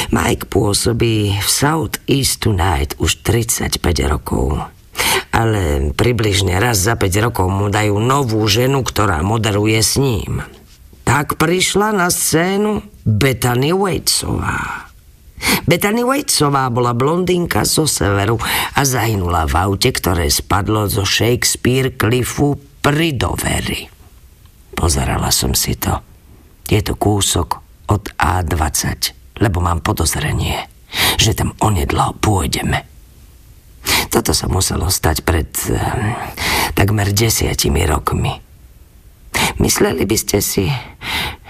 Mike 0.10 0.50
pôsobí 0.50 1.38
v 1.38 1.50
South 1.50 2.02
East 2.06 2.46
Tonight 2.46 2.98
už 3.02 3.22
35 3.26 3.78
rokov. 4.10 4.58
Ale 5.36 5.92
približne 5.92 6.56
raz 6.58 6.80
za 6.80 6.96
5 6.96 7.26
rokov 7.30 7.52
mu 7.52 7.68
dajú 7.68 8.00
novú 8.00 8.40
ženu, 8.48 8.82
ktorá 8.86 9.20
moderuje 9.20 9.82
s 9.84 10.00
ním. 10.00 10.42
Tak 11.04 11.36
prišla 11.36 11.92
na 11.94 12.08
scénu 12.08 12.82
Bethany 13.04 13.76
Waitsová. 13.76 14.85
Bethany 15.66 16.06
Waitsová 16.06 16.70
bola 16.70 16.94
blondínka 16.94 17.66
zo 17.66 17.90
severu 17.90 18.38
a 18.78 18.82
zahynula 18.86 19.50
v 19.50 19.54
aute, 19.66 19.90
ktoré 19.90 20.30
spadlo 20.30 20.86
zo 20.86 21.02
Shakespeare 21.02 21.90
Cliffu 21.98 22.56
pri 22.80 23.18
Doveri. 23.18 23.90
Pozerala 24.78 25.34
som 25.34 25.58
si 25.58 25.74
to. 25.74 26.04
Je 26.70 26.82
to 26.86 26.94
kúsok 26.94 27.62
od 27.90 28.14
A20, 28.18 29.40
lebo 29.42 29.58
mám 29.62 29.82
podozrenie, 29.82 30.70
že 31.18 31.34
tam 31.34 31.58
onedlo 31.62 32.14
pôjdeme. 32.22 32.86
Toto 34.10 34.34
sa 34.34 34.46
muselo 34.50 34.90
stať 34.90 35.22
pred 35.26 35.50
um, 35.70 35.78
takmer 36.74 37.10
desiatimi 37.10 37.86
rokmi. 37.86 38.34
Mysleli 39.60 40.06
by 40.06 40.18
ste 40.18 40.40
si, 40.40 40.66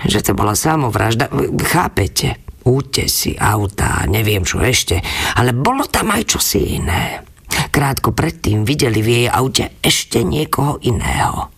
že 0.07 0.19
to 0.23 0.31
bola 0.37 0.55
samovražda? 0.55 1.29
Chápete? 1.67 2.44
Útesy, 2.65 3.37
autá, 3.37 4.03
neviem 4.09 4.41
čo 4.41 4.59
ešte, 4.59 4.99
ale 5.37 5.53
bolo 5.53 5.85
tam 5.85 6.11
aj 6.11 6.23
čosi 6.25 6.81
iné. 6.81 7.21
Krátko 7.69 8.11
predtým 8.11 8.65
videli 8.65 8.99
v 8.99 9.09
jej 9.21 9.27
aute 9.29 9.77
ešte 9.79 10.25
niekoho 10.25 10.81
iného. 10.83 11.53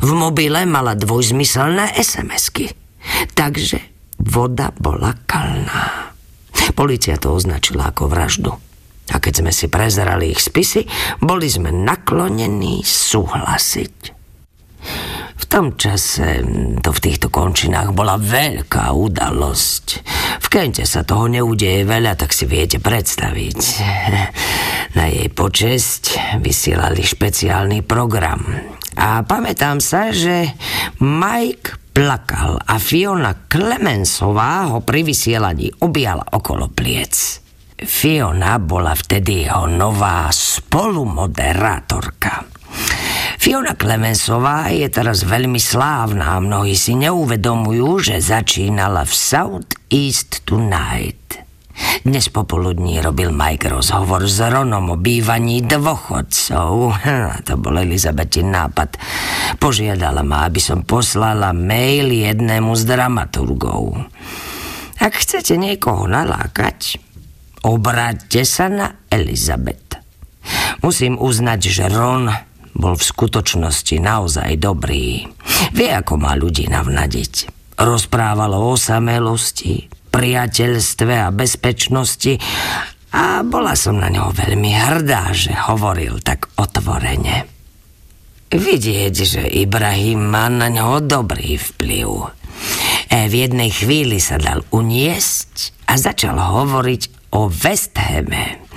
V 0.00 0.10
mobile 0.14 0.62
mala 0.64 0.94
dvojzmyselné 0.94 1.98
SMS-ky. 1.98 2.70
Takže 3.34 3.78
voda 4.22 4.70
bola 4.70 5.18
kalná. 5.26 6.14
Polícia 6.78 7.18
to 7.18 7.34
označila 7.34 7.90
ako 7.90 8.06
vraždu. 8.06 8.52
A 9.12 9.18
keď 9.18 9.42
sme 9.42 9.52
si 9.52 9.66
prezerali 9.66 10.30
ich 10.30 10.40
spisy, 10.40 10.86
boli 11.18 11.50
sme 11.50 11.74
naklonení 11.74 12.86
súhlasiť. 12.86 13.96
V 15.42 15.50
tom 15.50 15.74
čase 15.74 16.38
to 16.78 16.94
v 16.94 17.02
týchto 17.02 17.26
končinách 17.26 17.90
bola 17.90 18.14
veľká 18.14 18.94
udalosť. 18.94 19.86
V 20.38 20.46
Kente 20.46 20.86
sa 20.86 21.02
toho 21.02 21.26
neudeje 21.26 21.82
veľa, 21.82 22.14
tak 22.14 22.30
si 22.30 22.46
viete 22.46 22.78
predstaviť. 22.78 23.58
Na 24.96 25.10
jej 25.10 25.26
počesť 25.26 26.38
vysielali 26.38 27.02
špeciálny 27.02 27.82
program. 27.82 28.46
A 28.94 29.26
pamätám 29.26 29.82
sa, 29.82 30.14
že 30.14 30.54
Mike 31.02 31.90
plakal 31.90 32.62
a 32.62 32.78
Fiona 32.78 33.34
Clemensová 33.50 34.70
ho 34.70 34.78
pri 34.86 35.02
vysielaní 35.02 35.74
objala 35.82 36.22
okolo 36.22 36.70
pliec. 36.70 37.42
Fiona 37.82 38.62
bola 38.62 38.94
vtedy 38.94 39.50
jeho 39.50 39.66
nová 39.66 40.30
spolumoderátorka. 40.30 42.46
Fiona 43.42 43.74
Clemensová 43.74 44.70
je 44.70 44.86
teraz 44.86 45.26
veľmi 45.26 45.58
slávna 45.58 46.38
a 46.38 46.38
mnohí 46.38 46.78
si 46.78 46.94
neuvedomujú, 46.94 47.98
že 47.98 48.22
začínala 48.22 49.02
v 49.02 49.10
South 49.10 49.66
East 49.90 50.46
Tonight. 50.46 51.42
Dnes 52.06 52.30
popoludní 52.30 53.02
robil 53.02 53.34
Mike 53.34 53.66
rozhovor 53.66 54.30
s 54.30 54.38
Ronom 54.38 54.94
o 54.94 54.96
bývaní 54.96 55.58
dôchodcov. 55.66 56.70
To 57.42 57.52
bol 57.58 57.82
Elizabetin 57.82 58.54
nápad. 58.54 58.94
Požiadala 59.58 60.22
ma, 60.22 60.46
aby 60.46 60.62
som 60.62 60.86
poslala 60.86 61.50
mail 61.50 62.14
jednému 62.14 62.70
z 62.78 62.82
dramaturgov. 62.86 64.06
Ak 65.02 65.18
chcete 65.18 65.58
niekoho 65.58 66.06
nalákať, 66.06 66.94
obráťte 67.66 68.46
sa 68.46 68.70
na 68.70 69.02
Elizabeth. 69.10 69.98
Musím 70.78 71.18
uznať, 71.18 71.60
že 71.66 71.90
Ron 71.90 72.30
bol 72.72 72.96
v 72.96 73.04
skutočnosti 73.04 73.96
naozaj 74.00 74.56
dobrý. 74.58 75.28
Vie, 75.76 75.90
ako 75.92 76.18
má 76.20 76.32
ľudí 76.36 76.68
navnadiť. 76.68 77.52
Rozprával 77.76 78.52
o 78.56 78.76
osamelosti, 78.76 79.88
priateľstve 80.12 81.14
a 81.16 81.32
bezpečnosti 81.32 82.36
a 83.12 83.44
bola 83.44 83.76
som 83.76 84.00
na 84.00 84.08
neho 84.08 84.32
veľmi 84.32 84.72
hrdá, 84.72 85.32
že 85.36 85.52
hovoril 85.52 86.20
tak 86.24 86.48
otvorene. 86.56 87.48
Vidieť, 88.52 89.14
že 89.16 89.42
Ibrahim 89.48 90.28
má 90.28 90.48
na 90.52 90.68
neho 90.68 91.00
dobrý 91.00 91.56
vplyv. 91.56 92.08
E, 93.08 93.28
v 93.28 93.34
jednej 93.48 93.72
chvíli 93.72 94.20
sa 94.20 94.36
dal 94.36 94.60
uniesť 94.68 95.88
a 95.88 95.96
začal 95.96 96.36
hovoriť 96.36 97.32
o 97.32 97.48
West 97.48 97.96
Hame. 97.96 98.68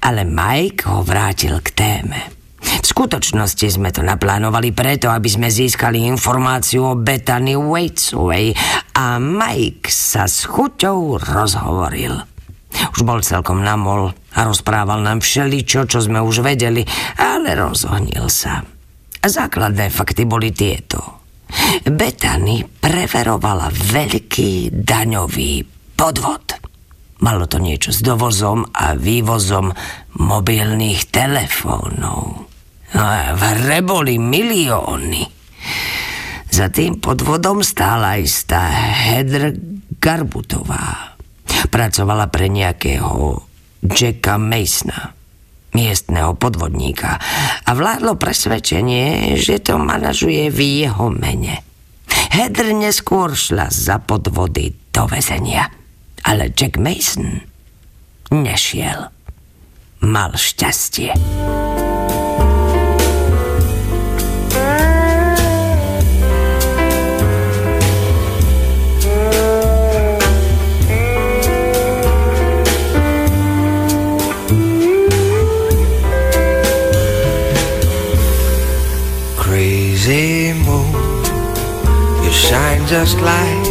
Ale 0.00 0.24
Mike 0.24 0.88
ho 0.88 1.04
vrátil 1.04 1.60
k 1.60 1.68
téme. 1.76 2.39
V 2.78 2.86
skutočnosti 2.86 3.66
sme 3.66 3.90
to 3.90 4.06
naplánovali 4.06 4.70
preto, 4.70 5.10
aby 5.10 5.26
sme 5.26 5.50
získali 5.50 6.06
informáciu 6.06 6.94
o 6.94 6.98
Bethany 6.98 7.58
Waitsovej 7.58 8.54
a 8.94 9.18
Mike 9.18 9.90
sa 9.90 10.30
s 10.30 10.46
chuťou 10.46 11.18
rozhovoril. 11.18 12.14
Už 12.70 13.02
bol 13.02 13.18
celkom 13.26 13.66
namol 13.66 14.14
a 14.14 14.40
rozprával 14.46 15.02
nám 15.02 15.18
všeličo, 15.18 15.90
čo 15.90 15.98
sme 15.98 16.22
už 16.22 16.46
vedeli, 16.46 16.86
ale 17.18 17.58
rozohnil 17.58 18.30
sa. 18.30 18.62
Základné 19.20 19.90
fakty 19.90 20.24
boli 20.24 20.54
tieto. 20.54 21.26
Bethany 21.82 22.62
preverovala 22.62 23.68
veľký 23.74 24.70
daňový 24.70 25.52
podvod. 25.98 26.56
Malo 27.20 27.44
to 27.44 27.60
niečo 27.60 27.92
s 27.92 28.00
dovozom 28.00 28.64
a 28.72 28.96
vývozom 28.96 29.68
mobilných 30.16 31.12
telefónov. 31.12 32.49
A 32.96 33.36
v 33.38 33.42
hre 33.42 33.78
boli 33.86 34.18
milióny. 34.18 35.22
Za 36.50 36.66
tým 36.68 36.98
podvodom 36.98 37.62
stála 37.62 38.18
istá 38.18 38.66
Hedr 39.06 39.54
Garbutová. 40.02 41.14
Pracovala 41.70 42.26
pre 42.26 42.50
nejakého 42.50 43.46
Jacka 43.86 44.36
Masona, 44.36 45.14
miestneho 45.72 46.34
podvodníka 46.34 47.16
a 47.62 47.70
vládlo 47.72 48.18
presvedčenie, 48.18 49.38
že 49.38 49.62
to 49.62 49.78
manažuje 49.78 50.50
v 50.50 50.84
jeho 50.84 51.08
mene. 51.14 51.62
Hedr 52.34 52.74
neskôr 52.74 53.38
šla 53.38 53.70
za 53.70 54.02
podvody 54.02 54.74
do 54.90 55.06
väzenia, 55.06 55.70
ale 56.26 56.50
Jack 56.50 56.76
Mason 56.76 57.38
nešiel. 58.34 59.10
Mal 60.00 60.32
šťastie. 60.34 61.14
Just 82.90 83.20
like 83.20 83.64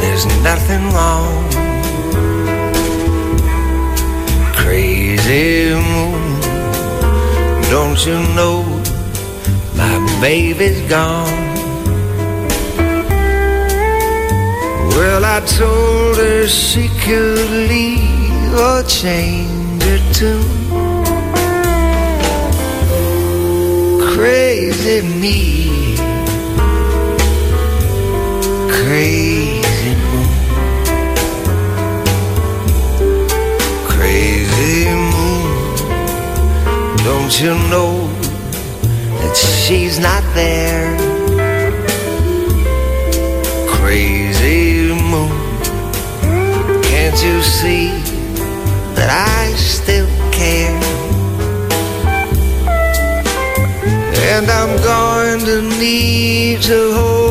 there's 0.00 0.24
nothing 0.42 0.82
wrong. 0.94 1.50
Crazy 4.54 5.74
moon, 5.74 6.40
don't 7.68 8.00
you 8.06 8.18
know 8.34 8.62
my 9.76 9.98
baby's 10.22 10.80
gone? 10.88 11.52
Well, 14.96 15.26
I 15.26 15.40
told 15.44 16.16
her 16.16 16.48
she 16.48 16.88
could 17.04 17.50
leave 17.68 18.54
or 18.54 18.82
change 18.84 19.82
her 19.82 20.00
tune. 20.14 20.62
Crazy 24.14 25.02
me, 25.20 25.71
crazy 28.92 29.94
moon, 30.10 30.28
crazy 33.88 34.84
moon. 35.12 35.76
Don't 36.98 37.40
you 37.40 37.54
know 37.72 38.06
that 39.20 39.34
she's 39.34 39.98
not 39.98 40.22
there? 40.34 40.92
Crazy 43.66 44.92
moon, 44.92 45.40
can't 46.82 47.18
you 47.24 47.40
see 47.40 47.88
that 48.94 49.08
I 49.08 49.54
still 49.56 50.10
care? 50.32 50.78
And 54.34 54.50
I'm 54.50 54.76
going 54.82 55.40
to 55.46 55.62
need 55.80 56.60
to 56.64 56.92
hold 56.92 57.21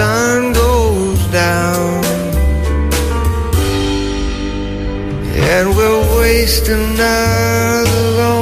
sun 0.00 0.52
goes 0.54 1.20
down. 1.26 2.02
And 5.52 5.66
we'll 5.76 6.06
waste 6.20 6.68
another 6.68 8.00
lonely 8.18 8.39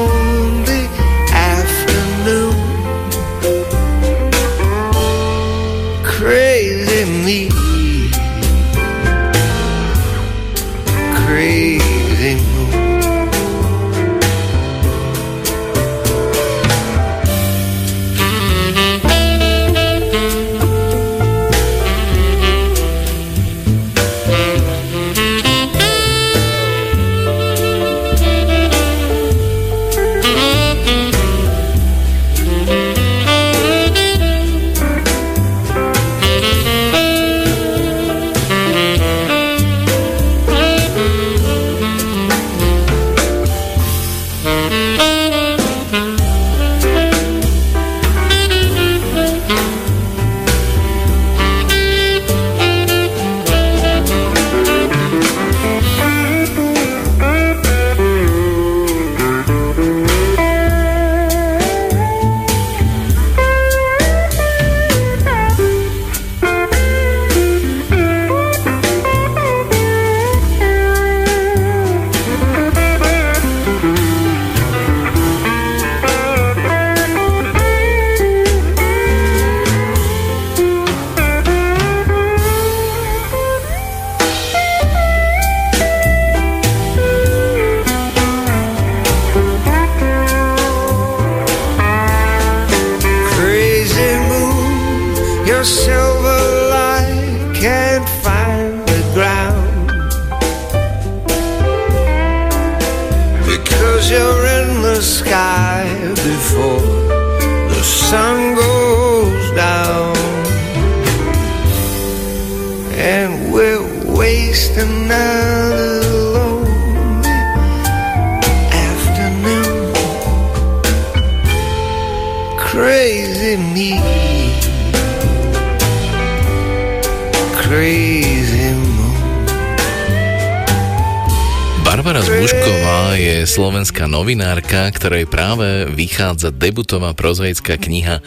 novinárka, 134.18 134.90
ktorej 134.90 135.30
práve 135.30 135.86
vychádza 135.94 136.50
debutová 136.50 137.14
prozaická 137.14 137.78
kniha 137.78 138.18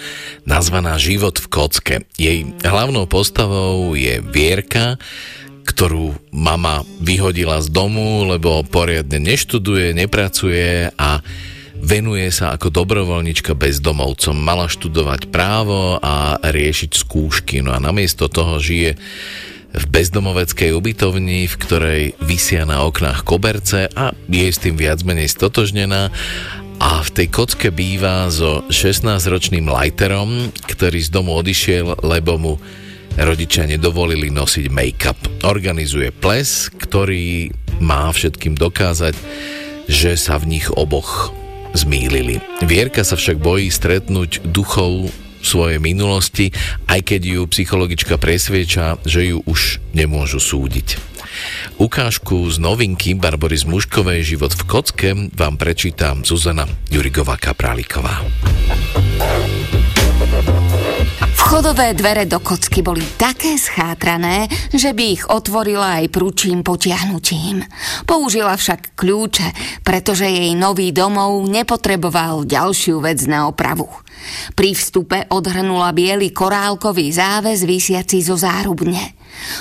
nazvaná 0.48 0.96
Život 0.96 1.44
v 1.44 1.48
kocke. 1.52 1.96
Jej 2.16 2.48
hlavnou 2.64 3.12
postavou 3.12 3.92
je 3.92 4.24
Vierka, 4.24 4.96
ktorú 5.68 6.16
mama 6.32 6.88
vyhodila 7.04 7.60
z 7.60 7.68
domu, 7.76 8.24
lebo 8.24 8.64
poriadne 8.64 9.20
neštuduje, 9.20 9.92
nepracuje 9.92 10.96
a 10.96 11.20
venuje 11.76 12.32
sa 12.32 12.56
ako 12.56 12.72
dobrovoľnička 12.72 13.52
bezdomovcom. 13.52 14.40
Mala 14.40 14.72
študovať 14.72 15.28
právo 15.28 16.00
a 16.00 16.40
riešiť 16.40 16.92
skúšky. 16.96 17.60
No 17.60 17.76
a 17.76 17.84
namiesto 17.84 18.32
toho 18.32 18.64
žije 18.64 18.96
bezdomoveckej 20.02 20.74
ubytovni, 20.74 21.46
v 21.46 21.56
ktorej 21.62 22.02
vysia 22.26 22.66
na 22.66 22.82
oknách 22.90 23.22
koberce 23.22 23.86
a 23.94 24.10
je 24.34 24.50
s 24.50 24.58
tým 24.58 24.74
viac 24.74 25.06
menej 25.06 25.30
stotožnená 25.30 26.10
a 26.82 27.06
v 27.06 27.10
tej 27.14 27.28
kocke 27.30 27.70
býva 27.70 28.26
so 28.34 28.66
16-ročným 28.74 29.70
lajterom, 29.70 30.50
ktorý 30.66 31.06
z 31.06 31.10
domu 31.14 31.38
odišiel, 31.38 32.02
lebo 32.02 32.42
mu 32.42 32.54
rodičia 33.14 33.70
nedovolili 33.70 34.34
nosiť 34.34 34.74
make-up. 34.74 35.22
Organizuje 35.46 36.10
ples, 36.10 36.74
ktorý 36.82 37.54
má 37.78 38.10
všetkým 38.10 38.58
dokázať, 38.58 39.14
že 39.86 40.18
sa 40.18 40.42
v 40.42 40.58
nich 40.58 40.66
oboch 40.74 41.30
zmýlili. 41.78 42.42
Vierka 42.66 43.06
sa 43.06 43.14
však 43.14 43.38
bojí 43.38 43.70
stretnúť 43.70 44.50
duchov 44.50 45.14
svojej 45.44 45.80
minulosti, 45.82 46.54
aj 46.88 47.02
keď 47.06 47.22
ju 47.22 47.42
psychologička 47.50 48.16
presvieča, 48.18 49.02
že 49.06 49.34
ju 49.34 49.44
už 49.46 49.82
nemôžu 49.94 50.40
súdiť. 50.40 51.12
Ukážku 51.80 52.50
z 52.52 52.60
novinky 52.60 53.16
Barbory 53.16 53.56
z 53.56 53.66
Muškovej 53.66 54.36
Život 54.36 54.52
v 54.54 54.64
kocke 54.68 55.10
vám 55.34 55.56
prečíta 55.56 56.14
Zuzana 56.22 56.68
Jurigová 56.92 57.40
Kapráliková. 57.40 58.22
Vchodové 61.52 61.92
dvere 61.92 62.24
do 62.32 62.40
kocky 62.40 62.80
boli 62.80 63.04
také 63.20 63.60
schátrané, 63.60 64.48
že 64.72 64.96
by 64.96 65.04
ich 65.04 65.28
otvorila 65.28 66.00
aj 66.00 66.08
prúčím 66.08 66.64
potiahnutím. 66.64 67.68
Použila 68.08 68.56
však 68.56 68.96
kľúče, 68.96 69.52
pretože 69.84 70.32
jej 70.32 70.56
nový 70.56 70.96
domov 70.96 71.44
nepotreboval 71.52 72.48
ďalšiu 72.48 73.04
vec 73.04 73.28
na 73.28 73.52
opravu. 73.52 73.84
Pri 74.56 74.72
vstupe 74.72 75.28
odhrnula 75.28 75.92
biely 75.92 76.32
korálkový 76.32 77.12
záväz 77.12 77.68
vysiaci 77.68 78.24
zo 78.24 78.40
zárubne. 78.40 79.20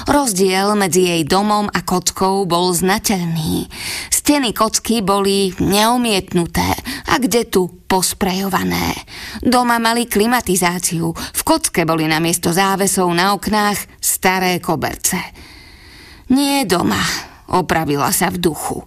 Rozdiel 0.08 0.74
medzi 0.74 1.06
jej 1.06 1.22
domom 1.26 1.68
a 1.70 1.80
kockou 1.84 2.48
bol 2.48 2.72
znateľný. 2.72 3.68
Steny 4.10 4.54
kocky 4.54 5.02
boli 5.04 5.52
neomietnuté 5.58 6.68
a 7.10 7.18
kde 7.18 7.46
tu 7.46 7.66
posprejované. 7.90 8.94
Doma 9.42 9.82
mali 9.82 10.06
klimatizáciu, 10.06 11.10
v 11.12 11.40
kocke 11.42 11.82
boli 11.82 12.06
namiesto 12.06 12.54
závesov 12.54 13.10
na 13.10 13.34
oknách 13.34 13.98
staré 13.98 14.62
koberce. 14.62 15.18
Nie 16.30 16.62
doma, 16.62 17.02
opravila 17.50 18.14
sa 18.14 18.30
v 18.30 18.38
duchu. 18.38 18.86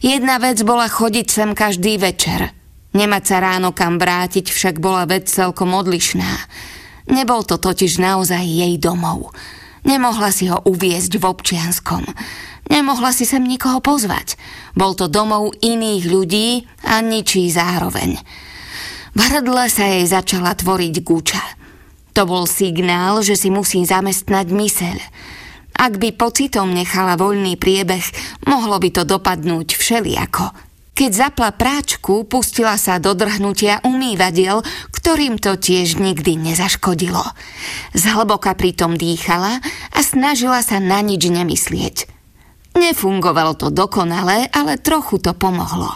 Jedna 0.00 0.40
vec 0.40 0.60
bola 0.64 0.88
chodiť 0.88 1.26
sem 1.28 1.50
každý 1.52 1.96
večer. 2.00 2.52
Nemať 2.94 3.24
sa 3.26 3.36
ráno 3.42 3.74
kam 3.74 3.98
vrátiť 3.98 4.48
však 4.54 4.78
bola 4.78 5.04
vec 5.04 5.26
celkom 5.26 5.74
odlišná. 5.74 6.46
Nebol 7.10 7.44
to 7.44 7.60
totiž 7.60 8.00
naozaj 8.00 8.44
jej 8.44 8.80
domov. 8.80 9.34
Nemohla 9.84 10.32
si 10.32 10.48
ho 10.48 10.60
uviezť 10.64 11.20
v 11.20 11.24
občianskom. 11.28 12.02
Nemohla 12.72 13.12
si 13.12 13.28
sem 13.28 13.44
nikoho 13.44 13.84
pozvať. 13.84 14.40
Bol 14.72 14.96
to 14.96 15.12
domov 15.12 15.52
iných 15.60 16.04
ľudí 16.08 16.48
a 16.88 17.04
ničí 17.04 17.52
zároveň. 17.52 18.16
V 19.14 19.20
hrdle 19.20 19.68
sa 19.68 19.84
jej 19.84 20.08
začala 20.08 20.56
tvoriť 20.56 20.94
guča. 21.04 21.44
To 22.16 22.24
bol 22.24 22.48
signál, 22.48 23.20
že 23.20 23.36
si 23.36 23.52
musí 23.52 23.84
zamestnať 23.84 24.46
myseľ. 24.48 24.98
Ak 25.74 25.98
by 25.98 26.14
pocitom 26.14 26.70
nechala 26.70 27.18
voľný 27.18 27.58
priebeh, 27.58 28.02
mohlo 28.46 28.78
by 28.78 28.88
to 28.94 29.02
dopadnúť 29.02 29.74
všeliako. 29.74 30.73
Keď 30.94 31.10
zapla 31.10 31.50
práčku, 31.50 32.22
pustila 32.22 32.78
sa 32.78 33.02
do 33.02 33.18
drhnutia 33.18 33.82
umývadiel, 33.82 34.62
ktorým 34.94 35.42
to 35.42 35.58
tiež 35.58 35.98
nikdy 35.98 36.38
nezaškodilo. 36.38 37.34
Zhlboka 37.98 38.54
pritom 38.54 38.94
dýchala 38.94 39.58
a 39.90 39.98
snažila 40.06 40.62
sa 40.62 40.78
na 40.78 41.02
nič 41.02 41.26
nemyslieť. 41.26 42.06
Nefungovalo 42.78 43.58
to 43.58 43.74
dokonale, 43.74 44.46
ale 44.54 44.78
trochu 44.78 45.18
to 45.18 45.34
pomohlo. 45.34 45.90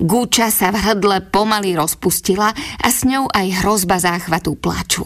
Gúča 0.00 0.48
sa 0.48 0.72
v 0.72 0.80
hrdle 0.80 1.28
pomaly 1.28 1.76
rozpustila 1.76 2.56
a 2.56 2.86
s 2.88 3.04
ňou 3.04 3.28
aj 3.28 3.60
hrozba 3.60 4.00
záchvatu 4.00 4.56
plaču. 4.56 5.04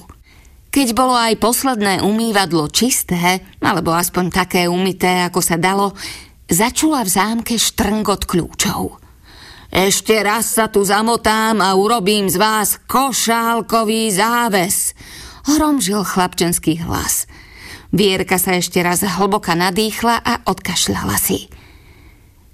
Keď 0.73 0.89
bolo 0.95 1.19
aj 1.19 1.43
posledné 1.43 2.07
umývadlo 2.07 2.71
čisté, 2.71 3.43
alebo 3.59 3.93
aspoň 3.93 4.25
také 4.31 4.71
umité, 4.71 5.27
ako 5.27 5.41
sa 5.43 5.59
dalo, 5.59 5.93
začula 6.51 7.05
v 7.07 7.11
zámke 7.11 7.55
štrngot 7.59 8.27
kľúčov. 8.27 8.99
Ešte 9.73 10.21
raz 10.21 10.53
sa 10.53 10.69
tu 10.69 10.85
zamotám 10.85 11.65
a 11.65 11.73
urobím 11.73 12.29
z 12.29 12.37
vás 12.37 12.77
košálkový 12.85 14.13
záves, 14.13 14.93
hromžil 15.49 16.05
chlapčenský 16.05 16.85
hlas. 16.85 17.25
Vierka 17.93 18.37
sa 18.37 18.57
ešte 18.57 18.81
raz 18.85 19.05
hlboka 19.05 19.57
nadýchla 19.57 20.21
a 20.21 20.45
odkašľala 20.45 21.17
si. 21.17 21.49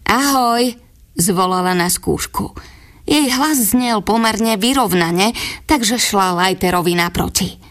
Ahoj, 0.07 0.79
zvolala 1.19 1.75
na 1.75 1.91
skúšku. 1.91 2.55
Jej 3.09 3.35
hlas 3.35 3.75
znel 3.75 4.05
pomerne 4.05 4.55
vyrovnane, 4.61 5.35
takže 5.67 5.99
šla 5.99 6.39
Lajterovi 6.39 6.95
naproti. 6.95 7.68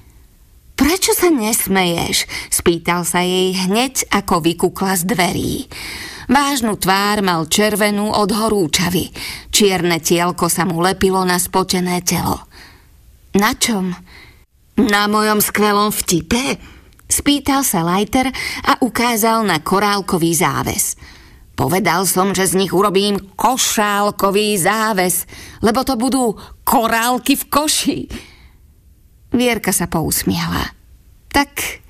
Prečo 0.77 1.17
sa 1.17 1.33
nesmeješ? 1.33 2.29
spýtal 2.53 3.01
sa 3.01 3.25
jej 3.25 3.57
hneď, 3.57 4.13
ako 4.13 4.45
vykukla 4.45 4.93
z 4.93 5.03
dverí. 5.09 5.53
Vážnu 6.29 6.77
tvár 6.77 7.25
mal 7.25 7.49
červenú 7.49 8.13
od 8.13 8.29
horúčavy. 8.29 9.09
Čierne 9.49 9.97
tielko 9.97 10.45
sa 10.45 10.69
mu 10.69 10.77
lepilo 10.83 11.25
na 11.25 11.41
spotené 11.41 12.05
telo. 12.05 12.45
Na 13.33 13.57
čom? 13.57 13.89
Na 14.77 15.09
mojom 15.09 15.41
skvelom 15.41 15.89
vtipe? 15.89 16.61
Spýtal 17.07 17.65
sa 17.65 17.81
Lajter 17.81 18.29
a 18.67 18.77
ukázal 18.83 19.47
na 19.47 19.63
korálkový 19.63 20.35
záves. 20.37 20.93
Povedal 21.57 22.05
som, 22.05 22.37
že 22.37 22.45
z 22.45 22.59
nich 22.61 22.69
urobím 22.69 23.17
košálkový 23.33 24.61
záves, 24.61 25.25
lebo 25.65 25.81
to 25.81 25.97
budú 25.97 26.37
korálky 26.61 27.33
v 27.33 27.43
koši. 27.49 27.99
Vierka 29.31 29.75
sa 29.75 29.85
pousmiala. 29.91 30.71
Tak, 31.29 31.83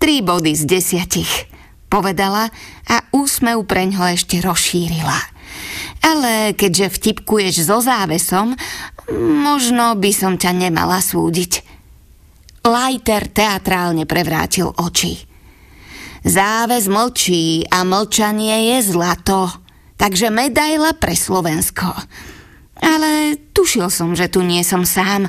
tri 0.00 0.24
body 0.24 0.56
z 0.56 0.64
desiatich 0.66 1.50
povedala 1.90 2.48
a 2.86 2.96
úsmev 3.10 3.66
preňho 3.66 4.14
ešte 4.14 4.38
rozšírila. 4.38 5.18
Ale 6.00 6.56
keďže 6.56 6.88
vtipkuješ 6.88 7.66
so 7.66 7.82
závesom, 7.82 8.54
možno 9.18 9.98
by 9.98 10.10
som 10.14 10.38
ťa 10.38 10.54
nemala 10.54 11.02
súdiť. 11.02 11.66
Lajter 12.64 13.28
teatrálne 13.28 14.06
prevrátil 14.06 14.70
oči. 14.70 15.26
Záväz 16.20 16.86
mlčí 16.86 17.64
a 17.72 17.82
mlčanie 17.82 18.76
je 18.76 18.92
zlato, 18.92 19.48
takže 19.96 20.28
medaila 20.28 20.92
pre 20.96 21.16
Slovensko. 21.16 21.88
Ale 22.80 23.36
tušil 23.56 23.88
som, 23.88 24.12
že 24.12 24.28
tu 24.28 24.44
nie 24.44 24.60
som 24.60 24.84
sám, 24.84 25.28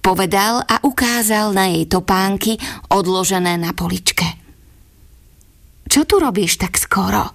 povedal 0.00 0.64
a 0.64 0.80
ukázal 0.82 1.52
na 1.52 1.70
jej 1.72 1.84
topánky 1.86 2.56
odložené 2.88 3.60
na 3.60 3.76
poličke. 3.76 4.26
Čo 5.90 6.08
tu 6.08 6.18
robíš 6.18 6.56
tak 6.56 6.76
skoro? 6.80 7.30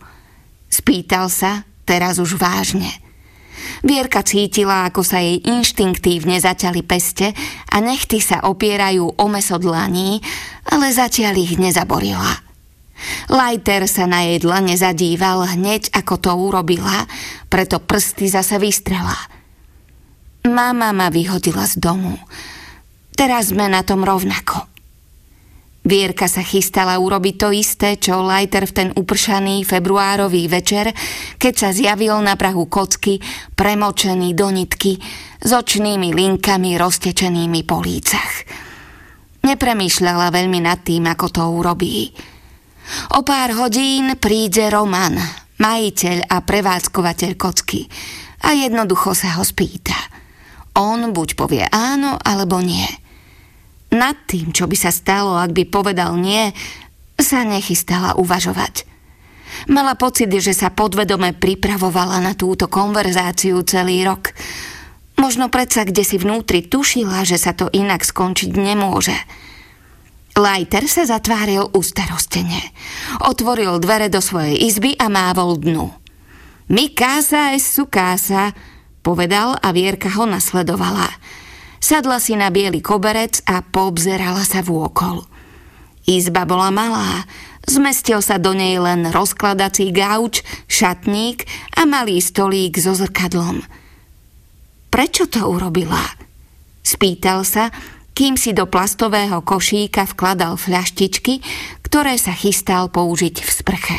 Spýtal 0.70 1.30
sa, 1.30 1.64
teraz 1.86 2.18
už 2.20 2.36
vážne. 2.36 2.90
Vierka 3.86 4.26
cítila, 4.26 4.88
ako 4.88 5.02
sa 5.06 5.22
jej 5.22 5.40
inštinktívne 5.44 6.42
zaťali 6.42 6.82
peste 6.84 7.32
a 7.72 7.76
nechty 7.80 8.20
sa 8.20 8.44
opierajú 8.44 9.16
o 9.16 9.26
meso 9.32 9.56
dlaní, 9.60 10.20
ale 10.68 10.92
zatiaľ 10.92 11.36
ich 11.40 11.56
nezaborila. 11.56 12.44
Lajter 13.28 13.92
sa 13.92 14.08
na 14.08 14.24
jej 14.24 14.40
dlane 14.40 14.76
zadíval 14.80 15.44
hneď, 15.52 15.92
ako 15.92 16.16
to 16.16 16.32
urobila, 16.32 17.06
preto 17.52 17.84
prsty 17.84 18.32
zase 18.32 18.56
vystrela. 18.56 19.16
Mama 20.48 20.96
ma 20.96 21.08
vyhodila 21.12 21.68
z 21.68 21.82
domu. 21.82 22.16
Teraz 23.16 23.56
sme 23.56 23.72
na 23.72 23.80
tom 23.88 24.04
rovnako. 24.04 24.76
Vierka 25.86 26.26
sa 26.26 26.42
chystala 26.42 26.98
urobiť 26.98 27.36
to 27.38 27.54
isté, 27.54 27.96
čo 28.02 28.26
Lajter 28.26 28.66
v 28.66 28.74
ten 28.74 28.90
upršaný 28.90 29.62
februárový 29.64 30.50
večer, 30.50 30.90
keď 31.38 31.54
sa 31.54 31.70
zjavil 31.70 32.18
na 32.26 32.34
prahu 32.34 32.66
kocky, 32.66 33.22
premočený 33.54 34.34
do 34.34 34.50
nitky, 34.50 34.98
s 35.46 35.50
očnými 35.54 36.10
linkami 36.10 36.74
roztečenými 36.74 37.62
po 37.70 37.86
lícach. 37.86 38.34
Nepremýšľala 39.46 40.34
veľmi 40.34 40.60
nad 40.66 40.82
tým, 40.82 41.06
ako 41.06 41.28
to 41.30 41.44
urobí. 41.54 42.10
O 43.14 43.22
pár 43.22 43.54
hodín 43.54 44.18
príde 44.18 44.74
Roman, 44.74 45.22
majiteľ 45.62 46.34
a 46.34 46.42
prevádzkovateľ 46.42 47.32
kocky 47.38 47.86
a 48.42 48.58
jednoducho 48.58 49.14
sa 49.14 49.38
ho 49.38 49.46
spýta. 49.46 49.94
On 50.82 51.14
buď 51.14 51.30
povie 51.38 51.64
áno, 51.70 52.18
alebo 52.18 52.58
nie– 52.58 52.90
nad 53.96 54.20
tým, 54.28 54.52
čo 54.52 54.68
by 54.68 54.76
sa 54.76 54.92
stalo, 54.92 55.40
ak 55.40 55.56
by 55.56 55.64
povedal 55.72 56.20
nie, 56.20 56.52
sa 57.16 57.48
nechystala 57.48 58.20
uvažovať. 58.20 58.84
Mala 59.72 59.96
pocit, 59.96 60.28
že 60.28 60.52
sa 60.52 60.70
podvedome 60.70 61.32
pripravovala 61.32 62.20
na 62.20 62.36
túto 62.36 62.68
konverzáciu 62.68 63.64
celý 63.64 64.04
rok. 64.04 64.36
Možno 65.16 65.48
predsa 65.48 65.88
kde 65.88 66.04
si 66.04 66.20
vnútri 66.20 66.68
tušila, 66.68 67.24
že 67.24 67.40
sa 67.40 67.56
to 67.56 67.72
inak 67.72 68.04
skončiť 68.04 68.52
nemôže. 68.52 69.16
Lajter 70.36 70.92
sa 70.92 71.08
zatváril 71.08 71.72
ustarostene. 71.72 72.60
Otvoril 73.24 73.80
dvere 73.80 74.12
do 74.12 74.20
svojej 74.20 74.60
izby 74.68 75.00
a 75.00 75.08
mávol 75.08 75.56
dnu. 75.56 75.88
Mi 76.68 76.92
casa 76.92 77.56
es 77.56 77.64
su 77.64 77.88
casa, 77.88 78.52
povedal 79.00 79.56
a 79.56 79.72
Vierka 79.72 80.12
ho 80.12 80.28
nasledovala. 80.28 81.08
Sadla 81.80 82.18
si 82.18 82.34
na 82.36 82.50
biely 82.50 82.82
koberec 82.82 83.44
a 83.46 83.62
poobzerala 83.62 84.42
sa 84.44 84.66
vôkol. 84.66 85.26
Izba 86.06 86.46
bola 86.46 86.70
malá, 86.70 87.26
zmestil 87.66 88.22
sa 88.22 88.38
do 88.38 88.54
nej 88.54 88.78
len 88.78 89.10
rozkladací 89.10 89.90
gauč, 89.90 90.46
šatník 90.70 91.50
a 91.74 91.90
malý 91.90 92.22
stolík 92.22 92.78
so 92.78 92.94
zrkadlom. 92.94 93.66
Prečo 94.94 95.26
to 95.28 95.44
urobila? 95.50 96.00
Spýtal 96.86 97.42
sa, 97.42 97.74
kým 98.16 98.40
si 98.40 98.56
do 98.56 98.70
plastového 98.70 99.44
košíka 99.44 100.08
vkladal 100.08 100.56
fľaštičky, 100.56 101.44
ktoré 101.84 102.16
sa 102.16 102.32
chystal 102.32 102.88
použiť 102.88 103.36
v 103.44 103.50
sprche. 103.52 103.98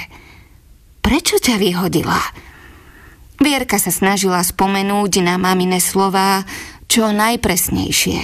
Prečo 1.04 1.36
ťa 1.36 1.60
vyhodila? 1.60 2.18
Vierka 3.36 3.76
sa 3.76 3.92
snažila 3.92 4.40
spomenúť 4.40 5.20
na 5.20 5.36
mamine 5.36 5.76
slová 5.82 6.48
čo 6.86 7.10
najpresnejšie. 7.12 8.20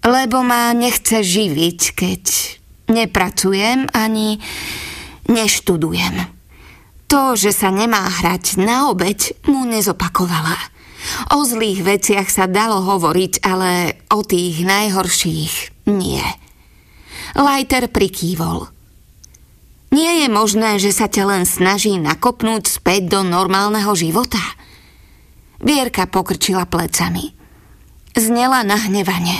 Lebo 0.00 0.40
ma 0.40 0.72
nechce 0.72 1.20
živiť, 1.20 1.80
keď 1.92 2.22
nepracujem 2.90 3.90
ani 3.92 4.40
neštudujem. 5.28 6.40
To, 7.10 7.34
že 7.34 7.50
sa 7.50 7.74
nemá 7.74 8.06
hrať 8.06 8.62
na 8.62 8.90
obeď, 8.90 9.34
mu 9.50 9.66
nezopakovala. 9.66 10.56
O 11.34 11.42
zlých 11.42 11.82
veciach 11.82 12.28
sa 12.30 12.46
dalo 12.46 12.84
hovoriť, 12.84 13.42
ale 13.42 13.98
o 14.14 14.22
tých 14.22 14.62
najhorších 14.62 15.86
nie. 15.90 16.22
Lajter 17.34 17.90
prikývol. 17.90 18.70
Nie 19.90 20.22
je 20.22 20.28
možné, 20.30 20.78
že 20.78 20.94
sa 20.94 21.10
ťa 21.10 21.24
len 21.26 21.44
snaží 21.46 21.98
nakopnúť 21.98 22.70
späť 22.70 23.10
do 23.10 23.20
normálneho 23.26 23.90
života? 23.98 24.38
Vierka 25.60 26.08
pokrčila 26.08 26.64
plecami. 26.64 27.36
Znela 28.16 28.64
nahnevanie. 28.64 29.38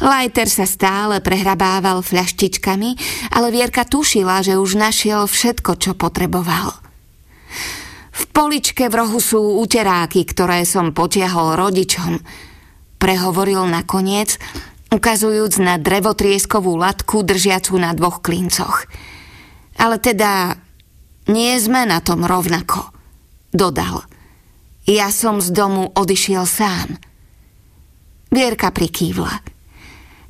Lajter 0.00 0.48
sa 0.48 0.64
stále 0.64 1.20
prehrabával 1.20 2.00
fľaštičkami, 2.00 2.90
ale 3.34 3.52
Vierka 3.52 3.84
tušila, 3.84 4.40
že 4.40 4.56
už 4.56 4.78
našiel 4.78 5.28
všetko, 5.28 5.76
čo 5.76 5.92
potreboval. 5.92 6.72
V 8.16 8.22
poličke 8.32 8.88
v 8.88 8.94
rohu 8.96 9.20
sú 9.20 9.60
uteráky, 9.60 10.24
ktoré 10.24 10.64
som 10.64 10.96
potiahol 10.96 11.60
rodičom. 11.60 12.16
Prehovoril 12.96 13.68
nakoniec, 13.68 14.40
ukazujúc 14.88 15.60
na 15.60 15.76
drevotrieskovú 15.76 16.80
latku 16.80 17.20
držiacu 17.20 17.76
na 17.76 17.92
dvoch 17.92 18.24
klincoch. 18.24 18.88
Ale 19.76 20.00
teda 20.00 20.56
nie 21.28 21.52
sme 21.60 21.84
na 21.84 22.00
tom 22.00 22.24
rovnako, 22.24 22.88
dodal. 23.52 24.08
Ja 24.86 25.10
som 25.10 25.42
z 25.42 25.50
domu 25.50 25.90
odišiel 25.98 26.46
sám. 26.46 26.94
Vierka 28.30 28.70
prikývla. 28.70 29.42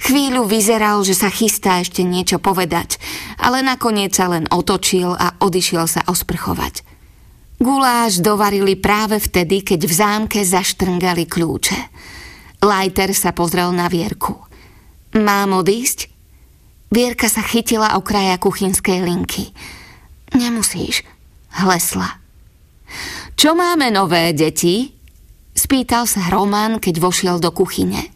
Chvíľu 0.01 0.49
vyzeral, 0.49 1.05
že 1.05 1.13
sa 1.13 1.29
chystá 1.29 1.85
ešte 1.85 2.01
niečo 2.01 2.41
povedať, 2.41 2.97
ale 3.37 3.61
nakoniec 3.61 4.17
sa 4.17 4.33
len 4.33 4.49
otočil 4.49 5.13
a 5.13 5.37
odišiel 5.45 5.85
sa 5.85 6.01
osprchovať. 6.09 6.89
Guláš 7.61 8.25
dovarili 8.25 8.81
práve 8.81 9.21
vtedy, 9.21 9.61
keď 9.61 9.81
v 9.85 9.93
zámke 9.93 10.39
zaštrngali 10.41 11.29
kľúče. 11.29 11.81
Lajter 12.65 13.13
sa 13.13 13.37
pozrel 13.37 13.77
na 13.77 13.93
Vierku. 13.93 14.41
Mám 15.17 15.53
odísť? 15.53 16.09
Vierka 16.89 17.29
sa 17.29 17.45
chytila 17.45 17.97
o 17.97 18.05
kraja 18.05 18.41
kuchynskej 18.41 19.05
linky. 19.05 19.53
Nemusíš, 20.33 21.05
hlesla. 21.61 22.26
Čo 23.37 23.53
máme 23.53 23.93
nové 23.93 24.33
deti? 24.33 24.93
Spýtal 25.57 26.05
sa 26.05 26.29
Roman, 26.29 26.81
keď 26.81 27.01
vošiel 27.01 27.37
do 27.41 27.53
kuchyne. 27.53 28.13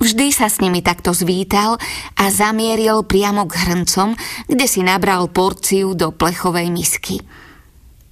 Vždy 0.00 0.32
sa 0.32 0.48
s 0.48 0.64
nimi 0.64 0.80
takto 0.80 1.12
zvítal 1.12 1.76
a 2.16 2.24
zamieril 2.32 3.04
priamo 3.04 3.44
k 3.44 3.52
hrncom, 3.68 4.16
kde 4.48 4.64
si 4.64 4.80
nabral 4.80 5.28
porciu 5.28 5.92
do 5.92 6.08
plechovej 6.08 6.72
misky. 6.72 7.20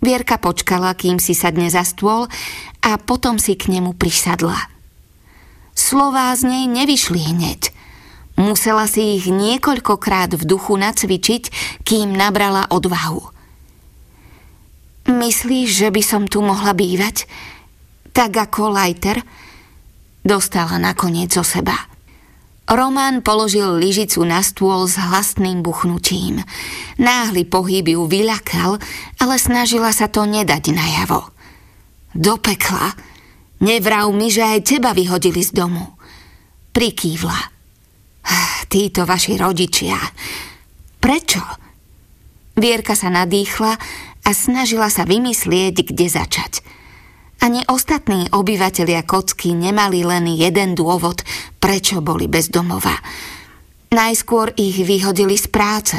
Vierka 0.05 0.37
počkala, 0.37 0.93
kým 0.93 1.17
si 1.17 1.33
sadne 1.33 1.73
za 1.73 1.83
stôl 1.89 2.29
a 2.85 2.91
potom 3.01 3.41
si 3.41 3.57
k 3.57 3.73
nemu 3.73 3.97
prisadla. 3.97 4.69
Slová 5.73 6.37
z 6.37 6.45
nej 6.45 6.65
nevyšli 6.69 7.35
hneď. 7.35 7.73
Musela 8.37 8.87
si 8.87 9.19
ich 9.19 9.27
niekoľkokrát 9.27 10.37
v 10.37 10.45
duchu 10.45 10.77
nacvičiť, 10.79 11.43
kým 11.83 12.15
nabrala 12.15 12.69
odvahu. 12.71 13.38
Myslíš, 15.09 15.69
že 15.73 15.89
by 15.89 16.03
som 16.05 16.29
tu 16.29 16.45
mohla 16.45 16.77
bývať? 16.77 17.25
Tak 18.13 18.29
ako 18.29 18.77
Lajter? 18.77 19.25
Dostala 20.21 20.77
nakoniec 20.77 21.33
zo 21.33 21.41
seba. 21.41 21.89
Román 22.69 23.25
položil 23.25 23.81
lyžicu 23.81 24.21
na 24.29 24.45
stôl 24.45 24.85
s 24.85 25.01
hlasným 25.01 25.65
buchnutím. 25.65 26.45
Náhly 27.01 27.49
pohyb 27.49 27.97
ju 27.97 28.05
vyľakal, 28.05 28.77
ale 29.17 29.35
snažila 29.41 29.89
sa 29.97 30.13
to 30.13 30.29
nedať 30.29 30.77
najavo. 30.77 31.33
Do 32.13 32.37
pekla. 32.37 32.93
Nevrav 33.65 34.13
mi, 34.13 34.29
že 34.29 34.45
aj 34.45 34.77
teba 34.77 34.93
vyhodili 34.93 35.41
z 35.41 35.57
domu. 35.57 35.97
Prikývla. 36.77 37.41
Títo 38.69 39.09
vaši 39.09 39.41
rodičia. 39.41 39.97
Prečo? 41.01 41.41
Vierka 42.61 42.93
sa 42.93 43.09
nadýchla 43.09 43.73
a 44.29 44.37
snažila 44.37 44.93
sa 44.93 45.09
vymyslieť, 45.09 45.89
kde 45.89 46.07
začať. 46.13 46.61
Ani 47.41 47.65
ostatní 47.65 48.29
obyvatelia 48.29 49.01
kocky 49.01 49.57
nemali 49.57 50.05
len 50.05 50.29
jeden 50.29 50.77
dôvod, 50.77 51.25
prečo 51.57 52.05
boli 52.05 52.29
bez 52.29 52.53
domova. 52.53 52.93
Najskôr 53.89 54.53
ich 54.61 54.85
vyhodili 54.85 55.41
z 55.41 55.49
práce, 55.49 55.97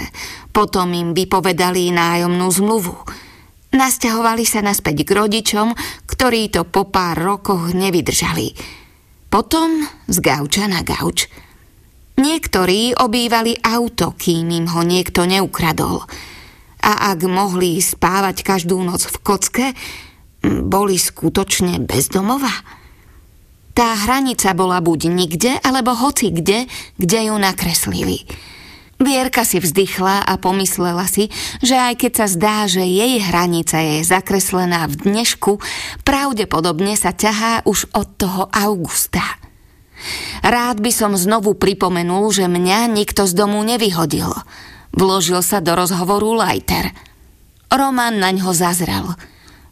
potom 0.54 0.94
im 0.94 1.18
vypovedali 1.18 1.90
nájomnú 1.90 2.46
zmluvu. 2.54 2.94
Nasťahovali 3.74 4.46
sa 4.46 4.62
naspäť 4.62 5.10
k 5.10 5.16
rodičom, 5.18 5.74
ktorí 6.06 6.54
to 6.54 6.70
po 6.70 6.86
pár 6.86 7.18
rokoch 7.18 7.74
nevydržali. 7.74 8.54
Potom 9.30 9.90
z 10.06 10.18
gauča 10.22 10.70
na 10.70 10.86
gauč. 10.86 11.26
Niektorí 12.20 12.94
obývali 13.00 13.58
auto, 13.64 14.14
kým 14.14 14.54
im 14.54 14.68
ho 14.70 14.86
niekto 14.86 15.26
neukradol. 15.26 16.04
A 16.80 17.12
ak 17.12 17.28
mohli 17.28 17.84
spávať 17.84 18.44
každú 18.44 18.80
noc 18.82 19.08
v 19.08 19.18
kocke, 19.20 19.68
boli 20.44 20.96
skutočne 20.96 21.84
bezdomova? 21.84 22.52
Tá 23.76 23.96
hranica 24.08 24.52
bola 24.56 24.84
buď 24.84 25.00
nikde, 25.08 25.52
alebo 25.64 25.96
hoci 25.96 26.36
kde, 26.36 26.68
kde 27.00 27.20
ju 27.32 27.36
nakreslili. 27.40 28.28
Vierka 29.00 29.48
si 29.48 29.64
vzdychla 29.64 30.28
a 30.28 30.36
pomyslela 30.36 31.08
si, 31.08 31.32
že 31.64 31.80
aj 31.80 32.04
keď 32.04 32.12
sa 32.20 32.28
zdá, 32.28 32.58
že 32.68 32.84
jej 32.84 33.24
hranica 33.24 33.80
je 33.80 34.04
zakreslená 34.04 34.92
v 34.92 35.08
dnešku, 35.08 35.64
pravdepodobne 36.04 37.00
sa 37.00 37.16
ťahá 37.16 37.64
už 37.64 37.88
od 37.96 38.08
toho 38.20 38.52
augusta. 38.52 39.24
Rád 40.44 40.84
by 40.84 40.92
som 40.92 41.16
znovu 41.16 41.56
pripomenul, 41.56 42.28
že 42.36 42.52
mňa 42.52 42.92
nikto 42.92 43.24
z 43.24 43.34
domu 43.40 43.64
nevyhodil. 43.64 44.36
Vložil 44.94 45.40
sa 45.46 45.60
do 45.60 45.76
rozhovoru 45.76 46.34
Lajter. 46.34 46.94
Roman 47.70 48.18
naň 48.18 48.42
ho 48.44 48.52
zazrel– 48.54 49.14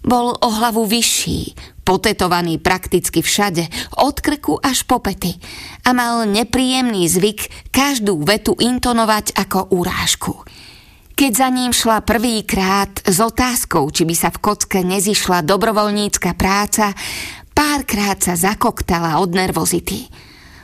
bol 0.07 0.31
o 0.39 0.47
hlavu 0.47 0.87
vyšší, 0.87 1.51
potetovaný 1.83 2.63
prakticky 2.63 3.19
všade, 3.19 3.67
od 3.99 4.15
krku 4.23 4.55
až 4.55 4.87
po 4.87 5.03
pety 5.03 5.35
a 5.83 5.91
mal 5.91 6.23
nepríjemný 6.23 7.03
zvyk 7.11 7.71
každú 7.75 8.23
vetu 8.23 8.55
intonovať 8.55 9.35
ako 9.35 9.75
urážku. 9.75 10.33
Keď 11.17 11.31
za 11.33 11.49
ním 11.51 11.75
šla 11.75 12.05
prvýkrát 12.07 13.03
s 13.03 13.17
otázkou, 13.19 13.89
či 13.91 14.07
by 14.07 14.15
sa 14.15 14.29
v 14.31 14.37
kocke 14.39 14.79
nezišla 14.85 15.43
dobrovoľnícka 15.43 16.37
práca, 16.39 16.95
párkrát 17.51 18.15
sa 18.21 18.39
zakoktala 18.39 19.19
od 19.19 19.35
nervozity. 19.35 20.07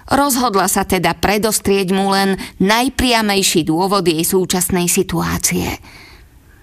Rozhodla 0.09 0.67
sa 0.67 0.83
teda 0.83 1.15
predostrieť 1.15 1.95
mu 1.95 2.11
len 2.11 2.35
najpriamejší 2.59 3.67
dôvod 3.67 4.07
jej 4.07 4.23
súčasnej 4.23 4.87
situácie– 4.91 5.67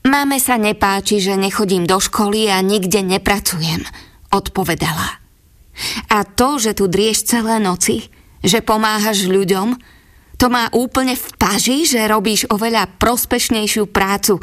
Máme 0.00 0.40
sa 0.40 0.56
nepáči, 0.56 1.20
že 1.20 1.36
nechodím 1.36 1.84
do 1.84 2.00
školy 2.00 2.48
a 2.48 2.64
nikde 2.64 3.04
nepracujem, 3.04 3.84
odpovedala. 4.32 5.20
A 6.08 6.24
to, 6.24 6.56
že 6.56 6.80
tu 6.80 6.88
drieš 6.88 7.28
celé 7.28 7.60
noci, 7.60 8.08
že 8.40 8.64
pomáhaš 8.64 9.28
ľuďom, 9.28 9.76
To 10.40 10.48
má 10.48 10.72
úplne 10.72 11.20
v 11.20 11.26
paži, 11.36 11.84
že 11.84 12.08
robíš 12.08 12.48
oveľa 12.48 12.96
prospešnejšiu 12.96 13.92
prácu, 13.92 14.40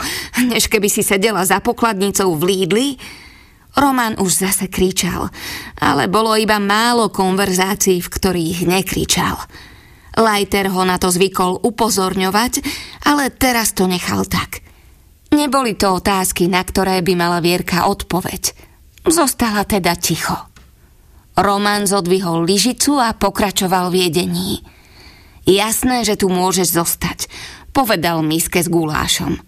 než 0.53 0.69
keby 0.69 0.93
si 0.93 1.01
sedela 1.01 1.41
za 1.41 1.57
pokladnicou 1.57 2.37
v 2.37 2.53
Lídli? 2.53 2.87
Roman 3.77 4.17
už 4.17 4.41
zase 4.41 4.65
kričal, 4.73 5.29
ale 5.77 6.09
bolo 6.09 6.33
iba 6.33 6.57
málo 6.57 7.13
konverzácií, 7.13 8.01
v 8.01 8.09
ktorých 8.09 8.65
nekričal. 8.65 9.37
Lajter 10.17 10.73
ho 10.73 10.81
na 10.81 10.97
to 10.97 11.13
zvykol 11.13 11.61
upozorňovať, 11.61 12.65
ale 13.05 13.29
teraz 13.29 13.77
to 13.77 13.85
nechal 13.85 14.25
tak. 14.25 14.65
Neboli 15.29 15.77
to 15.77 16.01
otázky, 16.01 16.49
na 16.49 16.65
ktoré 16.65 17.05
by 17.05 17.13
mala 17.13 17.37
Vierka 17.37 17.85
odpoveď. 17.85 18.57
Zostala 19.05 19.61
teda 19.61 19.93
ticho. 19.93 20.33
Roman 21.37 21.85
zodvihol 21.85 22.49
lyžicu 22.49 22.97
a 22.97 23.13
pokračoval 23.13 23.93
v 23.93 24.09
jedení. 24.09 24.65
Jasné, 25.45 26.01
že 26.01 26.17
tu 26.17 26.33
môžeš 26.33 26.81
zostať, 26.81 27.29
povedal 27.77 28.25
miske 28.25 28.57
s 28.57 28.67
gulášom. 28.67 29.46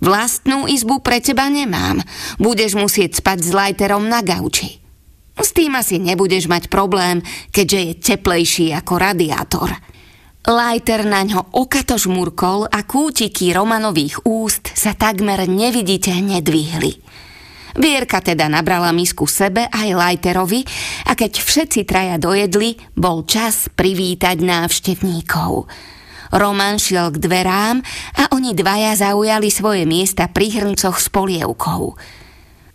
Vlastnú 0.00 0.64
izbu 0.64 1.04
pre 1.04 1.20
teba 1.20 1.48
nemám. 1.52 2.00
Budeš 2.40 2.76
musieť 2.76 3.20
spať 3.20 3.38
s 3.44 3.50
lajterom 3.52 4.08
na 4.08 4.24
gauči. 4.24 4.80
S 5.40 5.56
tým 5.56 5.76
asi 5.76 5.96
nebudeš 5.96 6.48
mať 6.48 6.68
problém, 6.68 7.24
keďže 7.52 7.78
je 7.80 7.92
teplejší 8.12 8.66
ako 8.76 9.00
radiátor. 9.00 9.72
Lajter 10.40 11.04
na 11.04 11.20
ňo 11.20 11.52
okato 11.52 12.00
žmurkol 12.00 12.64
a 12.64 12.80
kútiky 12.88 13.52
Romanových 13.52 14.24
úst 14.24 14.72
sa 14.72 14.96
takmer 14.96 15.44
neviditeľne 15.44 16.40
dvihli. 16.40 16.92
Vierka 17.76 18.18
teda 18.24 18.50
nabrala 18.50 18.90
misku 18.90 19.28
sebe 19.30 19.68
aj 19.68 19.88
Lajterovi 19.94 20.64
a 21.06 21.14
keď 21.14 21.38
všetci 21.38 21.80
traja 21.86 22.16
dojedli, 22.16 22.74
bol 22.96 23.22
čas 23.28 23.70
privítať 23.70 24.42
návštevníkov. 24.42 25.70
Roman 26.30 26.78
šiel 26.78 27.10
k 27.14 27.22
dverám 27.22 27.82
a 28.16 28.22
oni 28.34 28.54
dvaja 28.54 28.94
zaujali 28.98 29.50
svoje 29.50 29.84
miesta 29.86 30.30
pri 30.30 30.50
hrncoch 30.54 30.98
s 30.98 31.10
polievkou. 31.10 31.94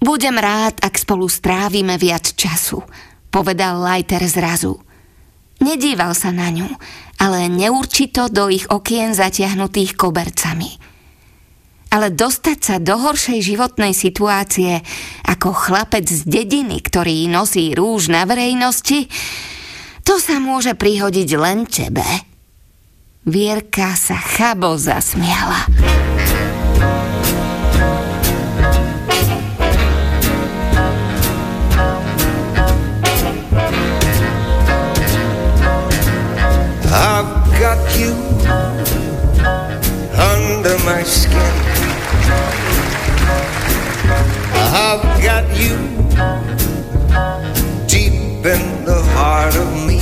Budem 0.04 0.38
rád, 0.38 0.80
ak 0.84 1.00
spolu 1.00 1.26
strávime 1.32 1.96
viac 1.96 2.36
času, 2.36 2.84
povedal 3.32 3.82
Lajter 3.82 4.22
zrazu. 4.28 4.78
Nedíval 5.64 6.12
sa 6.14 6.36
na 6.36 6.52
ňu, 6.52 6.68
ale 7.24 7.48
neurčito 7.48 8.28
do 8.28 8.52
ich 8.52 8.68
okien 8.68 9.16
zatiahnutých 9.16 9.96
kobercami 9.96 10.96
ale 11.96 12.12
dostať 12.12 12.60
sa 12.60 12.76
do 12.84 13.00
horšej 13.00 13.40
životnej 13.40 13.96
situácie 13.96 14.84
ako 15.24 15.56
chlapec 15.56 16.04
z 16.04 16.28
dediny, 16.28 16.84
ktorý 16.84 17.32
nosí 17.32 17.72
rúž 17.72 18.12
na 18.12 18.28
verejnosti, 18.28 19.08
to 20.04 20.20
sa 20.20 20.44
môže 20.44 20.76
prihodiť 20.76 21.30
len 21.40 21.64
tebe. 21.64 22.04
Vierka 23.26 23.96
sa 23.98 24.22
chabo 24.22 24.78
zasmiala. 24.78 25.66
I've 36.94 37.34
got 37.58 37.82
you 37.98 38.14
under 40.14 40.78
my 40.86 41.02
skin 41.02 41.56
I've 44.54 45.02
got 45.26 45.46
you 45.58 45.74
deep 47.88 48.46
in 48.46 48.86
the 48.86 49.02
heart 49.18 49.56
of 49.56 49.70
me. 49.88 50.00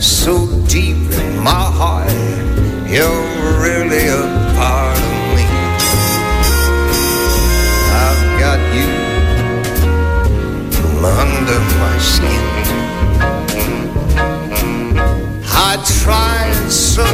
So 0.00 0.53
my 1.44 1.64
heart, 1.78 2.10
you're 2.88 3.24
really 3.60 4.06
a 4.08 4.24
part 4.56 4.96
of 4.96 5.14
me. 5.36 5.44
I've 8.04 8.24
got 8.40 8.60
you 8.76 8.88
under 11.04 11.60
my 11.82 11.96
skin. 12.12 12.44
I 15.68 15.76
tried 16.02 16.70
so 16.70 17.04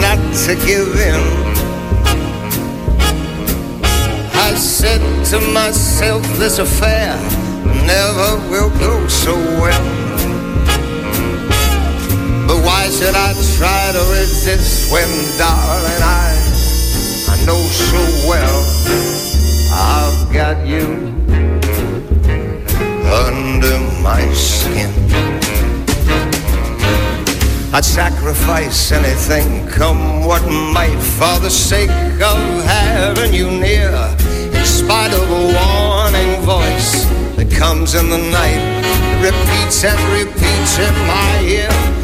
not 0.00 0.20
to 0.44 0.54
give 0.66 0.96
in 0.96 1.54
I 4.46 4.54
said 4.56 5.00
to 5.30 5.40
myself, 5.52 6.22
this 6.38 6.58
affair 6.58 7.16
never 7.86 8.36
will 8.50 8.70
go 8.78 9.06
so 9.08 9.34
well. 9.34 10.03
But 12.46 12.62
why 12.62 12.90
should 12.90 13.14
I 13.14 13.32
try 13.56 13.92
to 13.92 14.02
resist 14.12 14.92
when, 14.92 15.08
darling, 15.38 16.02
I, 16.02 16.36
I 17.32 17.36
know 17.46 17.60
so 17.90 18.00
well 18.28 18.60
I've 19.72 20.32
got 20.32 20.66
you 20.66 21.14
under 23.10 23.78
my 24.02 24.22
skin. 24.32 24.92
I'd 27.74 27.84
sacrifice 27.84 28.92
anything, 28.92 29.66
come 29.66 30.24
what 30.24 30.42
might, 30.46 31.00
for 31.18 31.40
the 31.40 31.50
sake 31.50 31.90
of 31.90 32.38
having 32.64 33.34
you 33.34 33.50
near 33.50 33.90
In 34.52 34.64
spite 34.64 35.12
of 35.12 35.28
a 35.28 35.44
warning 35.58 36.40
voice 36.42 37.04
that 37.34 37.50
comes 37.50 37.96
in 37.96 38.10
the 38.10 38.18
night, 38.18 38.62
repeats 39.20 39.82
and 39.82 39.98
repeats 40.12 40.78
in 40.78 40.94
my 41.08 41.40
ear. 41.42 42.03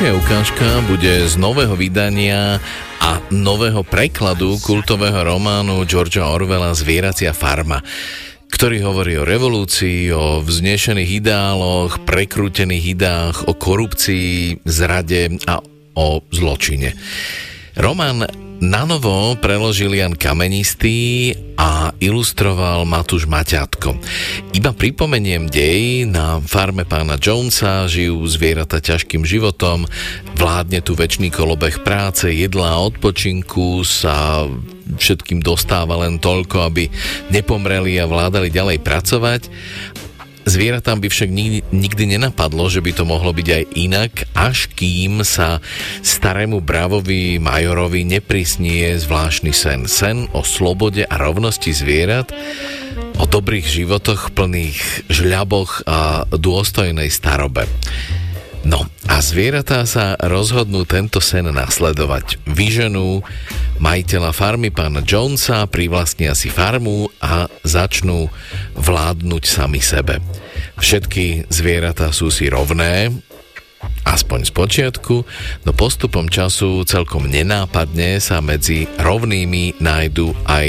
Ďalšia 0.00 0.16
ukážka 0.16 0.68
bude 0.88 1.28
z 1.28 1.36
nového 1.36 1.76
vydania 1.76 2.56
a 3.04 3.20
nového 3.28 3.84
prekladu 3.84 4.56
kultového 4.64 5.28
románu 5.28 5.84
Georgia 5.84 6.24
Orwella 6.24 6.72
Zvieracia 6.72 7.36
farma 7.36 7.84
ktorý 8.48 8.80
hovorí 8.80 9.20
o 9.20 9.28
revolúcii, 9.28 10.08
o 10.16 10.40
vznešených 10.40 11.20
ideáloch, 11.20 12.00
prekrútených 12.08 12.96
ideách, 12.96 13.36
o 13.44 13.52
korupcii, 13.52 14.64
zrade 14.64 15.36
a 15.44 15.60
o 15.92 16.24
zločine. 16.32 16.96
Román 17.76 18.24
na 18.60 18.84
novo 18.84 19.34
preložil 19.40 19.96
Jan 19.96 20.12
Kamenistý 20.12 21.32
a 21.56 21.96
ilustroval 21.96 22.84
Matúš 22.84 23.24
Maťátko. 23.24 23.96
Iba 24.52 24.76
pripomeniem 24.76 25.48
dej, 25.48 26.04
na 26.04 26.38
farme 26.44 26.84
pána 26.84 27.16
Jonesa 27.16 27.88
žijú 27.88 28.20
zvieratá 28.28 28.84
ťažkým 28.84 29.24
životom, 29.24 29.88
vládne 30.36 30.84
tu 30.84 30.92
väčší 30.92 31.32
kolobeh 31.32 31.80
práce, 31.80 32.28
jedla 32.28 32.76
a 32.76 32.84
odpočinku 32.84 33.80
sa 33.84 34.44
všetkým 34.96 35.40
dostáva 35.40 35.96
len 36.04 36.20
toľko, 36.20 36.68
aby 36.68 36.92
nepomreli 37.32 37.96
a 37.96 38.04
vládali 38.04 38.52
ďalej 38.52 38.78
pracovať 38.84 39.42
Zvieratám 40.48 41.04
by 41.04 41.08
však 41.12 41.30
nikdy, 41.70 42.04
nenapadlo, 42.16 42.72
že 42.72 42.80
by 42.80 42.96
to 42.96 43.04
mohlo 43.04 43.30
byť 43.36 43.48
aj 43.48 43.64
inak, 43.76 44.12
až 44.32 44.72
kým 44.72 45.20
sa 45.20 45.60
starému 46.00 46.64
bravovi 46.64 47.36
Majorovi 47.36 48.08
neprisnie 48.08 48.96
zvláštny 48.96 49.52
sen. 49.52 49.84
Sen 49.84 50.26
o 50.32 50.40
slobode 50.40 51.04
a 51.04 51.14
rovnosti 51.20 51.70
zvierat, 51.70 52.32
o 53.20 53.24
dobrých 53.28 53.68
životoch 53.68 54.32
plných 54.32 55.12
žľaboch 55.12 55.84
a 55.84 56.24
dôstojnej 56.32 57.12
starobe. 57.12 57.68
No 58.60 58.84
a 59.08 59.24
zvieratá 59.24 59.88
sa 59.88 60.20
rozhodnú 60.20 60.84
tento 60.84 61.18
sen 61.24 61.48
nasledovať. 61.48 62.44
Vyženú 62.44 63.24
majiteľa 63.80 64.36
farmy 64.36 64.68
pána 64.68 65.00
Jonesa, 65.00 65.64
privlastnia 65.64 66.36
si 66.36 66.52
farmu 66.52 67.08
a 67.24 67.48
začnú 67.64 68.28
vládnuť 68.76 69.42
sami 69.48 69.80
sebe. 69.80 70.20
Všetky 70.76 71.48
zvieratá 71.48 72.12
sú 72.12 72.28
si 72.28 72.52
rovné, 72.52 73.08
aspoň 74.04 74.44
z 74.44 74.52
počiatku, 74.52 75.16
no 75.64 75.70
postupom 75.72 76.28
času 76.28 76.84
celkom 76.84 77.28
nenápadne 77.32 78.20
sa 78.20 78.44
medzi 78.44 78.84
rovnými 79.00 79.80
nájdu 79.80 80.36
aj 80.44 80.68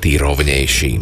tí 0.00 0.16
rovnejší. 0.16 0.92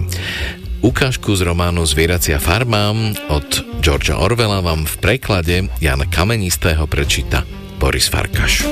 Ukážku 0.78 1.34
z 1.34 1.42
románu 1.42 1.82
Zvieracia 1.82 2.38
farma 2.38 2.94
od 3.28 3.82
Georgia 3.82 4.22
Orwella 4.22 4.62
vám 4.62 4.86
v 4.86 4.94
preklade 5.02 5.56
Jana 5.82 6.06
Kamenistého 6.06 6.86
prečíta 6.86 7.42
Boris 7.82 8.06
Farkaš. 8.06 8.62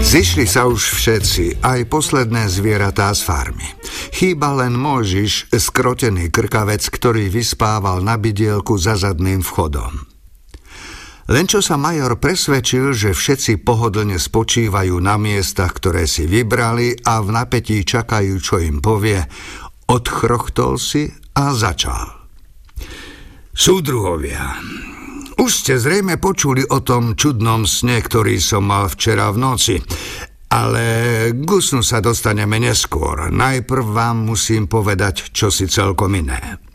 Zišli 0.00 0.42
sa 0.48 0.66
už 0.66 0.80
všetci, 0.96 1.62
aj 1.62 1.86
posledné 1.86 2.50
zvieratá 2.50 3.14
z 3.14 3.20
farmy. 3.20 3.68
Chýba 4.10 4.58
len 4.58 4.74
Možiš, 4.74 5.46
skrotený 5.54 6.32
krkavec, 6.34 6.82
ktorý 6.82 7.30
vyspával 7.30 8.02
na 8.02 8.18
bydielku 8.18 8.74
za 8.74 8.98
zadným 8.98 9.44
vchodom. 9.44 10.09
Len 11.30 11.46
čo 11.46 11.62
sa 11.62 11.78
major 11.78 12.18
presvedčil, 12.18 12.90
že 12.90 13.14
všetci 13.14 13.62
pohodlne 13.62 14.18
spočívajú 14.18 14.98
na 14.98 15.14
miestach, 15.14 15.78
ktoré 15.78 16.10
si 16.10 16.26
vybrali 16.26 17.06
a 17.06 17.22
v 17.22 17.30
napätí 17.30 17.86
čakajú, 17.86 18.34
čo 18.42 18.58
im 18.58 18.82
povie, 18.82 19.22
odchrochtol 19.86 20.74
si 20.74 21.06
a 21.38 21.54
začal. 21.54 22.26
Súdruhovia, 23.54 24.58
už 25.38 25.50
ste 25.54 25.78
zrejme 25.78 26.18
počuli 26.18 26.66
o 26.66 26.82
tom 26.82 27.14
čudnom 27.14 27.62
sne, 27.62 28.02
ktorý 28.02 28.42
som 28.42 28.66
mal 28.66 28.90
včera 28.90 29.30
v 29.30 29.38
noci, 29.38 29.76
ale 30.50 30.84
k 31.30 31.50
snu 31.62 31.86
sa 31.86 32.02
dostaneme 32.02 32.58
neskôr. 32.58 33.30
Najprv 33.30 33.86
vám 33.86 34.26
musím 34.26 34.66
povedať, 34.66 35.30
čo 35.30 35.46
si 35.46 35.70
celkom 35.70 36.10
iné. 36.10 36.69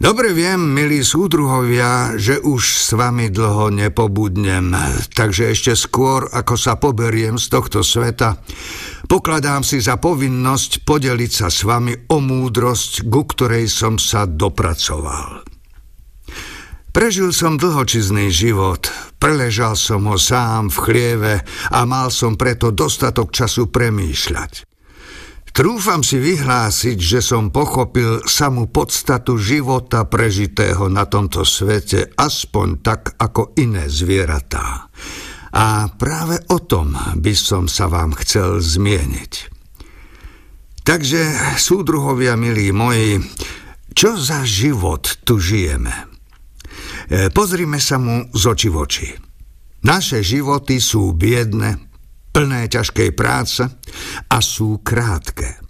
Dobre 0.00 0.32
viem, 0.32 0.56
milí 0.56 1.04
súdruhovia, 1.04 2.16
že 2.16 2.40
už 2.40 2.88
s 2.88 2.96
vami 2.96 3.28
dlho 3.28 3.68
nepobudnem, 3.68 4.72
takže 5.12 5.52
ešte 5.52 5.76
skôr, 5.76 6.24
ako 6.24 6.56
sa 6.56 6.80
poberiem 6.80 7.36
z 7.36 7.52
tohto 7.52 7.84
sveta, 7.84 8.40
pokladám 9.04 9.60
si 9.60 9.76
za 9.76 10.00
povinnosť 10.00 10.88
podeliť 10.88 11.32
sa 11.44 11.52
s 11.52 11.68
vami 11.68 11.92
o 12.08 12.16
múdrosť, 12.16 13.12
ku 13.12 13.28
ktorej 13.28 13.68
som 13.68 14.00
sa 14.00 14.24
dopracoval. 14.24 15.44
Prežil 16.96 17.36
som 17.36 17.60
dlhočizný 17.60 18.32
život, 18.32 18.88
preležal 19.20 19.76
som 19.76 20.08
ho 20.08 20.16
sám 20.16 20.72
v 20.72 20.80
chlieve 20.80 21.34
a 21.76 21.84
mal 21.84 22.08
som 22.08 22.40
preto 22.40 22.72
dostatok 22.72 23.36
času 23.36 23.68
premýšľať. 23.68 24.69
Trúfam 25.50 26.06
si 26.06 26.22
vyhlásiť, 26.22 26.98
že 26.98 27.18
som 27.18 27.50
pochopil 27.50 28.22
samú 28.22 28.70
podstatu 28.70 29.34
života 29.34 30.06
prežitého 30.06 30.86
na 30.86 31.10
tomto 31.10 31.42
svete, 31.42 32.14
aspoň 32.14 32.68
tak 32.78 33.18
ako 33.18 33.58
iné 33.58 33.90
zvieratá. 33.90 34.86
A 35.50 35.90
práve 35.98 36.38
o 36.54 36.62
tom 36.62 36.94
by 36.94 37.34
som 37.34 37.66
sa 37.66 37.90
vám 37.90 38.14
chcel 38.22 38.62
zmieniť. 38.62 39.32
Takže, 40.86 41.22
súdruhovia 41.58 42.38
milí 42.38 42.70
moji, 42.70 43.18
čo 43.90 44.14
za 44.14 44.46
život 44.46 45.18
tu 45.26 45.42
žijeme? 45.42 45.92
E, 47.10 47.26
pozrime 47.34 47.82
sa 47.82 47.98
mu 47.98 48.30
z 48.30 48.42
oči 48.46 48.68
v 48.70 48.76
oči. 48.78 49.08
Naše 49.82 50.22
životy 50.22 50.78
sú 50.78 51.10
biedne, 51.10 51.89
plné 52.30 52.70
ťažkej 52.70 53.10
práce 53.12 53.62
a 54.30 54.38
sú 54.38 54.80
krátke. 54.80 55.60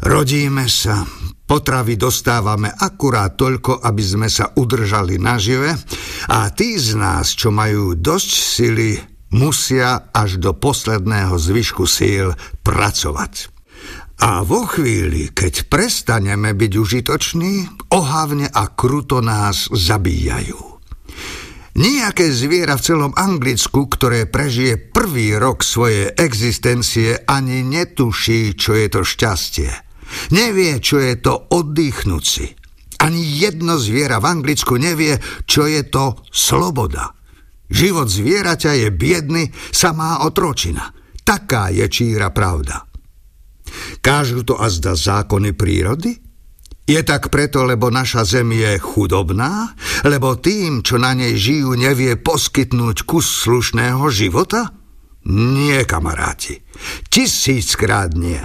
Rodíme 0.00 0.64
sa, 0.66 1.04
potravy 1.44 2.00
dostávame 2.00 2.72
akurát 2.72 3.36
toľko, 3.36 3.84
aby 3.84 4.02
sme 4.02 4.28
sa 4.32 4.54
udržali 4.54 5.20
nažive 5.20 5.74
a 6.30 6.48
tí 6.54 6.80
z 6.80 6.96
nás, 6.96 7.36
čo 7.36 7.52
majú 7.52 7.98
dosť 7.98 8.30
sily, 8.32 8.90
musia 9.34 10.10
až 10.10 10.40
do 10.42 10.56
posledného 10.56 11.36
zvyšku 11.36 11.84
síl 11.84 12.32
pracovať. 12.64 13.52
A 14.20 14.44
vo 14.44 14.68
chvíli, 14.68 15.32
keď 15.32 15.72
prestaneme 15.72 16.52
byť 16.52 16.72
užitoční, 16.76 17.88
ohavne 17.88 18.52
a 18.52 18.68
kruto 18.68 19.24
nás 19.24 19.72
zabíjajú. 19.72 20.69
Nijaké 21.78 22.34
zviera 22.34 22.74
v 22.74 22.82
celom 22.82 23.12
Anglicku, 23.14 23.86
ktoré 23.86 24.26
prežije 24.26 24.90
prvý 24.90 25.38
rok 25.38 25.62
svojej 25.62 26.10
existencie, 26.18 27.22
ani 27.30 27.62
netuší, 27.62 28.58
čo 28.58 28.74
je 28.74 28.90
to 28.90 29.06
šťastie. 29.06 29.70
Nevie, 30.34 30.82
čo 30.82 30.98
je 30.98 31.14
to 31.22 31.38
oddychnúť 31.54 32.24
si. 32.26 32.50
Ani 33.00 33.22
jedno 33.22 33.78
zviera 33.78 34.18
v 34.18 34.28
Anglicku 34.28 34.76
nevie, 34.76 35.22
čo 35.46 35.70
je 35.70 35.86
to 35.86 36.18
sloboda. 36.34 37.14
Život 37.70 38.10
zvieraťa 38.10 38.72
je 38.82 38.88
biedny, 38.90 39.54
samá 39.70 40.26
otročina. 40.26 40.90
Taká 41.22 41.70
je 41.70 41.86
číra 41.86 42.34
pravda. 42.34 42.82
Kážu 44.02 44.42
to 44.42 44.58
azda 44.58 44.98
zákony 44.98 45.54
prírody? 45.54 46.18
Je 46.90 47.06
tak 47.06 47.30
preto, 47.30 47.62
lebo 47.62 47.86
naša 47.86 48.26
zem 48.26 48.50
je 48.50 48.74
chudobná? 48.82 49.78
Lebo 50.02 50.34
tým, 50.34 50.82
čo 50.82 50.98
na 50.98 51.14
nej 51.14 51.38
žijú, 51.38 51.78
nevie 51.78 52.18
poskytnúť 52.18 53.06
kus 53.06 53.46
slušného 53.46 54.02
života? 54.10 54.74
Nie, 55.30 55.86
kamaráti. 55.86 56.58
Tisíckrát 57.06 58.10
nie. 58.18 58.42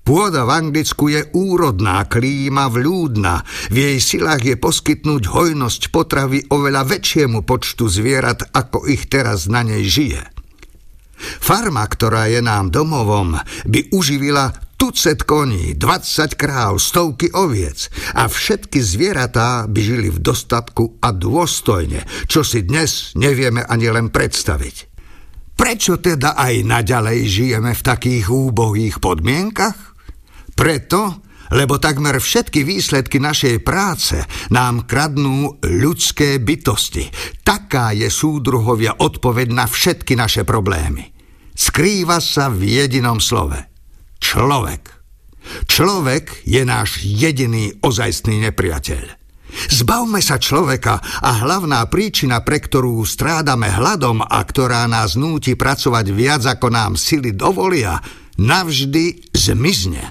Pôda 0.00 0.48
v 0.48 0.64
Anglicku 0.64 1.12
je 1.12 1.28
úrodná, 1.36 2.08
klíma 2.08 2.72
vľúdna. 2.72 3.44
V 3.68 3.76
jej 3.76 3.98
silách 4.00 4.48
je 4.48 4.56
poskytnúť 4.56 5.28
hojnosť 5.28 5.92
potravy 5.92 6.48
oveľa 6.48 6.88
väčšiemu 6.88 7.44
počtu 7.44 7.84
zvierat, 7.92 8.48
ako 8.56 8.88
ich 8.88 9.12
teraz 9.12 9.44
na 9.44 9.60
nej 9.60 9.84
žije. 9.84 10.24
Farma, 11.20 11.84
ktorá 11.84 12.32
je 12.32 12.40
nám 12.40 12.72
domovom, 12.72 13.36
by 13.68 13.92
uživila 13.92 14.63
tucet 14.76 15.22
koní, 15.22 15.74
20 15.74 16.34
kráv, 16.34 16.78
stovky 16.78 17.32
oviec 17.32 17.88
a 18.14 18.28
všetky 18.28 18.78
zvieratá 18.78 19.66
by 19.70 19.80
žili 19.80 20.08
v 20.12 20.22
dostatku 20.22 21.00
a 21.00 21.10
dôstojne, 21.14 22.04
čo 22.28 22.44
si 22.44 22.66
dnes 22.66 23.14
nevieme 23.16 23.64
ani 23.64 23.88
len 23.90 24.10
predstaviť. 24.10 24.94
Prečo 25.54 26.02
teda 26.02 26.34
aj 26.34 26.66
naďalej 26.66 27.18
žijeme 27.30 27.72
v 27.72 27.82
takých 27.82 28.26
úbohých 28.26 28.98
podmienkach? 28.98 29.96
Preto, 30.54 31.22
lebo 31.54 31.78
takmer 31.78 32.18
všetky 32.18 32.66
výsledky 32.66 33.22
našej 33.22 33.62
práce 33.62 34.18
nám 34.50 34.86
kradnú 34.90 35.62
ľudské 35.62 36.42
bytosti. 36.42 37.06
Taká 37.46 37.94
je 37.94 38.10
súdruhovia 38.10 38.98
odpoveď 38.98 39.48
na 39.54 39.66
všetky 39.70 40.18
naše 40.18 40.42
problémy. 40.42 41.14
Skrýva 41.54 42.18
sa 42.18 42.50
v 42.50 42.82
jedinom 42.82 43.22
slove– 43.22 43.70
Človek. 44.18 44.82
Človek 45.68 46.46
je 46.48 46.62
náš 46.64 47.04
jediný 47.04 47.74
ozajstný 47.84 48.48
nepriateľ. 48.50 49.24
Zbavme 49.70 50.18
sa 50.18 50.42
človeka 50.42 50.98
a 51.22 51.46
hlavná 51.46 51.86
príčina, 51.86 52.42
pre 52.42 52.58
ktorú 52.58 53.06
strádame 53.06 53.70
hladom 53.70 54.18
a 54.18 54.42
ktorá 54.42 54.82
nás 54.90 55.14
núti 55.14 55.54
pracovať 55.54 56.06
viac 56.10 56.42
ako 56.42 56.74
nám 56.74 56.98
sily 56.98 57.30
dovolia, 57.38 58.02
navždy 58.34 59.30
zmizne. 59.30 60.10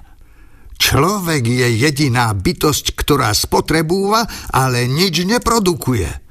Človek 0.80 1.44
je 1.44 1.68
jediná 1.80 2.32
bytosť, 2.32 2.96
ktorá 2.96 3.32
spotrebúva, 3.36 4.24
ale 4.52 4.88
nič 4.88 5.24
neprodukuje. 5.24 6.24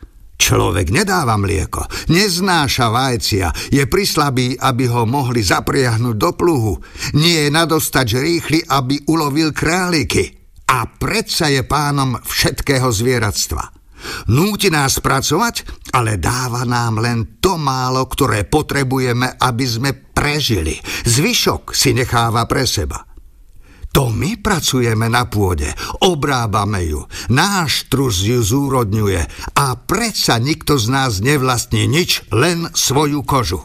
Človek 0.43 0.91
nedáva 0.91 1.39
mlieko, 1.39 1.87
neznáša 2.11 2.91
vajcia, 2.91 3.71
je 3.71 3.87
prislabý, 3.87 4.59
aby 4.59 4.91
ho 4.91 5.07
mohli 5.07 5.39
zapriahnuť 5.39 6.17
do 6.19 6.31
pluhu, 6.35 6.75
nie 7.15 7.47
je 7.47 7.55
nadostač 7.55 8.19
rýchly, 8.19 8.59
aby 8.67 9.07
ulovil 9.07 9.55
králiky 9.55 10.35
a 10.67 10.83
predsa 10.91 11.47
je 11.47 11.63
pánom 11.63 12.19
všetkého 12.19 12.91
zvieratstva. 12.91 13.63
Núti 14.35 14.67
nás 14.67 14.99
pracovať, 14.99 15.87
ale 15.95 16.19
dáva 16.19 16.67
nám 16.67 16.99
len 16.99 17.39
to 17.39 17.55
málo, 17.55 18.03
ktoré 18.11 18.43
potrebujeme, 18.43 19.39
aby 19.39 19.63
sme 19.63 19.95
prežili. 19.95 20.75
Zvyšok 21.07 21.71
si 21.71 21.95
necháva 21.95 22.51
pre 22.51 22.67
seba. 22.67 23.12
To 23.93 24.09
my 24.09 24.41
pracujeme 24.41 25.13
na 25.13 25.29
pôde, 25.29 25.69
obrábame 26.01 26.89
ju, 26.89 27.05
náš 27.29 27.93
trus 27.93 28.25
ju 28.25 28.41
zúrodňuje 28.41 29.53
a 29.53 29.77
predsa 29.77 30.41
nikto 30.41 30.81
z 30.81 30.87
nás 30.89 31.21
nevlastní 31.21 31.85
nič, 31.85 32.25
len 32.33 32.73
svoju 32.73 33.21
kožu. 33.21 33.61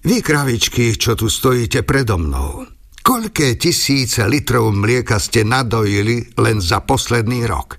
Vy, 0.00 0.22
kravičky, 0.22 0.94
čo 0.96 1.18
tu 1.18 1.26
stojíte 1.26 1.82
predo 1.82 2.16
mnou, 2.16 2.64
koľké 3.02 3.58
tisíce 3.58 4.22
litrov 4.24 4.72
mlieka 4.72 5.18
ste 5.18 5.44
nadojili 5.44 6.38
len 6.40 6.62
za 6.62 6.80
posledný 6.86 7.44
rok? 7.44 7.76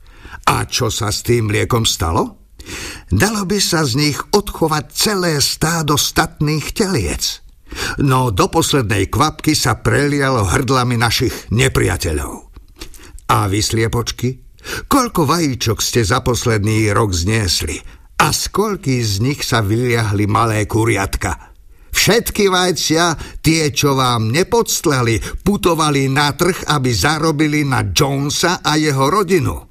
A 0.52 0.68
čo 0.68 0.92
sa 0.92 1.10
s 1.10 1.24
tým 1.26 1.50
mliekom 1.50 1.88
stalo? 1.88 2.42
Dalo 3.10 3.48
by 3.50 3.58
sa 3.58 3.82
z 3.88 3.98
nich 3.98 4.20
odchovať 4.22 4.86
celé 4.94 5.42
stádo 5.42 5.98
statných 5.98 6.78
teliec. 6.78 7.41
No 8.04 8.30
do 8.30 8.52
poslednej 8.52 9.08
kvapky 9.08 9.56
sa 9.56 9.80
prelialo 9.80 10.44
hrdlami 10.48 11.00
našich 11.00 11.34
nepriateľov. 11.50 12.52
A 13.32 13.48
vy, 13.48 13.64
sliepočky, 13.64 14.44
koľko 14.92 15.24
vajíčok 15.24 15.80
ste 15.80 16.04
za 16.04 16.20
posledný 16.20 16.92
rok 16.92 17.16
zniesli? 17.16 17.80
A 18.22 18.30
z 18.36 18.54
z 19.02 19.14
nich 19.24 19.42
sa 19.42 19.66
vyliahli 19.66 20.30
malé 20.30 20.70
kuriatka? 20.70 21.52
Všetky 21.92 22.48
vajcia, 22.48 23.18
tie, 23.44 23.74
čo 23.74 23.98
vám 23.98 24.32
nepodsleli, 24.32 25.44
putovali 25.44 26.08
na 26.08 26.32
trh, 26.32 26.70
aby 26.72 26.92
zarobili 26.94 27.68
na 27.68 27.88
Jonesa 27.92 28.64
a 28.64 28.80
jeho 28.80 29.12
rodinu. 29.12 29.71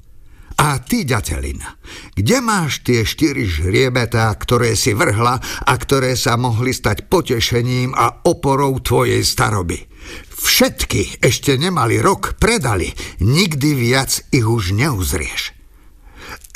A 0.61 0.77
ty, 0.77 1.09
ďatelina, 1.09 1.81
kde 2.13 2.37
máš 2.37 2.85
tie 2.85 3.01
štyri 3.01 3.49
žriebetá, 3.49 4.29
ktoré 4.37 4.77
si 4.77 4.93
vrhla 4.93 5.41
a 5.41 5.73
ktoré 5.73 6.13
sa 6.13 6.37
mohli 6.37 6.69
stať 6.69 7.09
potešením 7.09 7.97
a 7.97 8.29
oporou 8.29 8.77
tvojej 8.77 9.25
staroby? 9.25 9.89
Všetky 10.29 11.17
ešte 11.17 11.57
nemali 11.57 11.97
rok, 11.97 12.37
predali, 12.37 12.93
nikdy 13.25 13.73
viac 13.73 14.21
ich 14.29 14.45
už 14.45 14.77
neuzrieš. 14.77 15.57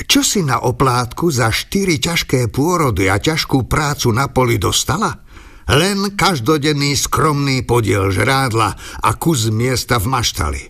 Čo 0.06 0.22
si 0.22 0.45
na 0.45 0.61
oplátku 0.61 1.34
za 1.34 1.49
štyri 1.49 1.98
ťažké 1.98 2.53
pôrody 2.53 3.10
a 3.10 3.18
ťažkú 3.18 3.65
prácu 3.65 4.14
na 4.14 4.30
poli 4.30 4.61
dostala? 4.61 5.26
Len 5.65 6.14
každodenný 6.14 6.94
skromný 6.94 7.65
podiel 7.65 8.14
žrádla 8.14 8.69
a 9.02 9.10
kus 9.18 9.49
miesta 9.49 9.98
v 9.98 10.14
maštali. 10.14 10.61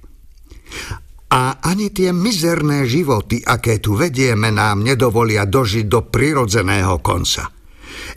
A 1.31 1.57
ani 1.65 1.89
tie 1.89 2.14
mizerné 2.14 2.85
životy, 2.85 3.41
aké 3.41 3.81
tu 3.81 3.97
vedieme, 3.97 4.53
nám 4.53 4.85
nedovolia 4.85 5.49
dožiť 5.49 5.85
do 5.89 6.06
prirodzeného 6.06 7.02
konca. 7.02 7.49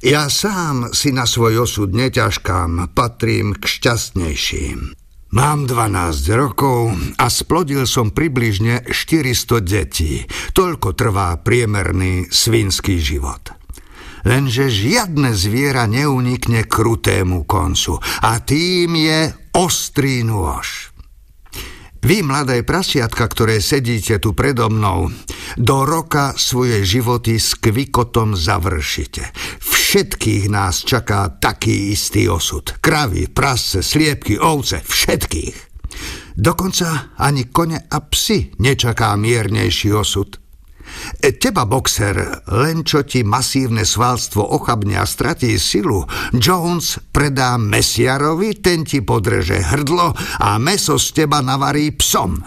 Ja 0.04 0.30
sám 0.30 0.94
si 0.94 1.10
na 1.10 1.26
svoj 1.26 1.66
osud 1.66 1.90
neťažkám, 1.96 2.92
patrím 2.94 3.56
k 3.56 3.64
šťastnejším. 3.66 4.94
Mám 5.28 5.68
12 5.68 6.40
rokov 6.40 6.96
a 7.20 7.28
splodil 7.28 7.84
som 7.84 8.16
približne 8.16 8.88
400 8.88 9.60
detí. 9.60 10.24
Toľko 10.56 10.96
trvá 10.96 11.36
priemerný 11.44 12.32
svinský 12.32 12.96
život. 12.96 13.52
Lenže 14.24 14.72
žiadne 14.72 15.36
zviera 15.36 15.84
neunikne 15.84 16.64
krutému 16.64 17.44
koncu 17.44 18.00
a 18.24 18.40
tým 18.40 18.96
je 18.96 19.20
ostrý 19.52 20.24
nôž. 20.24 20.87
Vy, 21.98 22.22
mladé 22.22 22.62
prasiatka, 22.62 23.26
ktoré 23.26 23.58
sedíte 23.58 24.22
tu 24.22 24.30
predo 24.30 24.70
mnou, 24.70 25.10
do 25.58 25.82
roka 25.82 26.38
svoje 26.38 26.86
životy 26.86 27.42
s 27.42 27.58
kvikotom 27.58 28.38
završite. 28.38 29.34
Všetkých 29.58 30.46
nás 30.46 30.86
čaká 30.86 31.26
taký 31.42 31.90
istý 31.90 32.30
osud. 32.30 32.78
Kravy, 32.78 33.26
prasce, 33.26 33.82
sliepky, 33.82 34.38
ovce, 34.38 34.78
všetkých. 34.84 35.56
Dokonca 36.38 37.18
ani 37.18 37.50
kone 37.50 37.90
a 37.90 37.98
psi 38.06 38.54
nečaká 38.62 39.18
miernejší 39.18 39.90
osud. 39.90 40.47
E, 41.18 41.34
teba, 41.36 41.66
boxer, 41.66 42.44
len 42.52 42.86
čo 42.86 43.04
ti 43.04 43.26
masívne 43.26 43.82
svalstvo 43.82 44.42
ochabne 44.42 44.98
a 44.98 45.06
stratí 45.06 45.56
silu, 45.56 46.04
Jones 46.36 47.00
predá 47.10 47.58
mesiarovi, 47.58 48.58
ten 48.62 48.86
ti 48.86 49.02
podreže 49.02 49.60
hrdlo 49.74 50.14
a 50.42 50.56
meso 50.56 50.96
z 50.96 51.24
teba 51.24 51.44
navarí 51.44 51.92
psom. 51.96 52.38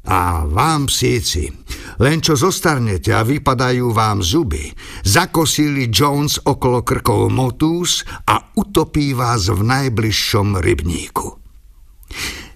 A 0.00 0.48
vám, 0.48 0.88
psíci, 0.88 1.52
len 2.00 2.24
čo 2.24 2.32
zostarnete 2.32 3.12
a 3.12 3.20
vypadajú 3.20 3.92
vám 3.92 4.24
zuby, 4.24 4.72
zakosili 5.04 5.92
Jones 5.92 6.40
okolo 6.40 6.80
krkov 6.80 7.28
motús 7.28 8.08
a 8.24 8.40
utopí 8.56 9.12
vás 9.12 9.52
v 9.52 9.60
najbližšom 9.60 10.56
rybníku. 10.56 11.36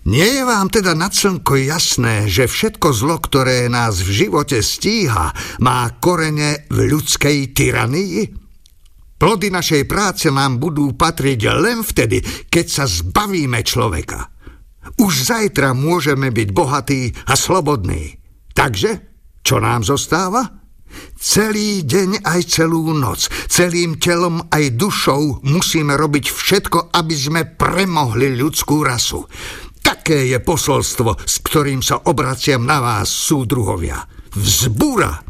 Nie 0.05 0.37
je 0.37 0.43
vám 0.45 0.69
teda 0.69 0.93
na 0.93 1.09
slnko 1.09 1.57
jasné, 1.65 2.29
že 2.29 2.45
všetko 2.45 2.93
zlo, 2.93 3.17
ktoré 3.25 3.73
nás 3.73 4.05
v 4.05 4.29
živote 4.29 4.61
stíha, 4.61 5.33
má 5.65 5.89
korene 5.97 6.69
v 6.69 6.93
ľudskej 6.93 7.57
tyranii? 7.57 8.29
Plody 9.17 9.49
našej 9.49 9.89
práce 9.89 10.29
nám 10.29 10.61
budú 10.61 10.93
patriť 10.93 11.41
len 11.57 11.81
vtedy, 11.81 12.21
keď 12.53 12.67
sa 12.69 12.85
zbavíme 12.85 13.65
človeka. 13.65 14.29
Už 15.01 15.25
zajtra 15.25 15.73
môžeme 15.73 16.29
byť 16.29 16.49
bohatí 16.53 17.09
a 17.25 17.33
slobodní. 17.33 18.21
Takže, 18.53 19.01
čo 19.41 19.57
nám 19.57 19.89
zostáva? 19.89 20.65
Celý 21.17 21.83
deň 21.83 22.23
aj 22.23 22.41
celú 22.45 22.93
noc, 22.93 23.27
celým 23.49 23.97
telom 23.97 24.45
aj 24.53 24.77
dušou 24.77 25.43
musíme 25.43 25.97
robiť 25.97 26.29
všetko, 26.29 26.93
aby 26.93 27.15
sme 27.17 27.41
premohli 27.57 28.37
ľudskú 28.37 28.85
rasu. 28.85 29.25
Také 30.05 30.29
je 30.29 30.37
posolstvo, 30.37 31.17
s 31.17 31.41
ktorým 31.41 31.81
sa 31.81 31.97
obraciam 31.97 32.61
na 32.61 32.77
vás, 32.77 33.09
súdruhovia. 33.09 34.05
Vzbúra! 34.37 35.25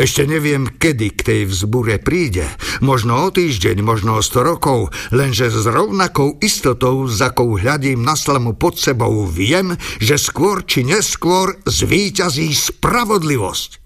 Ešte 0.00 0.24
neviem, 0.24 0.64
kedy 0.64 1.12
k 1.12 1.20
tej 1.20 1.40
vzbure 1.52 2.00
príde. 2.00 2.48
Možno 2.80 3.20
o 3.20 3.28
týždeň, 3.28 3.84
možno 3.84 4.16
o 4.16 4.24
sto 4.24 4.40
rokov, 4.40 4.96
lenže 5.12 5.52
s 5.52 5.60
rovnakou 5.68 6.40
istotou, 6.40 7.04
za 7.04 7.36
akou 7.36 7.60
hľadím 7.60 8.00
na 8.00 8.16
slamu 8.16 8.56
pod 8.56 8.80
sebou, 8.80 9.28
viem, 9.28 9.76
že 10.00 10.16
skôr 10.16 10.64
či 10.64 10.80
neskôr 10.88 11.60
zvíťazí 11.68 12.48
spravodlivosť. 12.48 13.83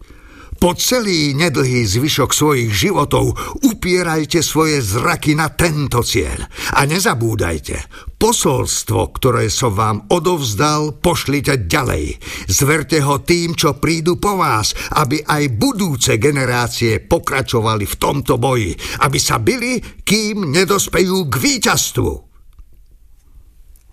Po 0.59 0.75
celý 0.75 1.39
nedlhý 1.39 1.87
zvyšok 1.87 2.35
svojich 2.35 2.75
životov 2.75 3.31
upierajte 3.63 4.43
svoje 4.43 4.83
zraky 4.83 5.39
na 5.39 5.55
tento 5.55 6.03
cieľ. 6.03 6.51
A 6.75 6.83
nezabúdajte, 6.83 7.79
posolstvo, 8.19 9.15
ktoré 9.15 9.55
som 9.55 9.71
vám 9.71 10.11
odovzdal, 10.11 10.99
pošlite 10.99 11.71
ďalej. 11.71 12.19
Zverte 12.51 12.99
ho 13.07 13.23
tým, 13.23 13.55
čo 13.55 13.79
prídu 13.79 14.19
po 14.19 14.35
vás, 14.35 14.75
aby 14.99 15.23
aj 15.23 15.55
budúce 15.55 16.19
generácie 16.19 17.07
pokračovali 17.07 17.87
v 17.87 17.95
tomto 17.95 18.43
boji, 18.43 18.75
aby 19.07 19.19
sa 19.23 19.39
byli, 19.39 20.03
kým 20.03 20.43
nedospejú 20.51 21.31
k 21.31 21.35
víťazstvu. 21.39 22.11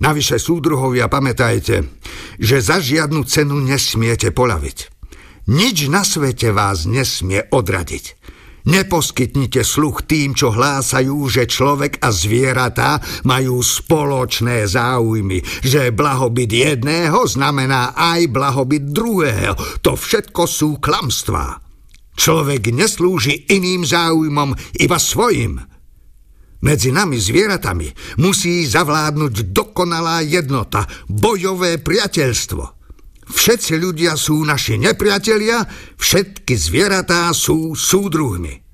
Navyše 0.01 0.41
súdruhovia, 0.41 1.05
pamätajte, 1.13 2.01
že 2.41 2.57
za 2.57 2.81
žiadnu 2.81 3.21
cenu 3.21 3.61
nesmiete 3.61 4.33
polaviť. 4.33 4.94
Nič 5.45 5.93
na 5.93 6.01
svete 6.01 6.49
vás 6.49 6.89
nesmie 6.89 7.45
odradiť. 7.53 8.17
Neposkytnite 8.65 9.61
sluch 9.61 10.09
tým, 10.09 10.33
čo 10.33 10.49
hlásajú, 10.49 11.29
že 11.29 11.45
človek 11.45 12.01
a 12.01 12.09
zvieratá 12.09 12.97
majú 13.21 13.61
spoločné 13.61 14.65
záujmy, 14.65 15.45
že 15.61 15.93
blahobyt 15.93 16.49
jedného 16.49 17.29
znamená 17.29 17.93
aj 17.93 18.25
blahobyt 18.33 18.89
druhého. 18.89 19.53
To 19.85 19.93
všetko 19.93 20.49
sú 20.49 20.81
klamstvá. 20.81 21.61
Človek 22.17 22.73
neslúži 22.73 23.45
iným 23.53 23.85
záujmom, 23.85 24.57
iba 24.81 24.97
svojim. 24.97 25.61
Medzi 26.65 26.89
nami 26.89 27.21
zvieratami 27.21 28.17
musí 28.17 28.65
zavládnuť 28.65 29.53
dokonalá 29.53 30.25
jednota, 30.25 30.89
bojové 31.05 31.77
priateľstvo. 31.77 32.74
Všetci 33.25 33.73
ľudia 33.81 34.13
sú 34.13 34.45
naši 34.45 34.77
nepriatelia, 34.77 35.65
všetky 35.97 36.53
zvieratá 36.53 37.29
sú 37.33 37.73
súdruhmi. 37.73 38.65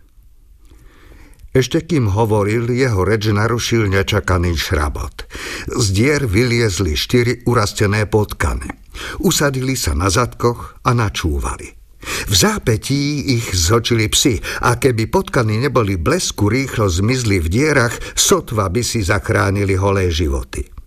Ešte 1.51 1.83
kým 1.83 2.15
hovoril, 2.15 2.71
jeho 2.71 3.03
reč 3.03 3.27
narušil 3.27 3.91
nečakaný 3.91 4.55
šrabot. 4.55 5.27
Z 5.67 5.85
dier 5.91 6.23
vyliezli 6.23 6.95
štyri 6.95 7.43
urastené 7.43 8.07
potkany. 8.07 8.71
Usadili 9.19 9.75
sa 9.75 9.91
na 9.91 10.07
zadkoch 10.07 10.79
a 10.87 10.95
načúvali. 10.95 11.75
V 12.01 12.33
zápetí 12.33 13.35
ich 13.35 13.51
zočili 13.51 14.07
psi 14.09 14.39
a 14.63 14.79
keby 14.79 15.11
potkany 15.11 15.59
neboli 15.61 15.99
blesku 15.99 16.49
rýchlo 16.49 16.89
zmizli 16.89 17.43
v 17.43 17.47
dierach, 17.51 17.93
sotva 18.15 18.71
by 18.71 18.81
si 18.81 19.05
zachránili 19.05 19.75
holé 19.77 20.09
životy. 20.09 20.80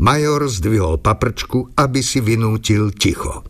Major 0.00 0.50
zdvihol 0.50 0.98
paprčku, 0.98 1.70
aby 1.78 2.02
si 2.02 2.18
vynútil 2.18 2.90
ticho. 2.94 3.46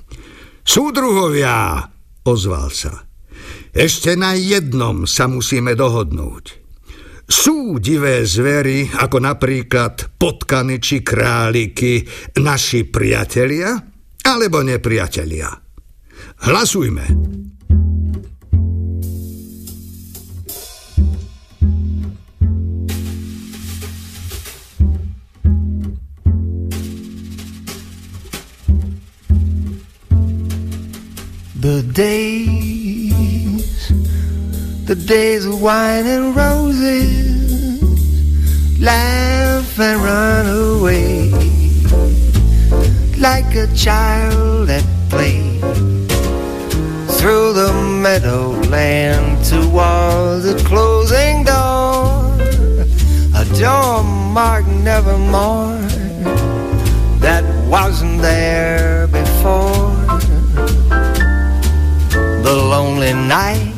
Súdruhovia, 0.64 1.88
ozval 2.24 2.68
sa. 2.68 3.04
Ešte 3.74 4.14
na 4.14 4.36
jednom 4.36 5.08
sa 5.08 5.26
musíme 5.26 5.72
dohodnúť. 5.74 6.64
Sú 7.24 7.80
divé 7.80 8.28
zvery, 8.28 8.92
ako 9.00 9.16
napríklad 9.24 10.20
potkany 10.20 10.76
či 10.76 11.00
králiky, 11.00 12.04
naši 12.36 12.84
priatelia 12.84 13.72
alebo 14.24 14.60
nepriatelia. 14.60 15.48
Hlasujme. 16.44 17.04
The 31.64 31.80
days, 31.94 33.62
the 34.84 34.94
days 34.94 35.46
of 35.46 35.62
wine 35.62 36.04
and 36.04 36.36
roses, 36.36 37.80
laugh 38.78 39.80
and 39.80 40.02
run 40.02 40.46
away 40.46 41.30
like 43.16 43.54
a 43.54 43.66
child 43.74 44.68
at 44.68 44.84
play 45.08 45.58
through 47.16 47.54
the 47.54 47.72
meadowland 48.02 49.42
towards 49.46 50.44
the 50.44 50.62
closing 50.66 51.44
door, 51.44 52.36
a 53.40 53.44
door 53.58 54.04
marked 54.04 54.68
nevermore 54.68 55.80
that 57.20 57.42
wasn't 57.70 58.20
there 58.20 59.06
before 59.06 59.83
the 62.44 62.54
lonely 62.54 63.14
night, 63.14 63.72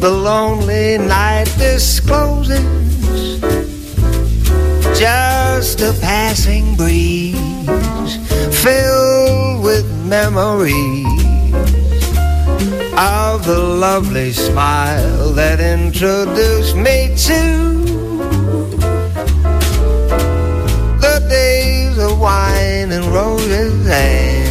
the 0.00 0.08
lonely 0.10 0.96
night 0.96 1.44
discloses 1.58 3.38
just 4.98 5.82
a 5.82 5.92
passing 6.00 6.74
breeze 6.74 7.36
filled 8.62 9.62
with 9.62 9.84
memories 10.06 11.04
of 12.96 13.44
the 13.44 13.58
lovely 13.58 14.32
smile 14.32 15.28
that 15.34 15.60
introduced 15.60 16.74
me 16.74 17.12
to 17.14 17.42
the 21.04 21.26
days 21.28 21.98
of 21.98 22.18
wine 22.18 22.90
and 22.90 23.04
roses 23.12 23.86
and 23.86 24.49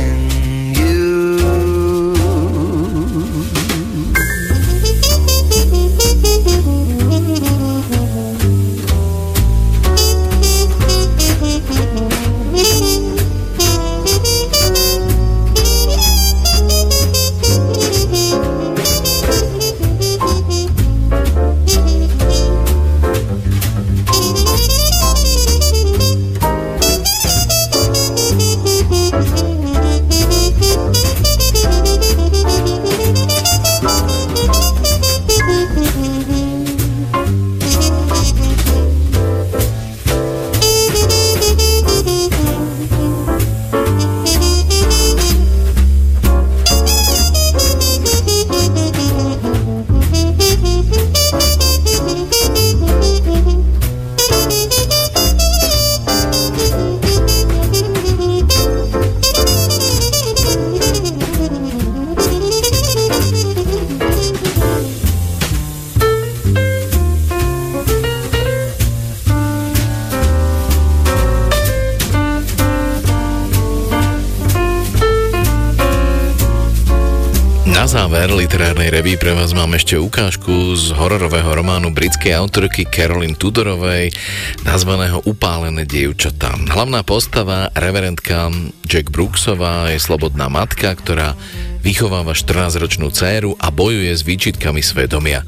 reví 79.10 79.26
pre 79.26 79.34
vás 79.34 79.58
mám 79.58 79.74
ešte 79.74 79.98
ukážku 79.98 80.78
z 80.78 80.94
hororového 80.94 81.50
románu 81.58 81.90
britskej 81.90 82.30
autorky 82.30 82.86
Carolyn 82.86 83.34
Tudorovej 83.34 84.14
nazvaného 84.62 85.26
Upálené 85.26 85.82
dievčatá. 85.82 86.54
Hlavná 86.54 87.02
postava, 87.02 87.74
reverendka 87.74 88.54
Jack 88.86 89.10
Brooksová, 89.10 89.90
je 89.90 89.98
slobodná 89.98 90.46
matka, 90.46 90.94
ktorá 90.94 91.34
vychováva 91.82 92.38
14-ročnú 92.38 93.10
dceru 93.10 93.58
a 93.58 93.74
bojuje 93.74 94.14
s 94.14 94.22
výčitkami 94.22 94.86
svedomia. 94.86 95.42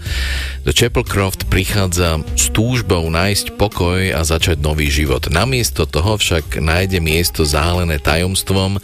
Do 0.66 0.74
Chapelcroft 0.74 1.46
prichádza 1.46 2.18
s 2.34 2.50
túžbou 2.50 3.14
nájsť 3.14 3.62
pokoj 3.62 4.10
a 4.10 4.26
začať 4.26 4.58
nový 4.58 4.90
život. 4.90 5.30
Namiesto 5.30 5.86
toho 5.86 6.18
však 6.18 6.58
nájde 6.58 6.98
miesto 6.98 7.46
zálené 7.46 8.02
tajomstvom 8.02 8.82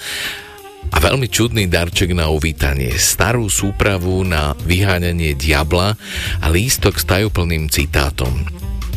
a 0.87 0.97
veľmi 1.03 1.27
čudný 1.27 1.67
darček 1.67 2.15
na 2.15 2.31
uvítanie. 2.31 2.95
Starú 2.95 3.51
súpravu 3.51 4.23
na 4.23 4.55
vyháňanie 4.65 5.35
diabla 5.35 5.99
a 6.41 6.47
lístok 6.47 6.97
s 6.97 7.05
tajúplným 7.05 7.67
citátom. 7.67 8.47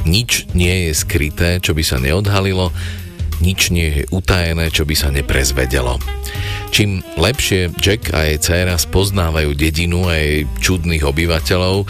Nič 0.09 0.49
nie 0.57 0.89
je 0.89 0.93
skryté, 0.97 1.61
čo 1.61 1.77
by 1.77 1.83
sa 1.85 2.01
neodhalilo, 2.01 2.73
nič 3.41 3.73
nie 3.73 3.89
je 3.89 4.03
utajené, 4.13 4.69
čo 4.69 4.85
by 4.85 4.95
sa 4.97 5.09
neprezvedelo. 5.09 5.97
Čím 6.71 7.03
lepšie 7.19 7.75
Jack 7.81 8.13
a 8.15 8.29
jej 8.29 8.39
dcéra 8.39 8.77
spoznávajú 8.79 9.57
dedinu 9.57 10.07
a 10.07 10.15
jej 10.15 10.47
čudných 10.63 11.03
obyvateľov, 11.03 11.89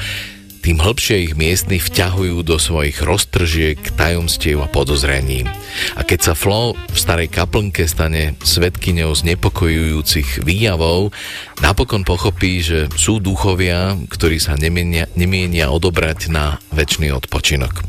tým 0.61 0.79
hlbšie 0.79 1.17
ich 1.25 1.35
miestni 1.37 1.81
vťahujú 1.81 2.45
do 2.45 2.61
svojich 2.61 3.01
roztržiek, 3.01 3.81
tajomstiev 3.97 4.61
a 4.61 4.69
podozrení. 4.69 5.49
A 5.97 6.05
keď 6.05 6.31
sa 6.31 6.35
Flo 6.37 6.77
v 6.77 6.97
starej 6.97 7.33
kaplnke 7.33 7.89
stane 7.89 8.37
svetkyňou 8.45 9.17
znepokojujúcich 9.17 10.45
výjavov, 10.45 11.17
napokon 11.65 12.05
pochopí, 12.05 12.61
že 12.61 12.93
sú 12.93 13.19
duchovia, 13.19 13.97
ktorí 14.13 14.37
sa 14.37 14.61
nemienia, 14.61 15.09
nemienia 15.17 15.73
odobrať 15.73 16.29
na 16.29 16.61
väčší 16.77 17.09
odpočinok. 17.17 17.81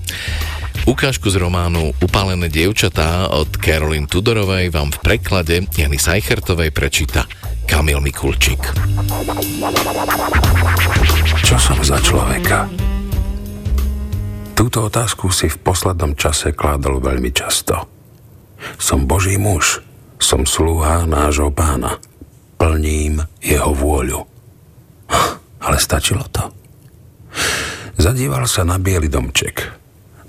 Ukážku 0.89 1.29
z 1.29 1.37
románu 1.39 1.93
Upálené 2.03 2.49
dievčatá 2.51 3.29
od 3.31 3.47
Carolyn 3.57 4.09
Tudorovej 4.09 4.73
vám 4.73 4.91
v 4.91 5.01
preklade 5.01 5.65
Jany 5.69 5.97
Sajchertovej 5.97 6.73
prečíta 6.73 7.29
Kamil 7.69 8.03
Mikulčík. 8.03 8.59
Čo 11.41 11.55
som 11.55 11.79
za 11.81 11.97
človeka? 12.01 12.67
Túto 14.53 14.85
otázku 14.85 15.33
si 15.33 15.49
v 15.49 15.57
poslednom 15.57 16.13
čase 16.13 16.53
kládol 16.53 17.01
veľmi 17.01 17.33
často. 17.33 17.89
Som 18.77 19.09
Boží 19.09 19.41
muž, 19.41 19.81
som 20.21 20.45
sluha 20.45 21.09
nášho 21.09 21.49
pána. 21.49 21.97
Plním 22.61 23.25
jeho 23.41 23.73
vôľu. 23.73 24.21
Ale 25.65 25.77
stačilo 25.81 26.29
to. 26.29 26.53
Zadíval 27.97 28.45
sa 28.45 28.61
na 28.61 28.77
biely 28.77 29.09
domček, 29.09 29.80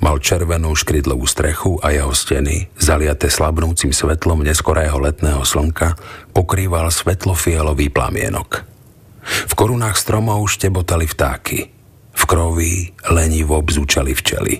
Mal 0.02 0.18
červenú 0.18 0.74
škrydlovú 0.74 1.30
strechu 1.30 1.78
a 1.78 1.94
jeho 1.94 2.10
steny, 2.10 2.66
zaliate 2.74 3.30
slabnúcim 3.30 3.94
svetlom 3.94 4.42
neskorého 4.42 4.98
letného 4.98 5.46
slnka, 5.46 5.94
pokrýval 6.34 6.90
svetlofialový 6.90 7.86
plamienok. 7.86 8.66
V 9.22 9.52
korunách 9.54 9.94
stromov 9.94 10.42
štebotali 10.50 11.06
vtáky. 11.06 11.70
V 12.18 12.22
krovi 12.26 12.90
lenivo 13.14 13.62
bzúčali 13.62 14.10
včely. 14.10 14.54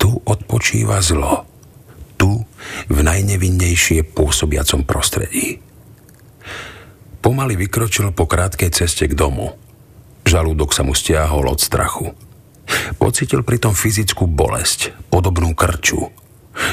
Tu 0.00 0.08
odpočíva 0.08 1.04
zlo. 1.04 1.44
Tu 2.16 2.32
v 2.88 2.98
najnevinnejšie 3.04 4.08
pôsobiacom 4.16 4.88
prostredí. 4.88 5.60
Pomaly 7.20 7.60
vykročil 7.60 8.16
po 8.16 8.24
krátkej 8.24 8.72
ceste 8.72 9.04
k 9.04 9.12
domu. 9.12 9.52
Žalúdok 10.24 10.72
sa 10.72 10.80
mu 10.80 10.96
stiahol 10.96 11.44
od 11.44 11.60
strachu. 11.60 12.27
Pocitil 12.96 13.44
pritom 13.46 13.72
fyzickú 13.72 14.28
bolesť, 14.28 14.92
podobnú 15.08 15.56
krču. 15.56 16.12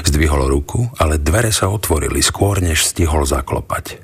Zdvihol 0.03 0.49
ruku, 0.49 0.89
ale 0.97 1.21
dvere 1.21 1.53
sa 1.53 1.69
otvorili 1.69 2.19
skôr, 2.19 2.59
než 2.59 2.83
stihol 2.83 3.23
zaklopať. 3.23 4.01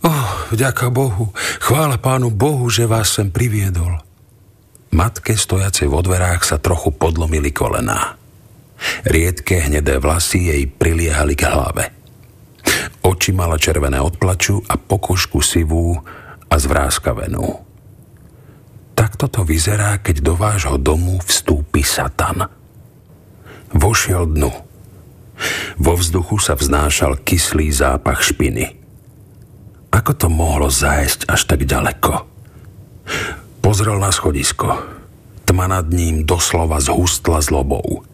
Oh, 0.00 0.28
vďaka 0.54 0.88
Bohu, 0.88 1.34
chvála 1.60 2.00
pánu 2.00 2.32
Bohu, 2.32 2.70
že 2.72 2.88
vás 2.88 3.12
sem 3.12 3.28
priviedol. 3.28 4.00
Matke 4.90 5.36
stojacej 5.36 5.86
vo 5.86 6.00
dverách 6.02 6.42
sa 6.42 6.56
trochu 6.56 6.90
podlomili 6.90 7.52
kolená. 7.52 8.16
Riedke 9.04 9.60
hnedé 9.60 10.00
vlasy 10.00 10.50
jej 10.50 10.62
priliehali 10.66 11.36
k 11.36 11.46
hlave. 11.52 11.84
Oči 13.04 13.36
mala 13.36 13.60
červené 13.60 14.00
od 14.00 14.16
plaču 14.16 14.64
a 14.66 14.80
pokožku 14.80 15.44
sivú 15.44 16.00
a 16.48 16.54
zvráskavenú. 16.56 17.69
Takto 19.00 19.32
to 19.32 19.48
vyzerá, 19.48 19.96
keď 20.04 20.20
do 20.20 20.36
vášho 20.36 20.76
domu 20.76 21.16
vstúpi 21.24 21.80
Satan. 21.80 22.44
Vošiel 23.72 24.28
dnu. 24.28 24.52
Vo 25.80 25.96
vzduchu 25.96 26.36
sa 26.36 26.52
vznášal 26.52 27.24
kyslý 27.24 27.72
zápach 27.72 28.20
špiny. 28.20 28.76
Ako 29.88 30.12
to 30.12 30.28
mohlo 30.28 30.68
zájsť 30.68 31.32
až 31.32 31.48
tak 31.48 31.64
ďaleko? 31.64 32.28
Pozrel 33.64 33.96
na 33.96 34.12
schodisko. 34.12 34.68
Tma 35.48 35.64
nad 35.64 35.88
ním 35.88 36.28
doslova 36.28 36.76
zhustla 36.84 37.40
zlobou. 37.40 38.04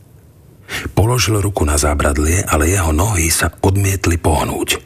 Položil 0.95 1.43
ruku 1.43 1.67
na 1.67 1.83
zábradlie, 1.83 2.47
ale 2.47 2.71
jeho 2.71 2.95
nohy 2.95 3.27
sa 3.35 3.51
odmietli 3.59 4.23
pohnúť. 4.23 4.79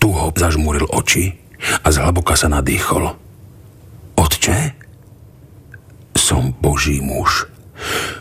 Tuho 0.00 0.32
zažmúril 0.32 0.88
oči 0.88 1.36
a 1.84 1.92
zhlboka 1.92 2.32
sa 2.32 2.48
nadýchol. 2.48 3.12
Otče? 4.16 4.83
Som 6.14 6.54
Boží 6.56 7.02
muž. 7.02 7.50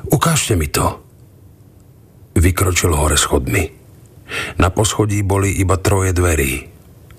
Ukážte 0.10 0.58
mi 0.58 0.68
to. 0.68 1.00
Vykročil 2.34 2.92
hore 2.92 3.16
schodmi. 3.16 3.70
Na 4.58 4.74
poschodí 4.74 5.22
boli 5.22 5.54
iba 5.62 5.78
troje 5.78 6.12
dverí. 6.12 6.74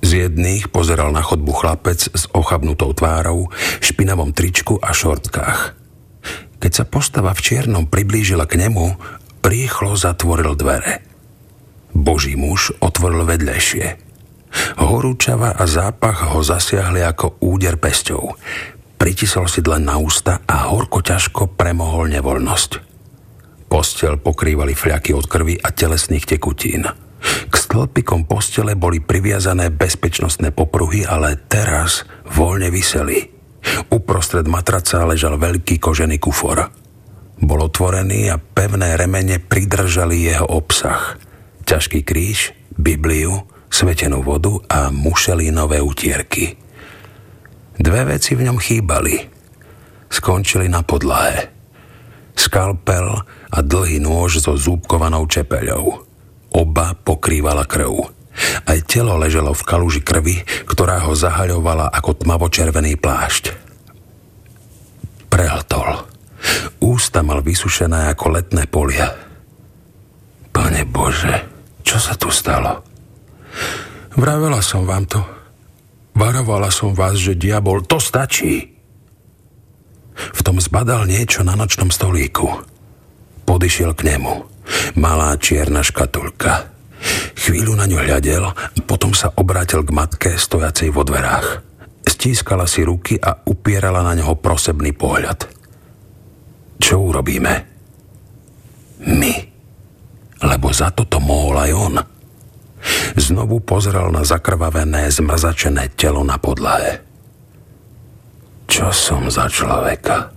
Z 0.04 0.28
jedných 0.28 0.68
pozeral 0.68 1.14
na 1.14 1.24
chodbu 1.24 1.52
chlapec 1.54 1.96
s 2.12 2.28
ochabnutou 2.34 2.92
tvárou, 2.92 3.48
špinavom 3.80 4.36
tričku 4.36 4.76
a 4.76 4.92
šortkách. 4.92 5.72
Keď 6.60 6.72
sa 6.72 6.84
postava 6.84 7.32
v 7.32 7.40
čiernom 7.40 7.88
priblížila 7.88 8.44
k 8.44 8.60
nemu, 8.68 9.00
rýchlo 9.40 9.96
zatvoril 9.96 10.56
dvere. 10.56 11.04
Boží 11.94 12.34
muž 12.34 12.74
otvoril 12.82 13.24
vedľajšie. 13.24 13.86
Horúčava 14.82 15.54
a 15.54 15.64
zápach 15.66 16.34
ho 16.34 16.42
zasiahli 16.42 17.00
ako 17.02 17.40
úder 17.42 17.78
pesťou. 17.78 18.34
Pritisol 19.04 19.52
si 19.52 19.60
len 19.60 19.84
na 19.84 20.00
ústa 20.00 20.40
a 20.48 20.72
horko 20.72 21.04
ťažko 21.04 21.60
premohol 21.60 22.08
nevoľnosť. 22.08 22.70
Postel 23.68 24.16
pokrývali 24.16 24.72
fľaky 24.72 25.12
od 25.12 25.28
krvi 25.28 25.60
a 25.60 25.68
telesných 25.76 26.24
tekutín. 26.24 26.88
K 27.20 27.52
stĺpikom 27.52 28.24
postele 28.24 28.72
boli 28.72 29.04
priviazané 29.04 29.68
bezpečnostné 29.68 30.56
popruhy, 30.56 31.04
ale 31.04 31.36
teraz 31.36 32.08
voľne 32.32 32.72
vyseli. 32.72 33.28
Uprostred 33.92 34.48
matraca 34.48 35.04
ležal 35.04 35.36
veľký 35.36 35.76
kožený 35.76 36.16
kufor. 36.16 36.64
Bol 37.44 37.60
otvorený 37.60 38.32
a 38.32 38.40
pevné 38.40 38.96
remene 38.96 39.36
pridržali 39.36 40.32
jeho 40.32 40.48
obsah. 40.48 41.20
Ťažký 41.68 42.08
kríž, 42.08 42.56
Bibliu, 42.72 43.36
svetenú 43.68 44.24
vodu 44.24 44.56
a 44.72 44.88
mušelínové 44.88 45.84
utierky. 45.84 46.63
Dve 47.74 48.06
veci 48.06 48.38
v 48.38 48.46
ňom 48.46 48.58
chýbali. 48.58 49.16
Skončili 50.06 50.70
na 50.70 50.86
podlahe. 50.86 51.50
Skalpel 52.34 53.06
a 53.50 53.58
dlhý 53.62 53.98
nôž 53.98 54.42
so 54.42 54.54
zúbkovanou 54.54 55.26
čepeľou. 55.26 56.06
Oba 56.54 56.94
pokrývala 56.94 57.66
krv. 57.66 58.10
Aj 58.66 58.78
telo 58.86 59.14
leželo 59.18 59.54
v 59.54 59.66
kaluži 59.66 60.02
krvi, 60.02 60.42
ktorá 60.66 61.02
ho 61.06 61.14
zahaľovala 61.14 61.90
ako 61.90 62.26
tmavočervený 62.26 62.98
plášť. 62.98 63.54
Prehltol. 65.30 66.06
Ústa 66.82 67.26
mal 67.26 67.42
vysušené 67.42 68.10
ako 68.14 68.38
letné 68.38 68.70
polia. 68.70 69.10
Pane 70.54 70.86
Bože, 70.86 71.34
čo 71.82 71.98
sa 71.98 72.14
tu 72.14 72.30
stalo? 72.30 72.86
Vravela 74.14 74.62
som 74.62 74.86
vám 74.86 75.10
to. 75.10 75.33
Varovala 76.14 76.70
som 76.70 76.94
vás, 76.94 77.18
že 77.18 77.34
diabol, 77.34 77.82
to 77.82 77.98
stačí. 77.98 78.70
V 80.14 80.40
tom 80.46 80.62
zbadal 80.62 81.10
niečo 81.10 81.42
na 81.42 81.58
nočnom 81.58 81.90
stolíku. 81.90 82.46
Podišiel 83.42 83.98
k 83.98 84.14
nemu. 84.14 84.46
Malá 84.94 85.34
čierna 85.36 85.82
škatulka. 85.82 86.70
Chvíľu 87.34 87.76
na 87.76 87.84
ňu 87.84 87.98
hľadel, 88.00 88.46
potom 88.86 89.12
sa 89.12 89.28
obrátil 89.34 89.82
k 89.82 89.90
matke 89.90 90.30
stojacej 90.38 90.94
vo 90.94 91.02
dverách. 91.04 91.66
Stískala 92.06 92.64
si 92.64 92.86
ruky 92.86 93.18
a 93.18 93.34
upierala 93.44 94.00
na 94.06 94.14
neho 94.16 94.38
prosebný 94.38 94.94
pohľad. 94.96 95.44
Čo 96.78 97.10
urobíme? 97.10 97.54
My. 99.04 99.34
Lebo 100.40 100.68
za 100.72 100.94
toto 100.94 101.20
mohol 101.20 101.56
aj 101.58 101.70
on. 101.74 101.94
Znovu 103.14 103.62
pozrel 103.62 104.10
na 104.10 104.26
zakrvavené, 104.26 105.08
zmrzačené 105.08 105.94
telo 105.94 106.26
na 106.26 106.36
podlahe. 106.36 107.00
Čo 108.68 108.90
som 108.90 109.30
za 109.30 109.46
človeka? 109.46 110.34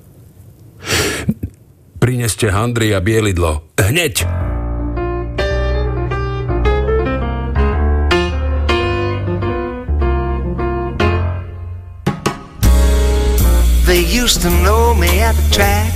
Prineste 1.98 2.54
handry 2.54 2.94
a 2.94 3.02
bielidlo. 3.02 3.74
Hneď! 3.76 4.24
They 13.88 14.04
used 14.04 14.44
to 14.44 14.52
know 14.62 14.94
me 14.94 15.08
at 15.24 15.34
the 15.34 15.48
track 15.56 15.94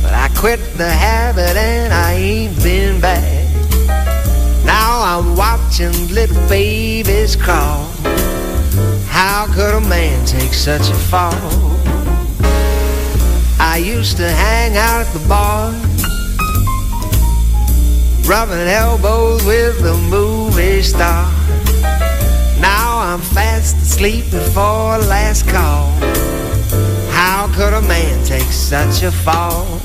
But 0.00 0.14
I 0.14 0.30
quit 0.38 0.60
the 0.78 0.88
habit 0.88 1.56
and 1.58 1.92
I 1.92 2.12
ain't 2.14 2.62
been 2.62 3.00
back 3.00 3.41
I'm 5.14 5.36
watching 5.36 5.92
little 6.08 6.48
babies 6.48 7.36
crawl 7.36 7.84
How 9.08 9.46
could 9.52 9.74
a 9.74 9.80
man 9.86 10.24
take 10.24 10.54
such 10.54 10.88
a 10.88 10.94
fall? 10.94 11.34
I 13.60 13.76
used 13.84 14.16
to 14.16 14.26
hang 14.26 14.78
out 14.78 15.04
at 15.04 15.12
the 15.12 15.22
bar 15.28 15.72
Rubbing 18.24 18.66
elbows 18.66 19.44
with 19.44 19.82
the 19.82 19.92
movie 20.08 20.80
star 20.80 21.30
Now 22.58 22.96
I'm 22.96 23.20
fast 23.20 23.76
asleep 23.82 24.30
before 24.30 24.96
last 24.96 25.46
call 25.46 25.90
How 27.10 27.52
could 27.54 27.74
a 27.74 27.82
man 27.82 28.24
take 28.24 28.50
such 28.50 29.02
a 29.02 29.12
fall? 29.12 29.78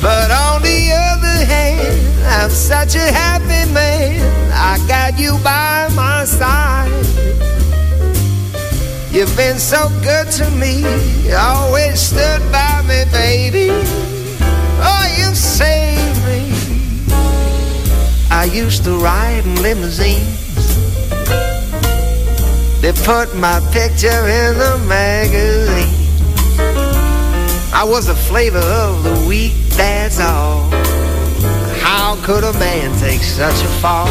But 0.00 0.30
on 0.30 0.62
the 0.62 0.92
other 0.92 1.44
hand, 1.44 2.24
I'm 2.24 2.50
such 2.50 2.94
a 2.94 3.10
happy 3.12 3.70
man. 3.72 4.20
I 4.52 4.78
got 4.86 5.18
you 5.18 5.36
by 5.42 5.88
my 5.94 6.24
side. 6.24 6.88
You've 9.10 9.36
been 9.36 9.58
so 9.58 9.88
good 10.02 10.30
to 10.38 10.48
me. 10.52 10.84
Always 11.34 12.00
stood 12.00 12.42
by 12.52 12.82
me, 12.86 13.04
baby. 13.10 13.70
Oh, 14.80 15.14
you 15.18 15.34
saved 15.34 16.24
me. 16.26 16.52
I 18.30 18.48
used 18.52 18.84
to 18.84 18.92
ride 18.98 19.44
in 19.44 19.60
limousines. 19.62 20.46
They 22.80 22.92
put 22.92 23.34
my 23.34 23.58
picture 23.72 24.28
in 24.28 24.58
the 24.58 24.78
magazine 24.86 26.07
I 27.78 27.84
was 27.84 28.06
the 28.08 28.14
flavor 28.16 28.58
of 28.58 29.04
the 29.04 29.24
week, 29.28 29.52
that's 29.76 30.18
all 30.18 30.68
How 31.78 32.18
could 32.24 32.42
a 32.42 32.52
man 32.54 32.90
take 32.98 33.20
such 33.22 33.54
a 33.54 33.68
fall? 33.80 34.08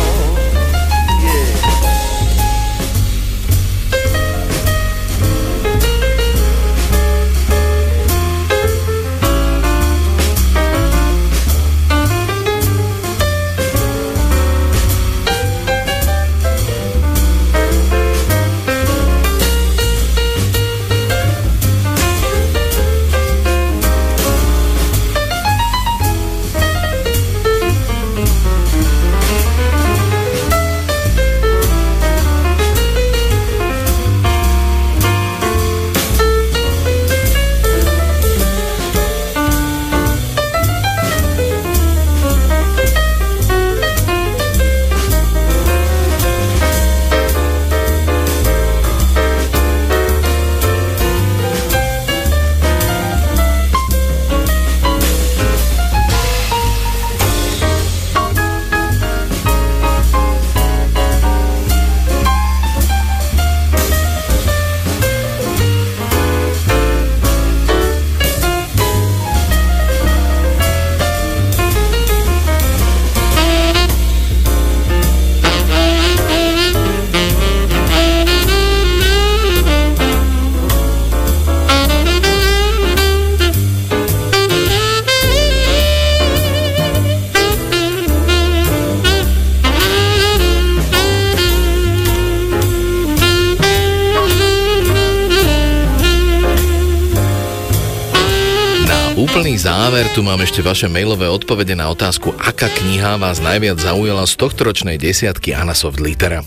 Záver 99.57 100.05
tu 100.13 100.21
mám 100.21 100.37
ešte 100.37 100.61
vaše 100.61 100.85
mailové 100.85 101.25
odpovede 101.25 101.73
na 101.73 101.89
otázku, 101.89 102.29
aká 102.37 102.69
kniha 102.69 103.17
vás 103.17 103.41
najviac 103.41 103.81
zaujala 103.81 104.29
z 104.29 104.37
tohtoročnej 104.37 105.01
desiatky 105.01 105.57
Anasoft 105.57 105.97
Litera. 105.97 106.45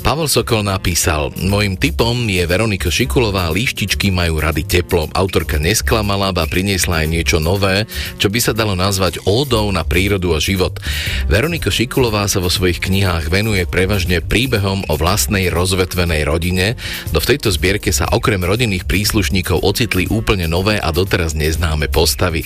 Pavel 0.00 0.32
Sokol 0.32 0.64
napísal, 0.64 1.28
môjim 1.36 1.76
typom 1.76 2.16
je 2.24 2.40
Veronika 2.48 2.88
Šikulová, 2.88 3.52
líštičky 3.52 4.08
majú 4.08 4.40
rady 4.40 4.64
teplo. 4.64 5.12
Autorka 5.12 5.60
nesklamala, 5.60 6.32
ba 6.32 6.48
priniesla 6.48 7.04
aj 7.04 7.08
niečo 7.12 7.36
nové, 7.36 7.84
čo 8.16 8.32
by 8.32 8.40
sa 8.40 8.56
dalo 8.56 8.72
nazvať 8.72 9.20
ódou 9.28 9.68
na 9.68 9.84
prírodu 9.84 10.32
a 10.32 10.40
život. 10.40 10.80
Veronika 11.28 11.68
Šikulová 11.68 12.24
sa 12.32 12.40
vo 12.40 12.48
svojich 12.48 12.80
knihách 12.80 13.28
venuje 13.28 13.68
prevažne 13.68 14.24
príbehom 14.24 14.88
o 14.88 14.96
vlastnej 14.96 15.52
rozvetvenej 15.52 16.24
rodine, 16.24 16.80
do 17.12 17.20
v 17.20 17.28
tejto 17.36 17.52
zbierke 17.52 17.92
sa 17.92 18.08
okrem 18.08 18.40
rodinných 18.40 18.88
príslušníkov 18.88 19.60
ocitli 19.60 20.08
úplne 20.08 20.48
nové 20.48 20.80
a 20.80 20.88
doteraz 20.88 21.36
neznáme 21.36 21.92
postavy. 21.92 22.37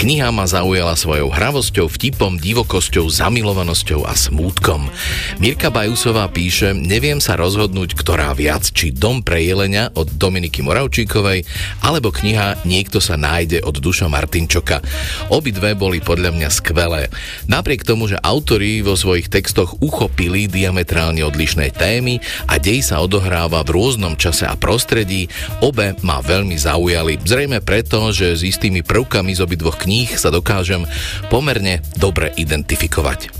Kniha 0.00 0.32
ma 0.32 0.48
zaujala 0.48 0.98
svojou 0.98 1.30
hravosťou, 1.30 1.86
vtipom, 1.86 2.40
divokosťou, 2.40 3.06
zamilovanosťou 3.08 4.08
a 4.08 4.16
smútkom. 4.16 4.88
Mirka 5.38 5.68
Bajusová 5.68 6.26
píše, 6.32 6.74
neviem 6.74 7.20
sa 7.20 7.38
rozhodnúť, 7.38 7.94
ktorá 7.94 8.32
viac, 8.32 8.66
či 8.68 8.90
Dom 8.90 9.22
pre 9.22 9.44
jelenia 9.44 9.92
od 9.94 10.08
Dominiky 10.16 10.64
Moravčíkovej, 10.64 11.44
alebo 11.84 12.10
kniha 12.10 12.66
Niekto 12.66 12.98
sa 12.98 13.14
nájde 13.14 13.62
od 13.62 13.78
Duša 13.78 14.10
Martinčoka. 14.10 14.82
Obidve 15.30 15.72
boli 15.78 16.02
podľa 16.02 16.34
mňa 16.34 16.48
skvelé. 16.50 17.12
Napriek 17.46 17.86
tomu, 17.86 18.10
že 18.10 18.18
autori 18.20 18.82
vo 18.82 18.98
svojich 18.98 19.30
textoch 19.30 19.78
uchopili 19.78 20.50
diametrálne 20.50 21.22
odlišné 21.22 21.70
témy 21.76 22.18
a 22.50 22.58
dej 22.58 22.82
sa 22.82 22.98
odohráva 22.98 23.62
v 23.62 23.72
rôznom 23.78 24.18
čase 24.18 24.48
a 24.48 24.58
prostredí, 24.58 25.30
obe 25.62 25.94
ma 26.02 26.18
veľmi 26.18 26.58
zaujali. 26.58 27.20
Zrejme 27.22 27.62
preto, 27.62 28.10
že 28.10 28.34
s 28.34 28.42
istými 28.42 28.82
prvkami 28.82 29.32
z 29.38 29.46
obidvoch 29.46 29.78
kníh 29.78 30.10
sa 30.18 30.34
dokážem 30.34 30.82
pomerne 31.30 31.78
dobre 31.94 32.34
identifikovať. 32.34 33.30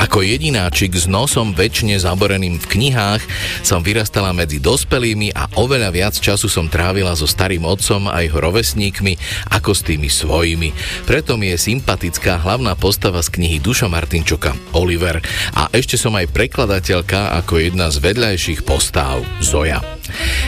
Ako 0.00 0.24
jedináčik 0.24 0.96
s 0.96 1.04
nosom 1.04 1.52
väčšine 1.52 2.00
zaboreným 2.00 2.56
v 2.56 2.66
knihách 2.66 3.20
som 3.60 3.84
vyrastala 3.84 4.32
medzi 4.32 4.56
dospelými 4.56 5.36
a 5.36 5.52
oveľa 5.60 5.92
viac 5.92 6.14
času 6.16 6.48
som 6.48 6.72
trávila 6.72 7.12
so 7.12 7.28
starým 7.28 7.68
otcom 7.68 8.08
a 8.08 8.24
jeho 8.24 8.40
rovesníkmi 8.40 9.20
ako 9.52 9.76
s 9.76 9.84
tými 9.84 10.08
svojimi. 10.08 10.72
Preto 11.04 11.36
mi 11.36 11.52
je 11.52 11.60
sympatická 11.60 12.40
hlavná 12.40 12.72
postava 12.80 13.20
z 13.20 13.28
knihy 13.36 13.60
Duša 13.60 13.92
Martinčoka, 13.92 14.56
Oliver. 14.72 15.20
A 15.52 15.68
ešte 15.68 16.00
som 16.00 16.16
aj 16.16 16.32
prekladateľka 16.32 17.36
ako 17.44 17.60
jedna 17.60 17.92
z 17.92 18.00
vedľajších 18.00 18.64
postáv, 18.64 19.20
Zoja. 19.44 19.84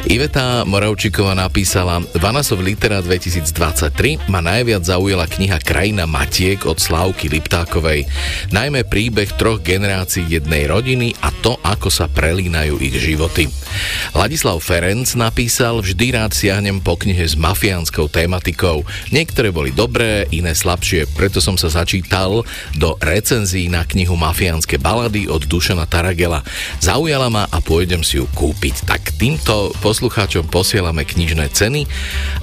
Iveta 0.08 0.64
Moravčíková 0.64 1.36
napísala 1.36 2.00
Vanasov 2.16 2.64
Litera 2.64 3.04
2023 3.04 4.32
ma 4.32 4.40
najviac 4.40 4.71
zaujala 4.80 5.28
kniha 5.28 5.60
Krajina 5.60 6.08
Matiek 6.08 6.64
od 6.64 6.80
Slávky 6.80 7.28
Liptákovej. 7.28 8.08
Najmä 8.48 8.88
príbeh 8.88 9.28
troch 9.36 9.60
generácií 9.60 10.24
jednej 10.32 10.64
rodiny 10.64 11.12
a 11.20 11.28
to, 11.44 11.60
ako 11.60 11.92
sa 11.92 12.08
prelínajú 12.08 12.80
ich 12.80 12.96
životy. 12.96 13.52
Ladislav 14.16 14.64
Ferenc 14.64 15.12
napísal 15.12 15.84
Vždy 15.84 16.16
rád 16.16 16.32
siahnem 16.32 16.80
po 16.80 16.96
knihe 16.96 17.20
s 17.20 17.36
mafiánskou 17.36 18.08
tématikou. 18.08 18.88
Niektoré 19.12 19.52
boli 19.52 19.76
dobré, 19.76 20.24
iné 20.32 20.56
slabšie, 20.56 21.12
preto 21.12 21.44
som 21.44 21.60
sa 21.60 21.68
začítal 21.68 22.48
do 22.80 22.96
recenzií 23.04 23.68
na 23.68 23.84
knihu 23.84 24.16
Mafiánske 24.16 24.80
balady 24.80 25.28
od 25.28 25.44
Dušana 25.44 25.84
Taragela. 25.84 26.40
Zaujala 26.80 27.28
ma 27.28 27.44
a 27.52 27.60
pôjdem 27.60 28.00
si 28.00 28.16
ju 28.16 28.24
kúpiť. 28.32 28.88
Tak 28.88 29.20
týmto 29.20 29.76
poslucháčom 29.84 30.48
posielame 30.48 31.04
knižné 31.04 31.52
ceny 31.52 31.84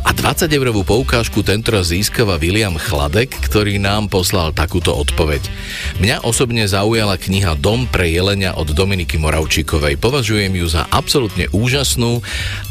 a 0.03 0.11
20 0.13 0.51
eurovú 0.51 0.83
poukážku 0.83 1.41
tentoraz 1.41 1.95
získava 2.19 2.43
William 2.43 2.75
Chladek, 2.75 3.31
ktorý 3.31 3.79
nám 3.79 4.11
poslal 4.11 4.51
takúto 4.51 4.91
odpoveď. 4.91 5.39
Mňa 6.03 6.27
osobne 6.27 6.67
zaujala 6.67 7.15
kniha 7.15 7.55
Dom 7.55 7.87
pre 7.87 8.11
jelenia 8.11 8.59
od 8.59 8.75
Dominiky 8.75 9.15
Moravčíkovej. 9.15 9.95
Považujem 9.95 10.51
ju 10.51 10.67
za 10.67 10.83
absolútne 10.91 11.47
úžasnú 11.55 12.19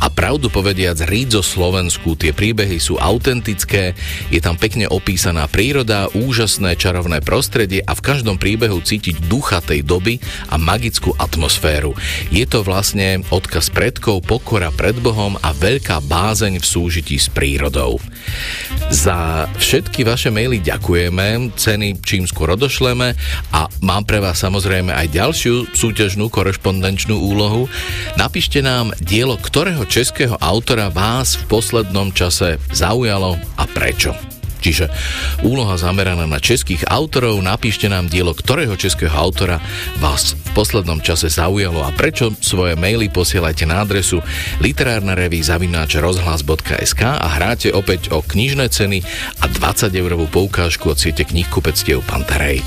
a 0.05 0.13
pravdu 0.13 0.53
povediac 0.53 1.01
rídzo 1.09 1.41
Slovensku. 1.41 2.13
Tie 2.13 2.37
príbehy 2.37 2.77
sú 2.77 3.01
autentické, 3.01 3.97
je 4.29 4.37
tam 4.37 4.61
pekne 4.61 4.85
opísaná 4.85 5.49
príroda, 5.49 6.13
úžasné 6.13 6.77
čarovné 6.77 7.25
prostredie 7.25 7.81
a 7.81 7.97
v 7.97 8.05
každom 8.05 8.37
príbehu 8.37 8.85
cítiť 8.85 9.33
ducha 9.33 9.65
tej 9.65 9.81
doby 9.81 10.21
a 10.53 10.61
magickú 10.61 11.17
atmosféru. 11.17 11.97
Je 12.29 12.45
to 12.45 12.61
vlastne 12.61 13.25
odkaz 13.33 13.73
predkov, 13.73 14.29
pokora 14.29 14.69
pred 14.77 15.01
Bohom 15.01 15.41
a 15.41 15.57
veľká 15.57 16.05
bázeň 16.05 16.61
v 16.61 16.69
súžití 16.69 17.17
s 17.17 17.33
prírodou. 17.33 17.97
Za 18.93 19.38
všetky 19.61 20.03
vaše 20.03 20.33
maily 20.33 20.59
ďakujeme, 20.65 21.55
ceny 21.55 22.01
čím 22.03 22.25
skôr 22.25 22.57
odošleme 22.57 23.15
a 23.53 23.69
mám 23.85 24.09
pre 24.09 24.19
vás 24.19 24.41
samozrejme 24.41 24.91
aj 24.91 25.13
ďalšiu 25.13 25.77
súťažnú 25.77 26.33
korešpondenčnú 26.33 27.15
úlohu. 27.15 27.69
Napíšte 28.17 28.65
nám 28.65 28.97
dielo, 28.99 29.37
ktorého 29.37 29.85
českého 29.85 30.35
autora 30.41 30.89
vás 30.89 31.37
v 31.37 31.61
poslednom 31.61 32.11
čase 32.11 32.57
zaujalo 32.73 33.37
a 33.61 33.65
prečo. 33.69 34.38
Čiže 34.59 34.91
úloha 35.47 35.79
zameraná 35.79 36.27
na 36.27 36.43
českých 36.43 36.87
autorov, 36.91 37.39
napíšte 37.39 37.87
nám 37.87 38.11
dielo, 38.11 38.35
ktorého 38.35 38.75
českého 38.75 39.15
autora 39.15 39.63
vás 40.03 40.35
v 40.35 40.51
poslednom 40.55 40.99
čase 40.99 41.31
zaujalo 41.31 41.83
a 41.87 41.95
prečo 41.95 42.35
svoje 42.43 42.75
maily 42.75 43.07
posielajte 43.09 43.65
na 43.67 43.83
adresu 43.87 44.19
literárna 44.59 45.15
rozhlas.sk 45.15 47.03
a 47.05 47.29
hráte 47.39 47.71
opäť 47.71 48.11
o 48.11 48.25
knižné 48.25 48.67
ceny 48.71 49.03
a 49.43 49.47
20 49.47 49.95
eurovú 49.95 50.27
poukážku 50.31 50.91
od 50.91 50.99
siete 50.99 51.23
knihkupectiev 51.27 52.03
Pantarej. 52.07 52.65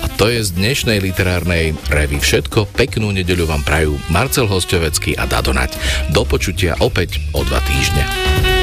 A 0.00 0.06
to 0.14 0.30
je 0.30 0.44
z 0.46 0.54
dnešnej 0.56 1.02
literárnej 1.02 1.76
reví 1.90 2.20
všetko. 2.20 2.70
Peknú 2.72 3.12
nedeľu 3.12 3.50
vám 3.50 3.62
prajú 3.66 3.98
Marcel 4.08 4.48
Hostovecký 4.48 5.18
a 5.18 5.28
Dadonať. 5.28 5.76
Do 6.14 6.24
počutia 6.24 6.78
opäť 6.80 7.20
o 7.36 7.42
dva 7.42 7.60
týždne. 7.66 8.53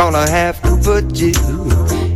Gonna 0.00 0.30
have 0.30 0.62
to 0.62 0.78
put 0.82 1.14
you 1.20 1.34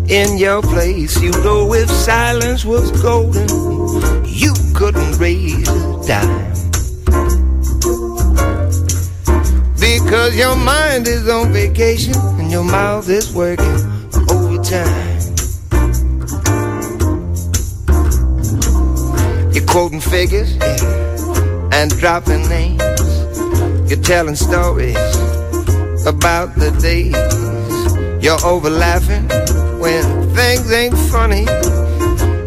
in 0.08 0.38
your 0.38 0.62
place. 0.62 1.20
You 1.20 1.32
know, 1.44 1.74
if 1.74 1.90
silence 1.90 2.64
was 2.64 2.90
golden, 3.02 3.46
you 4.24 4.54
couldn't 4.74 5.18
raise 5.18 5.68
a 5.68 6.06
dime. 6.06 6.54
Because 9.78 10.34
your 10.34 10.56
mind 10.56 11.06
is 11.08 11.28
on 11.28 11.52
vacation 11.52 12.14
and 12.40 12.50
your 12.50 12.64
mouth 12.64 13.06
is 13.10 13.34
working 13.34 13.76
overtime. 14.30 15.20
You're 19.52 19.66
quoting 19.66 20.00
figures 20.00 20.56
and 21.70 21.90
dropping 21.98 22.48
names. 22.48 22.80
You're 23.90 24.00
telling 24.00 24.36
stories 24.36 24.96
about 26.06 26.54
the 26.54 26.74
days. 26.80 27.43
You're 28.24 28.42
over 28.42 28.70
laughing 28.70 29.28
when 29.78 30.34
things 30.34 30.72
ain't 30.72 30.96
funny. 31.12 31.44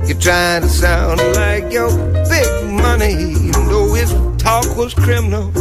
You're 0.07 0.19
trying 0.19 0.63
to 0.63 0.69
sound 0.69 1.19
like 1.35 1.71
your 1.71 1.91
big 2.27 2.71
money. 2.81 3.13
You 3.13 3.51
know 3.69 3.93
if 3.93 4.09
talk 4.39 4.75
was 4.75 4.95
criminal, 4.95 5.51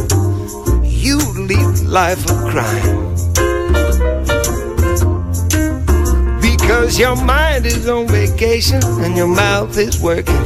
you'd 0.83 1.37
lead 1.37 1.81
life 1.81 2.25
of 2.31 2.51
crime. 2.51 3.13
Because 6.41 6.99
your 6.99 7.17
mind 7.23 7.67
is 7.67 7.87
on 7.87 8.09
vacation 8.09 8.81
and 9.05 9.19
your 9.19 9.29
mouth 9.29 9.77
is 9.77 10.01
working 10.01 10.46